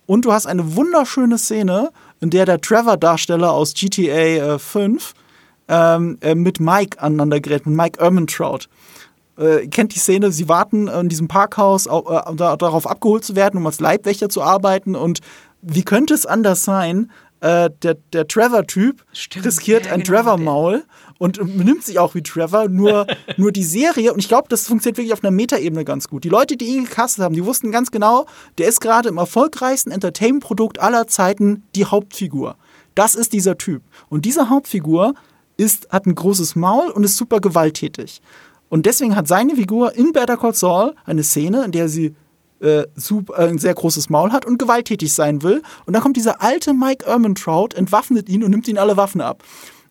[0.05, 5.13] Und du hast eine wunderschöne Szene, in der der Trevor-Darsteller aus GTA äh, 5
[5.67, 8.67] ähm, äh, mit Mike aneinander gerät, mit Mike Ermentrout.
[9.37, 13.35] Äh, kennt die Szene, sie warten in diesem Parkhaus au- äh, da, darauf abgeholt zu
[13.35, 14.95] werden, um als Leibwächter zu arbeiten.
[14.95, 15.19] Und
[15.61, 17.11] wie könnte es anders sein?
[17.39, 19.03] Äh, der der Trevor-Typ
[19.43, 20.83] riskiert ja, ein genau, Trevor-Maul
[21.17, 23.05] und benimmt sich auch wie Trevor, nur,
[23.37, 26.23] nur die Serie, und ich glaube, das funktioniert wirklich auf einer Metaebene ganz gut.
[26.23, 28.27] Die Leute, die ihn gecastet haben, die wussten ganz genau,
[28.59, 32.55] der ist gerade im erfolgreichsten Entertainment-Produkt aller Zeiten die Hauptfigur.
[32.95, 33.81] Das ist dieser Typ.
[34.09, 35.13] Und diese Hauptfigur
[35.57, 38.21] ist, hat ein großes Maul und ist super gewalttätig.
[38.69, 42.15] Und deswegen hat seine Figur in Better Call Saul eine Szene, in der sie
[42.59, 45.61] äh, super, äh, ein sehr großes Maul hat und gewalttätig sein will.
[45.85, 49.43] Und dann kommt dieser alte Mike Ermentrout, entwaffnet ihn und nimmt ihn alle Waffen ab.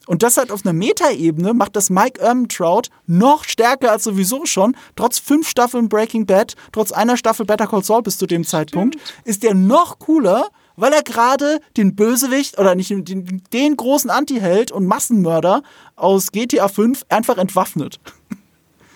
[0.06, 4.76] Und das halt auf einer Metaebene macht das Mike Ermentrout noch stärker als sowieso schon.
[4.96, 8.96] Trotz fünf Staffeln Breaking Bad, trotz einer Staffel Better Call Saul bis zu dem Zeitpunkt,
[9.24, 14.72] ist der noch cooler, weil er gerade den Bösewicht oder nicht den, den großen Antiheld
[14.72, 15.62] und Massenmörder
[15.96, 18.00] aus GTA 5 einfach entwaffnet.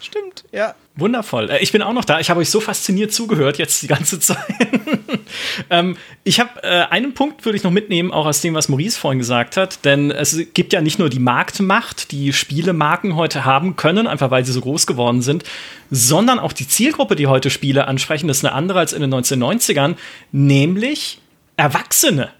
[0.00, 0.74] Stimmt, ja.
[0.94, 1.50] Wundervoll.
[1.50, 2.20] Äh, Ich bin auch noch da.
[2.20, 4.38] Ich habe euch so fasziniert zugehört jetzt die ganze Zeit.
[5.70, 8.98] ähm, ich habe äh, einen Punkt, würde ich noch mitnehmen, auch aus dem, was Maurice
[8.98, 9.84] vorhin gesagt hat.
[9.84, 14.44] Denn es gibt ja nicht nur die Marktmacht, die Spielemarken heute haben können, einfach weil
[14.44, 15.44] sie so groß geworden sind,
[15.90, 19.96] sondern auch die Zielgruppe, die heute Spiele ansprechen, ist eine andere als in den 1990ern,
[20.30, 21.20] nämlich
[21.56, 22.32] Erwachsene.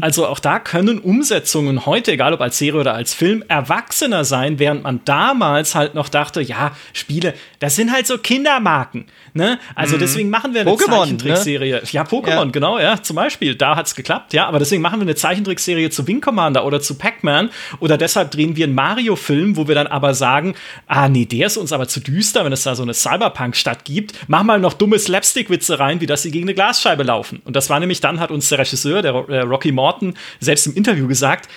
[0.00, 4.58] Also auch da können Umsetzungen heute, egal ob als Serie oder als Film, erwachsener sein,
[4.58, 9.06] während man damals halt noch dachte, ja, Spiele, das sind halt so Kindermarken.
[9.32, 9.58] Ne?
[9.74, 11.82] Also deswegen machen wir eine Pokémon, Zeichentrickserie.
[11.90, 12.44] Ja, Pokémon, Ja.
[12.44, 13.54] genau, ja, zum Beispiel.
[13.56, 16.94] Da hat's geklappt, ja, aber deswegen machen wir eine Zeichentrickserie zu Wing Commander oder zu
[16.96, 17.50] Pac-Man
[17.80, 20.54] oder deshalb drehen wir einen Mario-Film, wo wir dann aber sagen,
[20.86, 24.12] ah, nee, der ist uns aber zu düster, wenn es da so eine Cyberpunk-Stadt gibt.
[24.28, 27.40] Mach mal noch dumme Slapstick-Witze rein, wie dass sie gegen eine Glasscheibe laufen.
[27.44, 30.66] Und das war nämlich dann, hat uns der Regisseur, der Ro- äh, Rocky Morton, selbst
[30.66, 31.48] im Interview gesagt,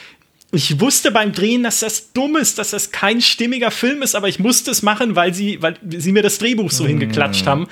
[0.54, 4.30] ich wusste beim Drehen, dass das dumm ist, dass das kein stimmiger Film ist, aber
[4.30, 7.68] ich musste es machen, weil sie, weil sie mir das Drehbuch so hingeklatscht haben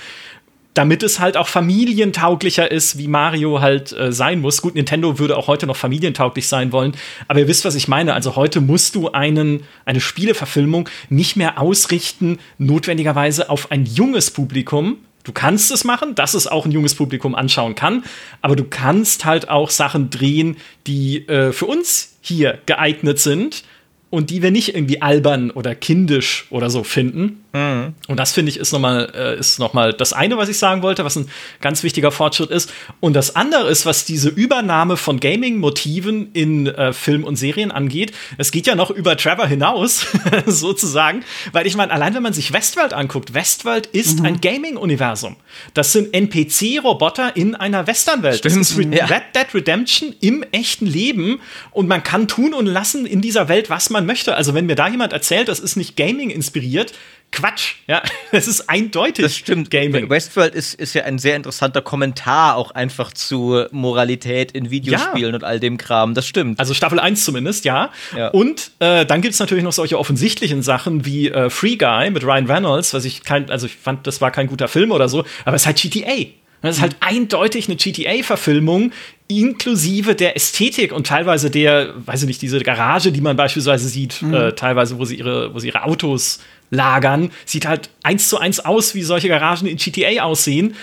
[0.73, 4.61] damit es halt auch familientauglicher ist, wie Mario halt äh, sein muss.
[4.61, 6.97] Gut, Nintendo würde auch heute noch familientauglich sein wollen,
[7.29, 8.13] aber ihr wisst, was ich meine.
[8.13, 14.97] Also heute musst du einen, eine Spieleverfilmung nicht mehr ausrichten, notwendigerweise auf ein junges Publikum,
[15.25, 18.03] Du kannst es machen, dass es auch ein junges Publikum anschauen kann,
[18.41, 20.57] aber du kannst halt auch Sachen drehen,
[20.87, 23.63] die äh, für uns hier geeignet sind
[24.11, 27.43] und die wir nicht irgendwie albern oder kindisch oder so finden.
[27.55, 27.93] Mhm.
[28.09, 30.81] Und das finde ich ist nochmal äh, ist noch mal das eine, was ich sagen
[30.81, 31.29] wollte, was ein
[31.61, 32.73] ganz wichtiger Fortschritt ist.
[32.99, 38.11] Und das andere ist, was diese Übernahme von Gaming-Motiven in äh, Film und Serien angeht.
[38.37, 40.05] Es geht ja noch über Trevor hinaus,
[40.45, 41.23] sozusagen,
[41.53, 44.25] weil ich meine, allein wenn man sich Westworld anguckt, Westworld ist mhm.
[44.25, 45.37] ein Gaming-Universum.
[45.73, 48.43] Das sind NPC-Roboter in einer Westernwelt.
[48.43, 49.07] Das ist Red ja.
[49.07, 51.39] Dead Redemption im echten Leben
[51.71, 54.35] und man kann tun und lassen in dieser Welt, was man möchte.
[54.35, 56.91] Also wenn mir da jemand erzählt, das ist nicht Gaming inspiriert,
[57.31, 57.75] Quatsch.
[57.87, 59.23] Ja, es ist eindeutig.
[59.23, 59.69] Das stimmt.
[59.69, 60.09] Gaming.
[60.09, 65.35] Westworld ist, ist ja ein sehr interessanter Kommentar auch einfach zu Moralität in Videospielen ja.
[65.35, 66.13] und all dem Kram.
[66.13, 66.59] Das stimmt.
[66.59, 67.91] Also Staffel 1 zumindest, ja.
[68.15, 68.29] ja.
[68.29, 72.23] Und äh, dann gibt es natürlich noch solche offensichtlichen Sachen wie äh, Free Guy mit
[72.23, 75.25] Ryan Reynolds, was ich kein, also ich fand, das war kein guter Film oder so,
[75.43, 76.25] aber es ist halt GTA.
[76.61, 78.91] Das ist halt eindeutig eine GTA-Verfilmung,
[79.27, 84.21] inklusive der Ästhetik und teilweise der, weiß ich nicht, diese Garage, die man beispielsweise sieht,
[84.21, 84.33] mhm.
[84.33, 88.59] äh, teilweise, wo sie ihre, wo sie ihre Autos lagern, sieht halt eins zu eins
[88.59, 90.75] aus, wie solche Garagen in GTA aussehen.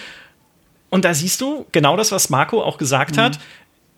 [0.91, 3.21] Und da siehst du genau das, was Marco auch gesagt mhm.
[3.21, 3.39] hat.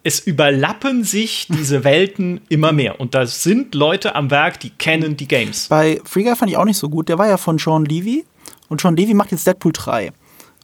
[0.07, 3.01] Es überlappen sich diese Welten immer mehr.
[3.01, 5.69] Und da sind Leute am Werk, die kennen die Games.
[5.69, 7.09] Bei Free Guy fand ich auch nicht so gut.
[7.09, 8.25] Der war ja von Sean Levy.
[8.69, 10.13] Und Sean Levy macht jetzt Deadpool 3.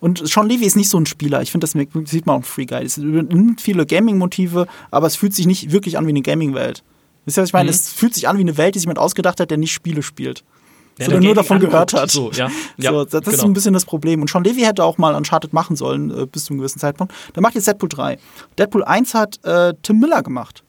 [0.01, 1.43] Und Sean Levy ist nicht so ein Spieler.
[1.43, 2.83] Ich finde, das sieht man auch Free Guy.
[2.83, 6.83] Es nimmt viele Gaming-Motive, aber es fühlt sich nicht wirklich an wie eine Gaming-Welt.
[7.27, 7.71] Wisst ihr, was ich meine?
[7.71, 7.75] Mhm.
[7.75, 10.03] Es fühlt sich an wie eine Welt, die sich jemand ausgedacht hat, der nicht Spiele
[10.03, 10.43] spielt
[11.05, 11.73] sondern nur davon anguckt.
[11.73, 12.11] gehört hat.
[12.11, 12.51] So, ja.
[12.77, 13.37] ja so, das genau.
[13.37, 14.21] ist ein bisschen das Problem.
[14.21, 17.13] Und Sean Levy hätte auch mal Uncharted machen sollen, äh, bis zu einem gewissen Zeitpunkt.
[17.35, 18.19] Der macht jetzt Deadpool 3.
[18.59, 20.63] Deadpool 1 hat äh, Tim Miller gemacht.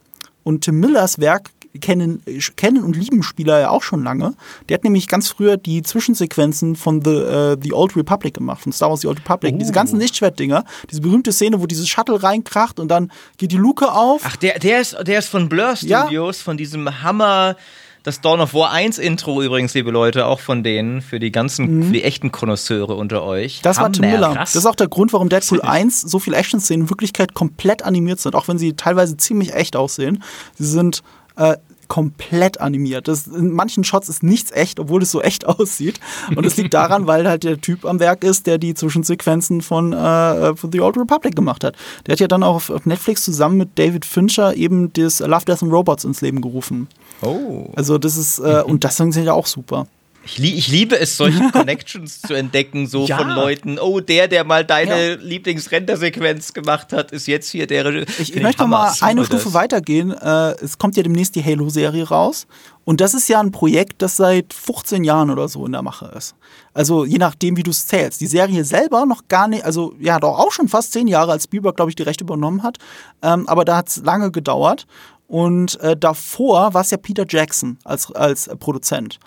[0.43, 2.21] Und Tim Millers Werk kennen,
[2.55, 4.33] kennen und lieben Spieler ja auch schon lange.
[4.67, 8.71] Der hat nämlich ganz früher die Zwischensequenzen von The, uh, The Old Republic gemacht, von
[8.71, 9.53] Star Wars The Old Republic.
[9.55, 9.57] Oh.
[9.57, 13.91] Diese ganzen Lichtschwertdinger, diese berühmte Szene, wo dieses Shuttle reinkracht und dann geht die Luke
[13.91, 14.21] auf.
[14.25, 16.43] Ach, der, der, ist, der ist von Blur Studios, ja.
[16.43, 17.55] von diesem Hammer
[18.03, 21.77] das Dawn of War 1 Intro übrigens, liebe Leute, auch von denen, für die ganzen,
[21.77, 21.83] mhm.
[21.83, 23.61] für die echten Konnoisseure unter euch.
[23.61, 23.87] Das Hammer.
[23.87, 24.33] war Tim Miller.
[24.33, 28.19] Das ist auch der Grund, warum Deadpool 1 so viele Action-Szenen in Wirklichkeit komplett animiert
[28.19, 30.23] sind, auch wenn sie teilweise ziemlich echt aussehen.
[30.57, 31.03] Sie sind
[31.35, 31.57] äh,
[31.91, 33.09] komplett animiert.
[33.09, 35.99] Das, in manchen Shots ist nichts echt, obwohl es so echt aussieht.
[36.33, 39.91] Und es liegt daran, weil halt der Typ am Werk ist, der die Zwischensequenzen von,
[39.91, 41.75] äh, von The Old Republic gemacht hat.
[42.05, 45.63] Der hat ja dann auch auf Netflix zusammen mit David Fincher eben das Love, Death
[45.63, 46.87] and Robots ins Leben gerufen.
[47.21, 47.69] Oh.
[47.75, 49.85] Also das ist, äh, und das sind ja auch super.
[50.23, 53.17] Ich, li ich, liebe es, solche Connections zu entdecken, so ja.
[53.17, 53.79] von Leuten.
[53.79, 55.15] Oh, der, der mal deine ja.
[55.15, 58.19] Lieblingsrendersequenz gemacht hat, ist jetzt hier der Regisseur.
[58.19, 59.53] Ich, ich möchte mal eine Stufe das.
[59.53, 60.11] weitergehen.
[60.11, 62.45] Äh, es kommt ja demnächst die Halo-Serie raus.
[62.83, 66.11] Und das ist ja ein Projekt, das seit 15 Jahren oder so in der Mache
[66.17, 66.35] ist.
[66.73, 68.21] Also je nachdem, wie du es zählst.
[68.21, 71.45] Die Serie selber noch gar nicht, also ja, doch auch schon fast 10 Jahre, als
[71.45, 72.77] Spielberg, glaube ich, die Rechte übernommen hat.
[73.21, 74.85] Ähm, aber da hat es lange gedauert.
[75.27, 79.19] Und äh, davor war es ja Peter Jackson als, als Produzent.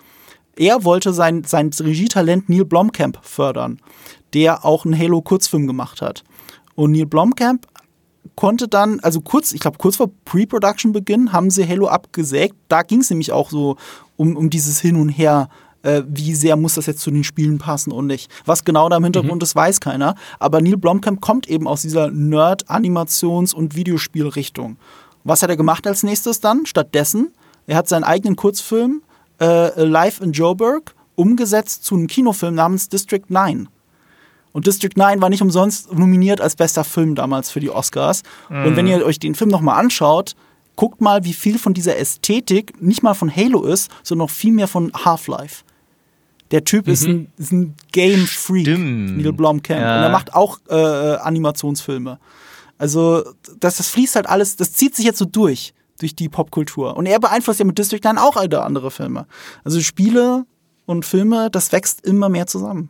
[0.55, 3.79] Er wollte sein, sein Regietalent Neil Blomkamp fördern,
[4.33, 6.23] der auch einen Halo-Kurzfilm gemacht hat.
[6.75, 7.67] Und Neil Blomkamp
[8.35, 12.55] konnte dann, also kurz, ich glaube, kurz vor Pre-Production-Beginn haben sie Halo abgesägt.
[12.67, 13.77] Da ging es nämlich auch so
[14.15, 15.49] um, um dieses Hin und Her.
[15.83, 18.31] Äh, wie sehr muss das jetzt zu den Spielen passen und nicht.
[18.45, 19.43] Was genau da im Hintergrund mhm.
[19.43, 20.15] ist, weiß keiner.
[20.39, 24.77] Aber Neil Blomkamp kommt eben aus dieser Nerd-Animations- und Videospielrichtung.
[25.23, 26.65] Was hat er gemacht als nächstes dann?
[26.65, 27.33] Stattdessen,
[27.67, 29.01] er hat seinen eigenen Kurzfilm
[29.39, 33.69] äh, Live in Joburg umgesetzt zu einem Kinofilm namens District 9.
[34.51, 38.23] Und District 9 war nicht umsonst nominiert als bester Film damals für die Oscars.
[38.49, 38.65] Mhm.
[38.65, 40.35] Und wenn ihr euch den Film nochmal anschaut,
[40.77, 44.53] guckt mal, wie viel von dieser Ästhetik nicht mal von Halo ist, sondern noch viel
[44.53, 45.63] mehr von Half-Life.
[46.51, 46.93] Der Typ mhm.
[46.93, 49.81] ist, ein, ein Game Freak, Neil Blomkamp.
[49.81, 49.97] Ja.
[49.97, 52.19] Und er macht auch äh, Animationsfilme.
[52.77, 53.23] Also,
[53.59, 56.97] das, das fließt halt alles, das zieht sich jetzt so durch durch die Popkultur.
[56.97, 59.27] Und er beeinflusst ja mit District 9 auch alle andere Filme.
[59.63, 60.45] Also Spiele
[60.85, 62.89] und Filme, das wächst immer mehr zusammen.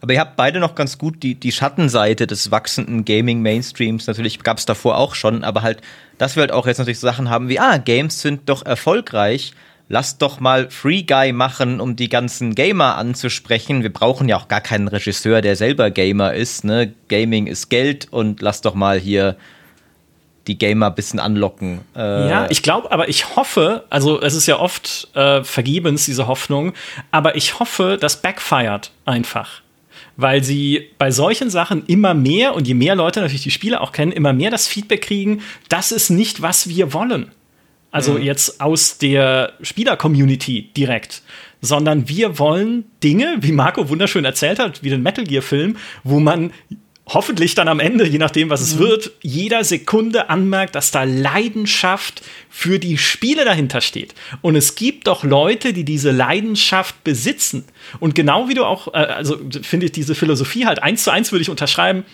[0.00, 4.06] Aber ihr habt beide noch ganz gut die, die Schattenseite des wachsenden Gaming-Mainstreams.
[4.06, 5.80] Natürlich gab es davor auch schon, aber halt,
[6.18, 9.54] dass wir halt auch jetzt natürlich so Sachen haben wie, ah, Games sind doch erfolgreich.
[9.88, 13.82] Lasst doch mal Free Guy machen, um die ganzen Gamer anzusprechen.
[13.82, 16.64] Wir brauchen ja auch gar keinen Regisseur, der selber Gamer ist.
[16.64, 16.92] Ne?
[17.08, 19.36] Gaming ist Geld und lasst doch mal hier
[20.46, 21.80] die Gamer ein bisschen anlocken.
[21.96, 26.26] Äh ja, ich glaube, aber ich hoffe, also es ist ja oft äh, vergebens, diese
[26.26, 26.74] Hoffnung,
[27.10, 29.62] aber ich hoffe, das backfired einfach.
[30.16, 33.92] Weil sie bei solchen Sachen immer mehr und je mehr Leute natürlich die Spiele auch
[33.92, 37.32] kennen, immer mehr das Feedback kriegen, das ist nicht, was wir wollen.
[37.90, 38.22] Also mhm.
[38.22, 41.22] jetzt aus der Spieler-Community direkt.
[41.60, 46.52] Sondern wir wollen Dinge, wie Marco wunderschön erzählt hat, wie den Metal Gear-Film, wo man
[47.06, 48.80] hoffentlich dann am Ende, je nachdem, was es mhm.
[48.80, 54.14] wird, jeder Sekunde anmerkt, dass da Leidenschaft für die Spiele dahinter steht.
[54.40, 57.64] Und es gibt doch Leute, die diese Leidenschaft besitzen.
[58.00, 61.30] Und genau wie du auch, äh, also finde ich diese Philosophie halt eins zu eins
[61.30, 62.04] würde ich unterschreiben,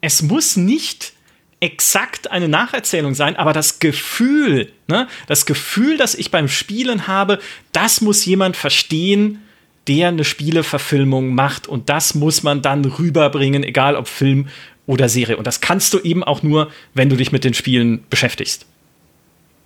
[0.00, 1.12] es muss nicht
[1.60, 7.40] exakt eine Nacherzählung sein, aber das Gefühl, ne, das Gefühl, das ich beim Spielen habe,
[7.72, 9.42] das muss jemand verstehen,
[9.88, 14.48] der eine Spieleverfilmung macht und das muss man dann rüberbringen, egal ob Film
[14.86, 15.36] oder Serie.
[15.36, 18.66] Und das kannst du eben auch nur, wenn du dich mit den Spielen beschäftigst.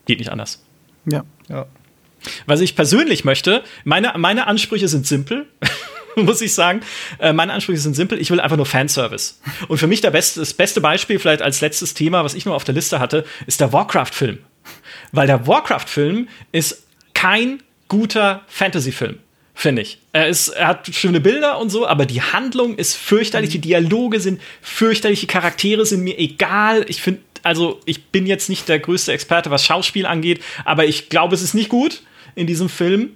[0.06, 0.62] Geht nicht anders.
[1.06, 1.24] Ja.
[1.48, 1.66] ja.
[2.46, 5.46] Was ich persönlich möchte, meine, meine Ansprüche sind simpel.
[6.16, 6.82] muss ich sagen.
[7.18, 8.20] Äh, meine Ansprüche sind simpel.
[8.20, 9.40] Ich will einfach nur Fanservice.
[9.68, 12.54] Und für mich der beste, das beste Beispiel, vielleicht als letztes Thema, was ich nur
[12.54, 14.38] auf der Liste hatte, ist der Warcraft-Film.
[15.12, 16.84] Weil der Warcraft-Film ist
[17.14, 19.18] kein guter Fantasy-Film
[19.54, 19.98] finde ich.
[20.12, 24.20] Er, ist, er hat schöne Bilder und so, aber die Handlung ist fürchterlich, die Dialoge
[24.20, 26.84] sind fürchterlich, die Charaktere sind mir egal.
[26.88, 31.08] Ich finde, also ich bin jetzt nicht der größte Experte, was Schauspiel angeht, aber ich
[31.08, 32.02] glaube, es ist nicht gut
[32.34, 33.10] in diesem Film.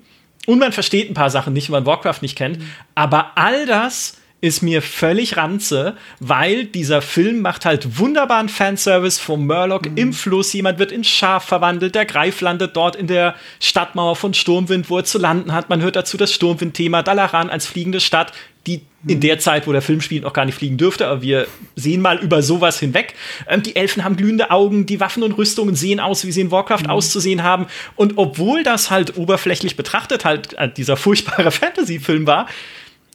[0.46, 2.60] Und man versteht ein paar Sachen nicht, wenn man Warcraft nicht kennt.
[2.94, 9.46] Aber all das ist mir völlig ranze, weil dieser Film macht halt wunderbaren Fanservice vom
[9.46, 9.96] Murloc mhm.
[9.96, 10.52] im Fluss.
[10.52, 14.98] Jemand wird in Schaf verwandelt, der Greif landet dort in der Stadtmauer von Sturmwind, wo
[14.98, 15.70] er zu landen hat.
[15.70, 18.32] Man hört dazu das Sturmwind-Thema, Dalaran als fliegende Stadt,
[18.66, 19.20] die in mhm.
[19.20, 21.46] der Zeit, wo der Film spielt, noch gar nicht fliegen dürfte, aber wir
[21.76, 23.14] sehen mal über sowas hinweg.
[23.48, 26.50] Ähm, die Elfen haben glühende Augen, die Waffen und Rüstungen sehen aus, wie sie in
[26.50, 26.90] Warcraft mhm.
[26.90, 27.66] auszusehen haben.
[27.94, 32.46] Und obwohl das halt oberflächlich betrachtet halt äh, dieser furchtbare Fantasy-Film war,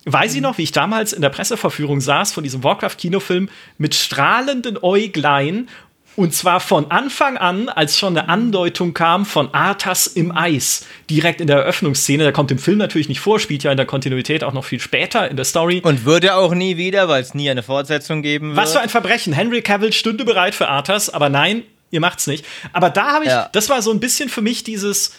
[0.05, 4.77] Weiß ich noch, wie ich damals in der Presseverführung saß von diesem Warcraft-Kinofilm mit strahlenden
[4.81, 5.67] Äuglein
[6.15, 11.39] und zwar von Anfang an, als schon eine Andeutung kam von Arthas im Eis, direkt
[11.39, 12.23] in der Eröffnungsszene.
[12.23, 14.79] Der kommt im Film natürlich nicht vor, spielt ja in der Kontinuität auch noch viel
[14.79, 15.81] später in der Story.
[15.83, 18.57] Und würde auch nie wieder, weil es nie eine Fortsetzung geben wird.
[18.57, 19.31] Was für ein Verbrechen.
[19.31, 22.45] Henry Cavill stünde bereit für Arthas, aber nein, ihr macht's nicht.
[22.73, 23.49] Aber da habe ich, ja.
[23.53, 25.13] das war so ein bisschen für mich dieses,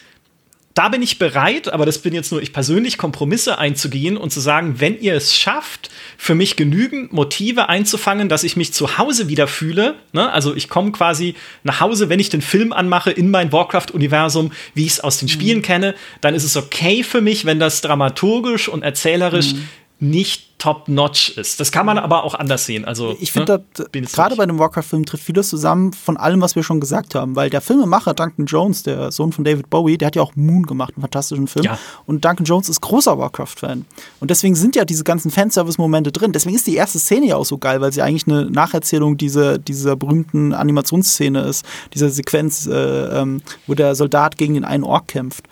[0.74, 4.40] da bin ich bereit, aber das bin jetzt nur ich persönlich, Kompromisse einzugehen und zu
[4.40, 9.28] sagen, wenn ihr es schafft, für mich genügend Motive einzufangen, dass ich mich zu Hause
[9.28, 9.96] wieder fühle.
[10.12, 10.30] Ne?
[10.30, 14.86] Also ich komme quasi nach Hause, wenn ich den Film anmache in mein Warcraft-Universum, wie
[14.86, 15.62] ich es aus den Spielen mhm.
[15.62, 19.68] kenne, dann ist es okay für mich, wenn das dramaturgisch und erzählerisch mhm
[20.02, 21.60] nicht top-notch ist.
[21.60, 22.84] Das kann man aber auch anders sehen.
[22.84, 24.02] Also, ich finde, ne?
[24.02, 27.50] gerade bei dem Warcraft-Film trifft vieles zusammen von allem, was wir schon gesagt haben, weil
[27.50, 30.94] der Filmemacher Duncan Jones, der Sohn von David Bowie, der hat ja auch Moon gemacht,
[30.94, 31.64] einen fantastischen Film.
[31.64, 31.78] Ja.
[32.04, 33.84] Und Duncan Jones ist großer Warcraft-Fan.
[34.18, 36.32] Und deswegen sind ja diese ganzen Fanservice-Momente drin.
[36.32, 39.58] Deswegen ist die erste Szene ja auch so geil, weil sie eigentlich eine Nacherzählung dieser,
[39.58, 41.64] dieser berühmten Animationsszene ist.
[41.94, 45.44] Dieser Sequenz, äh, ähm, wo der Soldat gegen den einen Ork kämpft.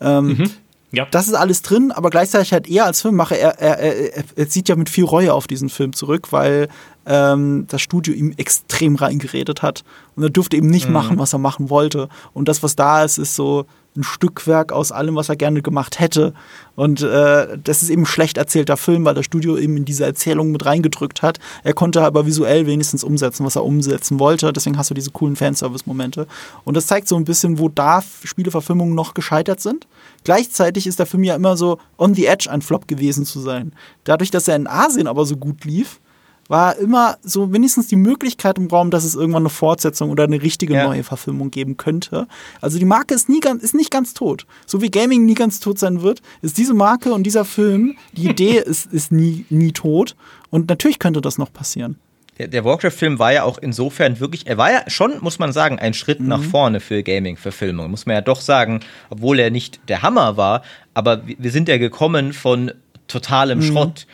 [0.00, 0.50] Ähm, mhm.
[0.92, 1.06] Ja.
[1.10, 4.68] Das ist alles drin, aber gleichzeitig halt er als Filmemacher, er, er, er, er zieht
[4.68, 6.68] ja mit viel Reue auf diesen Film zurück, weil
[7.06, 9.84] ähm, das Studio ihm extrem reingeredet hat.
[10.14, 10.94] Und er durfte eben nicht mhm.
[10.94, 12.08] machen, was er machen wollte.
[12.32, 15.98] Und das, was da ist, ist so ein Stückwerk aus allem, was er gerne gemacht
[15.98, 16.34] hätte.
[16.74, 20.04] Und äh, das ist eben ein schlecht erzählter Film, weil das Studio eben in diese
[20.04, 21.38] Erzählung mit reingedrückt hat.
[21.64, 24.52] Er konnte aber visuell wenigstens umsetzen, was er umsetzen wollte.
[24.52, 26.26] Deswegen hast du diese coolen Fanservice-Momente.
[26.64, 29.86] Und das zeigt so ein bisschen, wo da Spieleverfilmungen noch gescheitert sind.
[30.24, 33.72] Gleichzeitig ist der Film ja immer so on the edge ein Flop gewesen zu sein.
[34.04, 36.00] Dadurch, dass er in Asien aber so gut lief,
[36.48, 40.42] war immer so wenigstens die Möglichkeit im Raum, dass es irgendwann eine Fortsetzung oder eine
[40.42, 40.84] richtige ja.
[40.84, 42.26] neue Verfilmung geben könnte.
[42.60, 44.46] Also die Marke ist, nie ganz, ist nicht ganz tot.
[44.66, 48.26] So wie Gaming nie ganz tot sein wird, ist diese Marke und dieser Film, die
[48.30, 50.16] Idee ist, ist nie, nie tot.
[50.50, 51.98] Und natürlich könnte das noch passieren.
[52.38, 55.78] Der, der Warcraft-Film war ja auch insofern wirklich, er war ja schon, muss man sagen,
[55.78, 56.28] ein Schritt mhm.
[56.28, 57.90] nach vorne für Gaming-Verfilmung.
[57.90, 60.62] Muss man ja doch sagen, obwohl er nicht der Hammer war,
[60.92, 62.72] aber wir sind ja gekommen von
[63.08, 63.62] totalem mhm.
[63.62, 64.06] Schrott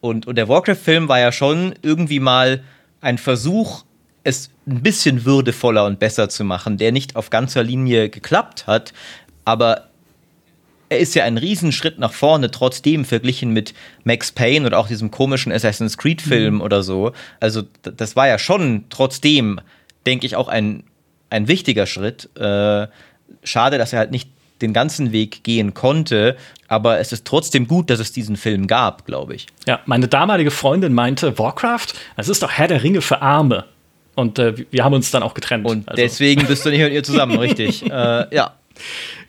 [0.00, 2.62] und, und der Warcraft-Film war ja schon irgendwie mal
[3.00, 3.84] ein Versuch,
[4.24, 8.92] es ein bisschen würdevoller und besser zu machen, der nicht auf ganzer Linie geklappt hat,
[9.44, 9.90] aber
[10.90, 13.74] er ist ja ein Riesenschritt nach vorne, trotzdem verglichen mit
[14.04, 16.60] Max Payne oder auch diesem komischen Assassin's Creed-Film mhm.
[16.60, 17.12] oder so.
[17.38, 19.60] Also, das war ja schon trotzdem,
[20.04, 20.82] denke ich, auch ein,
[21.30, 22.28] ein wichtiger Schritt.
[22.36, 22.88] Äh,
[23.44, 24.30] schade, dass er halt nicht
[24.62, 26.36] den ganzen Weg gehen konnte.
[26.68, 29.46] Aber es ist trotzdem gut, dass es diesen Film gab, glaube ich.
[29.66, 33.64] Ja, meine damalige Freundin meinte, Warcraft, das ist doch Herr der Ringe für Arme.
[34.14, 35.66] Und äh, wir haben uns dann auch getrennt.
[35.66, 36.00] Und also.
[36.00, 37.84] deswegen bist du nicht mit ihr zusammen, richtig.
[37.90, 38.54] äh, ja.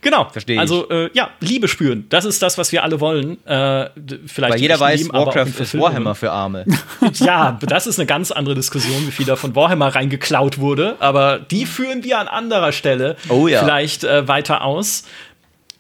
[0.02, 0.30] Genau.
[0.30, 0.60] Verstehe ich.
[0.60, 2.06] Also äh, ja, Liebe spüren.
[2.10, 3.45] Das ist das, was wir alle wollen.
[3.45, 3.90] Äh,
[4.26, 5.78] vielleicht Weil jeder weiß, in Warcraft ist.
[5.80, 6.65] Warhammer für Arme.
[7.15, 10.95] Ja, das ist eine ganz andere Diskussion, wie viel da von Warhammer reingeklaut wurde.
[10.99, 13.60] Aber die führen wir an anderer Stelle Oh ja.
[13.60, 15.03] vielleicht äh, weiter aus.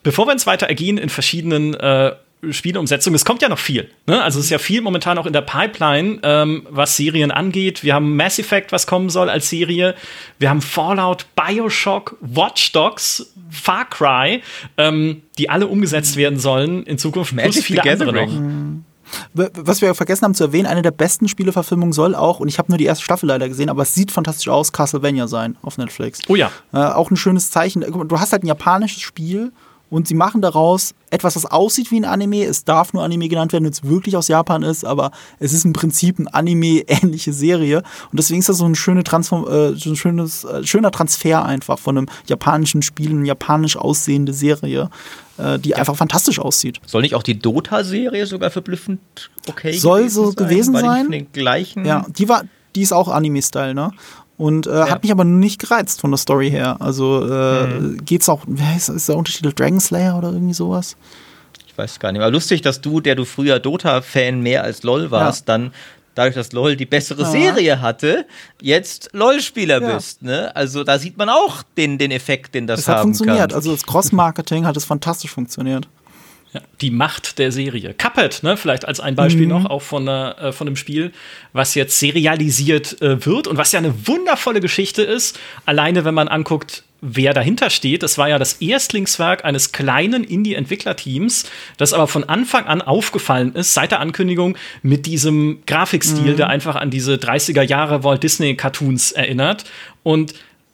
[0.03, 1.75] Bevor wir uns weiter ergehen in verschiedenen
[2.49, 3.89] Spieleumsetzungen, es kommt ja noch viel.
[4.07, 4.21] Ne?
[4.21, 7.83] Also es ist ja viel momentan auch in der Pipeline, ähm, was Serien angeht.
[7.83, 9.95] Wir haben Mass Effect, was kommen soll als Serie.
[10.39, 14.41] Wir haben Fallout, Bioshock, Watch Dogs, Far Cry,
[14.77, 17.33] ähm, die alle umgesetzt werden sollen in Zukunft.
[17.35, 18.83] plus Magic viele the andere noch.
[19.33, 22.71] Was wir vergessen haben zu erwähnen, eine der besten Spieleverfilmungen soll auch, und ich habe
[22.71, 26.19] nur die erste Staffel leider gesehen, aber es sieht fantastisch aus, Castlevania sein auf Netflix.
[26.29, 26.49] Oh ja.
[26.73, 27.83] Äh, auch ein schönes Zeichen.
[27.85, 29.51] Guck mal, Du hast halt ein japanisches Spiel
[29.91, 32.45] und sie machen daraus etwas, was aussieht wie ein Anime.
[32.45, 35.65] Es darf nur Anime genannt werden, wenn es wirklich aus Japan ist, aber es ist
[35.65, 37.79] im Prinzip eine Anime-ähnliche Serie.
[38.11, 41.45] Und deswegen ist das so ein, schöne Transform äh, so ein schönes, äh, schöner Transfer
[41.45, 44.89] einfach von einem japanischen Spiel, eine japanisch aussehende Serie,
[45.37, 46.79] äh, die einfach fantastisch aussieht.
[46.85, 49.01] Soll nicht auch die Dota-Serie sogar verblüffend
[49.49, 51.11] okay Soll so gewesen War die sein?
[51.11, 51.83] den gleichen.
[51.85, 52.43] Ja, die war,
[52.75, 53.91] die ist auch Anime-Style, ne?
[54.41, 56.77] Und äh, hat mich aber nicht gereizt von der Story her.
[56.79, 60.95] Also äh, geht's auch, wer ist, ist der Unterschied Dragon Slayer oder irgendwie sowas?
[61.67, 62.21] Ich weiß gar nicht.
[62.21, 65.71] Aber lustig, dass du, der du früher Dota-Fan mehr als LOL warst, dann
[66.15, 67.29] dadurch, dass LOL die bessere Ja.
[67.31, 68.25] Serie hatte,
[68.61, 69.93] jetzt LOL-Spieler Ja.
[69.95, 70.23] bist.
[70.23, 70.55] Ne?
[70.55, 73.49] Also da sieht man auch den, den Effekt, den das Es hat haben funktioniert.
[73.49, 73.53] kann.
[73.53, 75.87] Also das Cross-Marketing hat es fantastisch funktioniert.
[76.53, 77.93] Ja, die Macht der Serie.
[77.93, 81.13] Cuphead, ne, vielleicht als ein Beispiel noch, auch von, äh, von einem Spiel,
[81.53, 85.39] was jetzt serialisiert äh, wird und was ja eine wundervolle Geschichte ist.
[85.65, 88.03] Alleine, wenn man anguckt, wer dahinter steht.
[88.03, 93.73] Das war ja das Erstlingswerk eines kleinen Indie-Entwicklerteams, das aber von Anfang an aufgefallen ist,
[93.73, 99.65] seit der Ankündigung, mit diesem Grafikstil, der einfach an diese 30er Jahre Walt Disney-Cartoons erinnert.
[100.03, 100.33] Und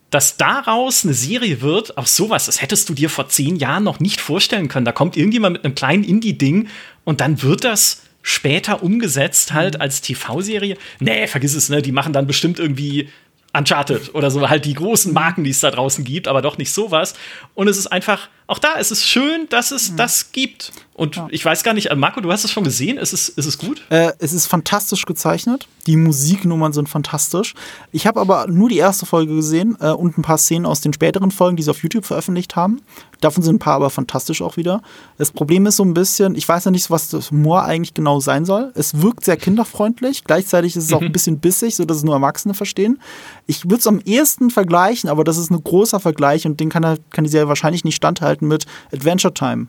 [0.10, 4.00] dass daraus eine Serie wird, auch sowas, das hättest du dir vor zehn Jahren noch
[4.00, 4.86] nicht vorstellen können.
[4.86, 6.70] Da kommt irgendjemand mit einem kleinen Indie-Ding
[7.04, 10.78] und dann wird das später umgesetzt halt als TV-Serie.
[11.00, 11.82] Nee, vergiss es, ne?
[11.82, 13.10] Die machen dann bestimmt irgendwie
[13.54, 16.72] Uncharted oder so, halt die großen Marken, die es da draußen gibt, aber doch nicht
[16.72, 17.14] sowas.
[17.54, 20.72] Und es ist einfach, auch da ist es schön, dass es das gibt.
[20.98, 23.46] Und ich weiß gar nicht, äh, Marco, du hast es schon gesehen, ist es, ist
[23.46, 23.84] es gut?
[23.90, 25.68] Äh, es ist fantastisch gezeichnet.
[25.86, 27.54] Die Musiknummern sind fantastisch.
[27.92, 30.94] Ich habe aber nur die erste Folge gesehen äh, und ein paar Szenen aus den
[30.94, 32.82] späteren Folgen, die sie auf YouTube veröffentlicht haben.
[33.22, 34.82] Davon sind ein paar aber fantastisch auch wieder.
[35.18, 38.20] Das Problem ist so ein bisschen, ich weiß ja nicht, was das Humor eigentlich genau
[38.20, 38.72] sein soll.
[38.74, 40.24] Es wirkt sehr kinderfreundlich.
[40.24, 43.00] Gleichzeitig ist es auch ein bisschen bissig, sodass es nur Erwachsene verstehen.
[43.46, 46.84] Ich würde es am ehesten vergleichen, aber das ist ein großer Vergleich und den kann,
[46.84, 49.68] er, kann die Serie wahrscheinlich nicht standhalten mit Adventure Time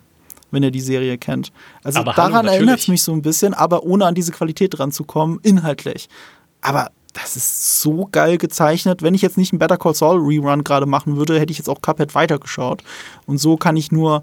[0.51, 1.53] wenn ihr die Serie kennt.
[1.83, 4.93] Also Aber daran erinnert es mich so ein bisschen, aber ohne an diese Qualität dran
[4.93, 6.09] zu kommen, inhaltlich.
[6.61, 9.03] Aber das ist so geil gezeichnet.
[9.03, 11.69] Wenn ich jetzt nicht einen Better Call Saul Rerun gerade machen würde, hätte ich jetzt
[11.69, 12.83] auch Cuphead weitergeschaut.
[13.27, 14.23] Und so kann ich nur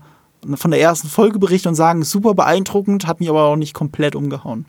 [0.55, 4.15] von der ersten Folge berichten und sagen, super beeindruckend, hat mich aber auch nicht komplett
[4.15, 4.65] umgehauen.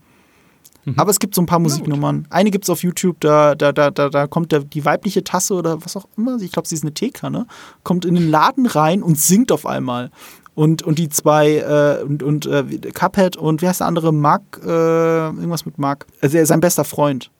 [0.96, 2.26] Aber es gibt so ein paar Musiknummern.
[2.30, 5.54] Eine gibt es auf YouTube, da, da, da, da, da kommt der, die weibliche Tasse
[5.54, 7.46] oder was auch immer, ich glaube, sie ist eine Teekanne,
[7.82, 10.10] kommt in den Laden rein und singt auf einmal.
[10.54, 12.64] Und, und die zwei, äh, und, und äh,
[12.94, 14.12] Cuphead und wer heißt der andere?
[14.12, 16.06] Mark, äh, irgendwas mit Mark.
[16.22, 17.30] Also er ist sein bester Freund.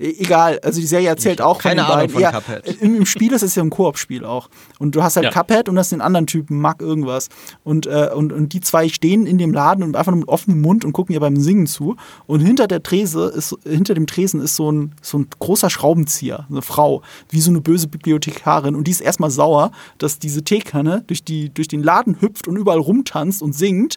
[0.00, 2.80] E egal, also die Serie erzählt Ich auch von keine den Ahnung von ja, Cuphead.
[2.80, 4.48] Im, Im Spiel ist es ja ein Koop-Spiel auch.
[4.78, 5.30] Und du hast halt Ja.
[5.32, 7.28] Cuphead und hast den anderen Typen, Mark irgendwas.
[7.64, 10.60] Und, äh, und, und die zwei stehen in dem Laden und einfach nur mit offenem
[10.60, 11.96] Mund und gucken ihr beim Singen zu.
[12.26, 16.46] Und hinter der Trese ist, hinter dem Tresen ist so ein, so ein großer Schraubenzieher,
[16.48, 18.76] eine Frau, wie so eine böse Bibliothekarin.
[18.76, 22.56] Und die ist erstmal sauer, dass diese Teekanne durch, die, durch den Laden hüpft und
[22.56, 23.96] überall rumtanzt und singt.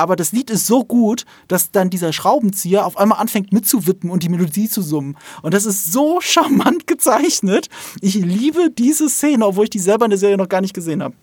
[0.00, 4.22] Aber das Lied ist so gut, dass dann dieser Schraubenzieher auf einmal anfängt mitzuwippen und
[4.22, 5.18] die Melodie zu summen.
[5.42, 7.68] Und das ist so charmant gezeichnet.
[8.00, 11.02] Ich liebe diese Szene, obwohl ich die selber in der Serie noch gar nicht gesehen
[11.02, 11.14] habe.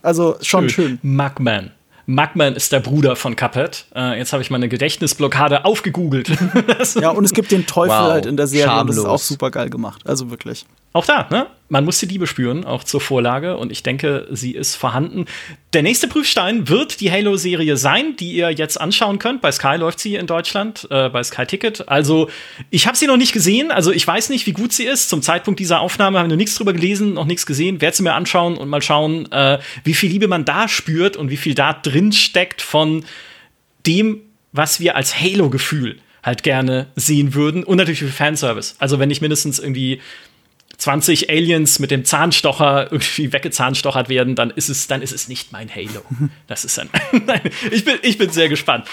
[0.00, 0.98] Also schon schön.
[1.02, 1.72] Mugman.
[2.06, 3.84] Mugman ist der Bruder von Cuphead.
[3.94, 6.32] Äh, jetzt habe ich meine Gedächtnisblockade aufgegoogelt.
[7.00, 9.18] Ja, und es gibt den Teufel Wow, halt in der Serie und das ist auch
[9.18, 10.02] super geil gemacht.
[10.06, 10.64] Also wirklich.
[10.94, 11.46] Auch da, ne?
[11.70, 13.56] Man muss die Liebe spüren, auch zur Vorlage.
[13.56, 15.24] Und ich denke, sie ist vorhanden.
[15.72, 19.40] Der nächste Prüfstein wird die Halo-Serie sein, die ihr jetzt anschauen könnt.
[19.40, 21.88] Bei Sky läuft sie in Deutschland, äh, bei Sky Ticket.
[21.88, 22.28] Also,
[22.68, 23.70] ich habe sie noch nicht gesehen.
[23.70, 25.08] Also, ich weiß nicht, wie gut sie ist.
[25.08, 27.80] Zum Zeitpunkt dieser Aufnahme habe ich noch nichts drüber gelesen, noch nichts gesehen.
[27.80, 31.30] Werde sie mir anschauen und mal schauen, äh, wie viel Liebe man da spürt und
[31.30, 33.06] wie viel da drin steckt von
[33.86, 34.20] dem,
[34.52, 38.76] was wir als Halo-Gefühl halt gerne sehen würden und natürlich für Fanservice.
[38.78, 40.00] Also wenn nicht mindestens irgendwie
[40.82, 45.52] 20 Aliens mit dem Zahnstocher irgendwie weggezahnstochert werden, dann ist es, dann ist es nicht
[45.52, 46.02] mein Halo.
[46.48, 46.88] Das ist ein,
[47.70, 48.86] ich bin, ich bin sehr gespannt.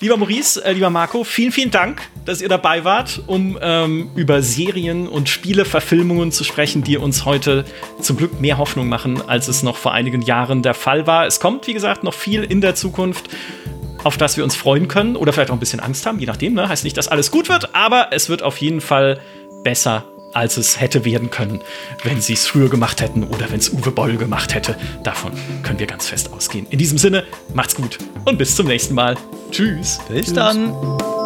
[0.00, 4.40] Lieber Maurice, äh, lieber Marco, vielen, vielen Dank, dass ihr dabei wart, um ähm, über
[4.40, 7.66] Serien und Spieleverfilmungen zu sprechen, die uns heute
[8.00, 11.26] zum Glück mehr Hoffnung machen, als es noch vor einigen Jahren der Fall war.
[11.26, 13.28] Es kommt, wie gesagt, noch viel in der Zukunft,
[14.02, 16.54] auf das wir uns freuen können oder vielleicht auch ein bisschen Angst haben, je nachdem.
[16.54, 16.70] Ne?
[16.70, 19.20] Heißt nicht, dass alles gut wird, aber es wird auf jeden Fall
[19.62, 21.60] besser als es hätte werden können,
[22.04, 24.76] wenn sie es früher gemacht hätten oder wenn es Uwe Boll gemacht hätte.
[25.02, 25.32] Davon
[25.62, 26.66] können wir ganz fest ausgehen.
[26.70, 27.24] In diesem Sinne,
[27.54, 29.16] macht's gut und bis zum nächsten Mal.
[29.50, 29.98] Tschüss.
[30.08, 31.17] Bis dann.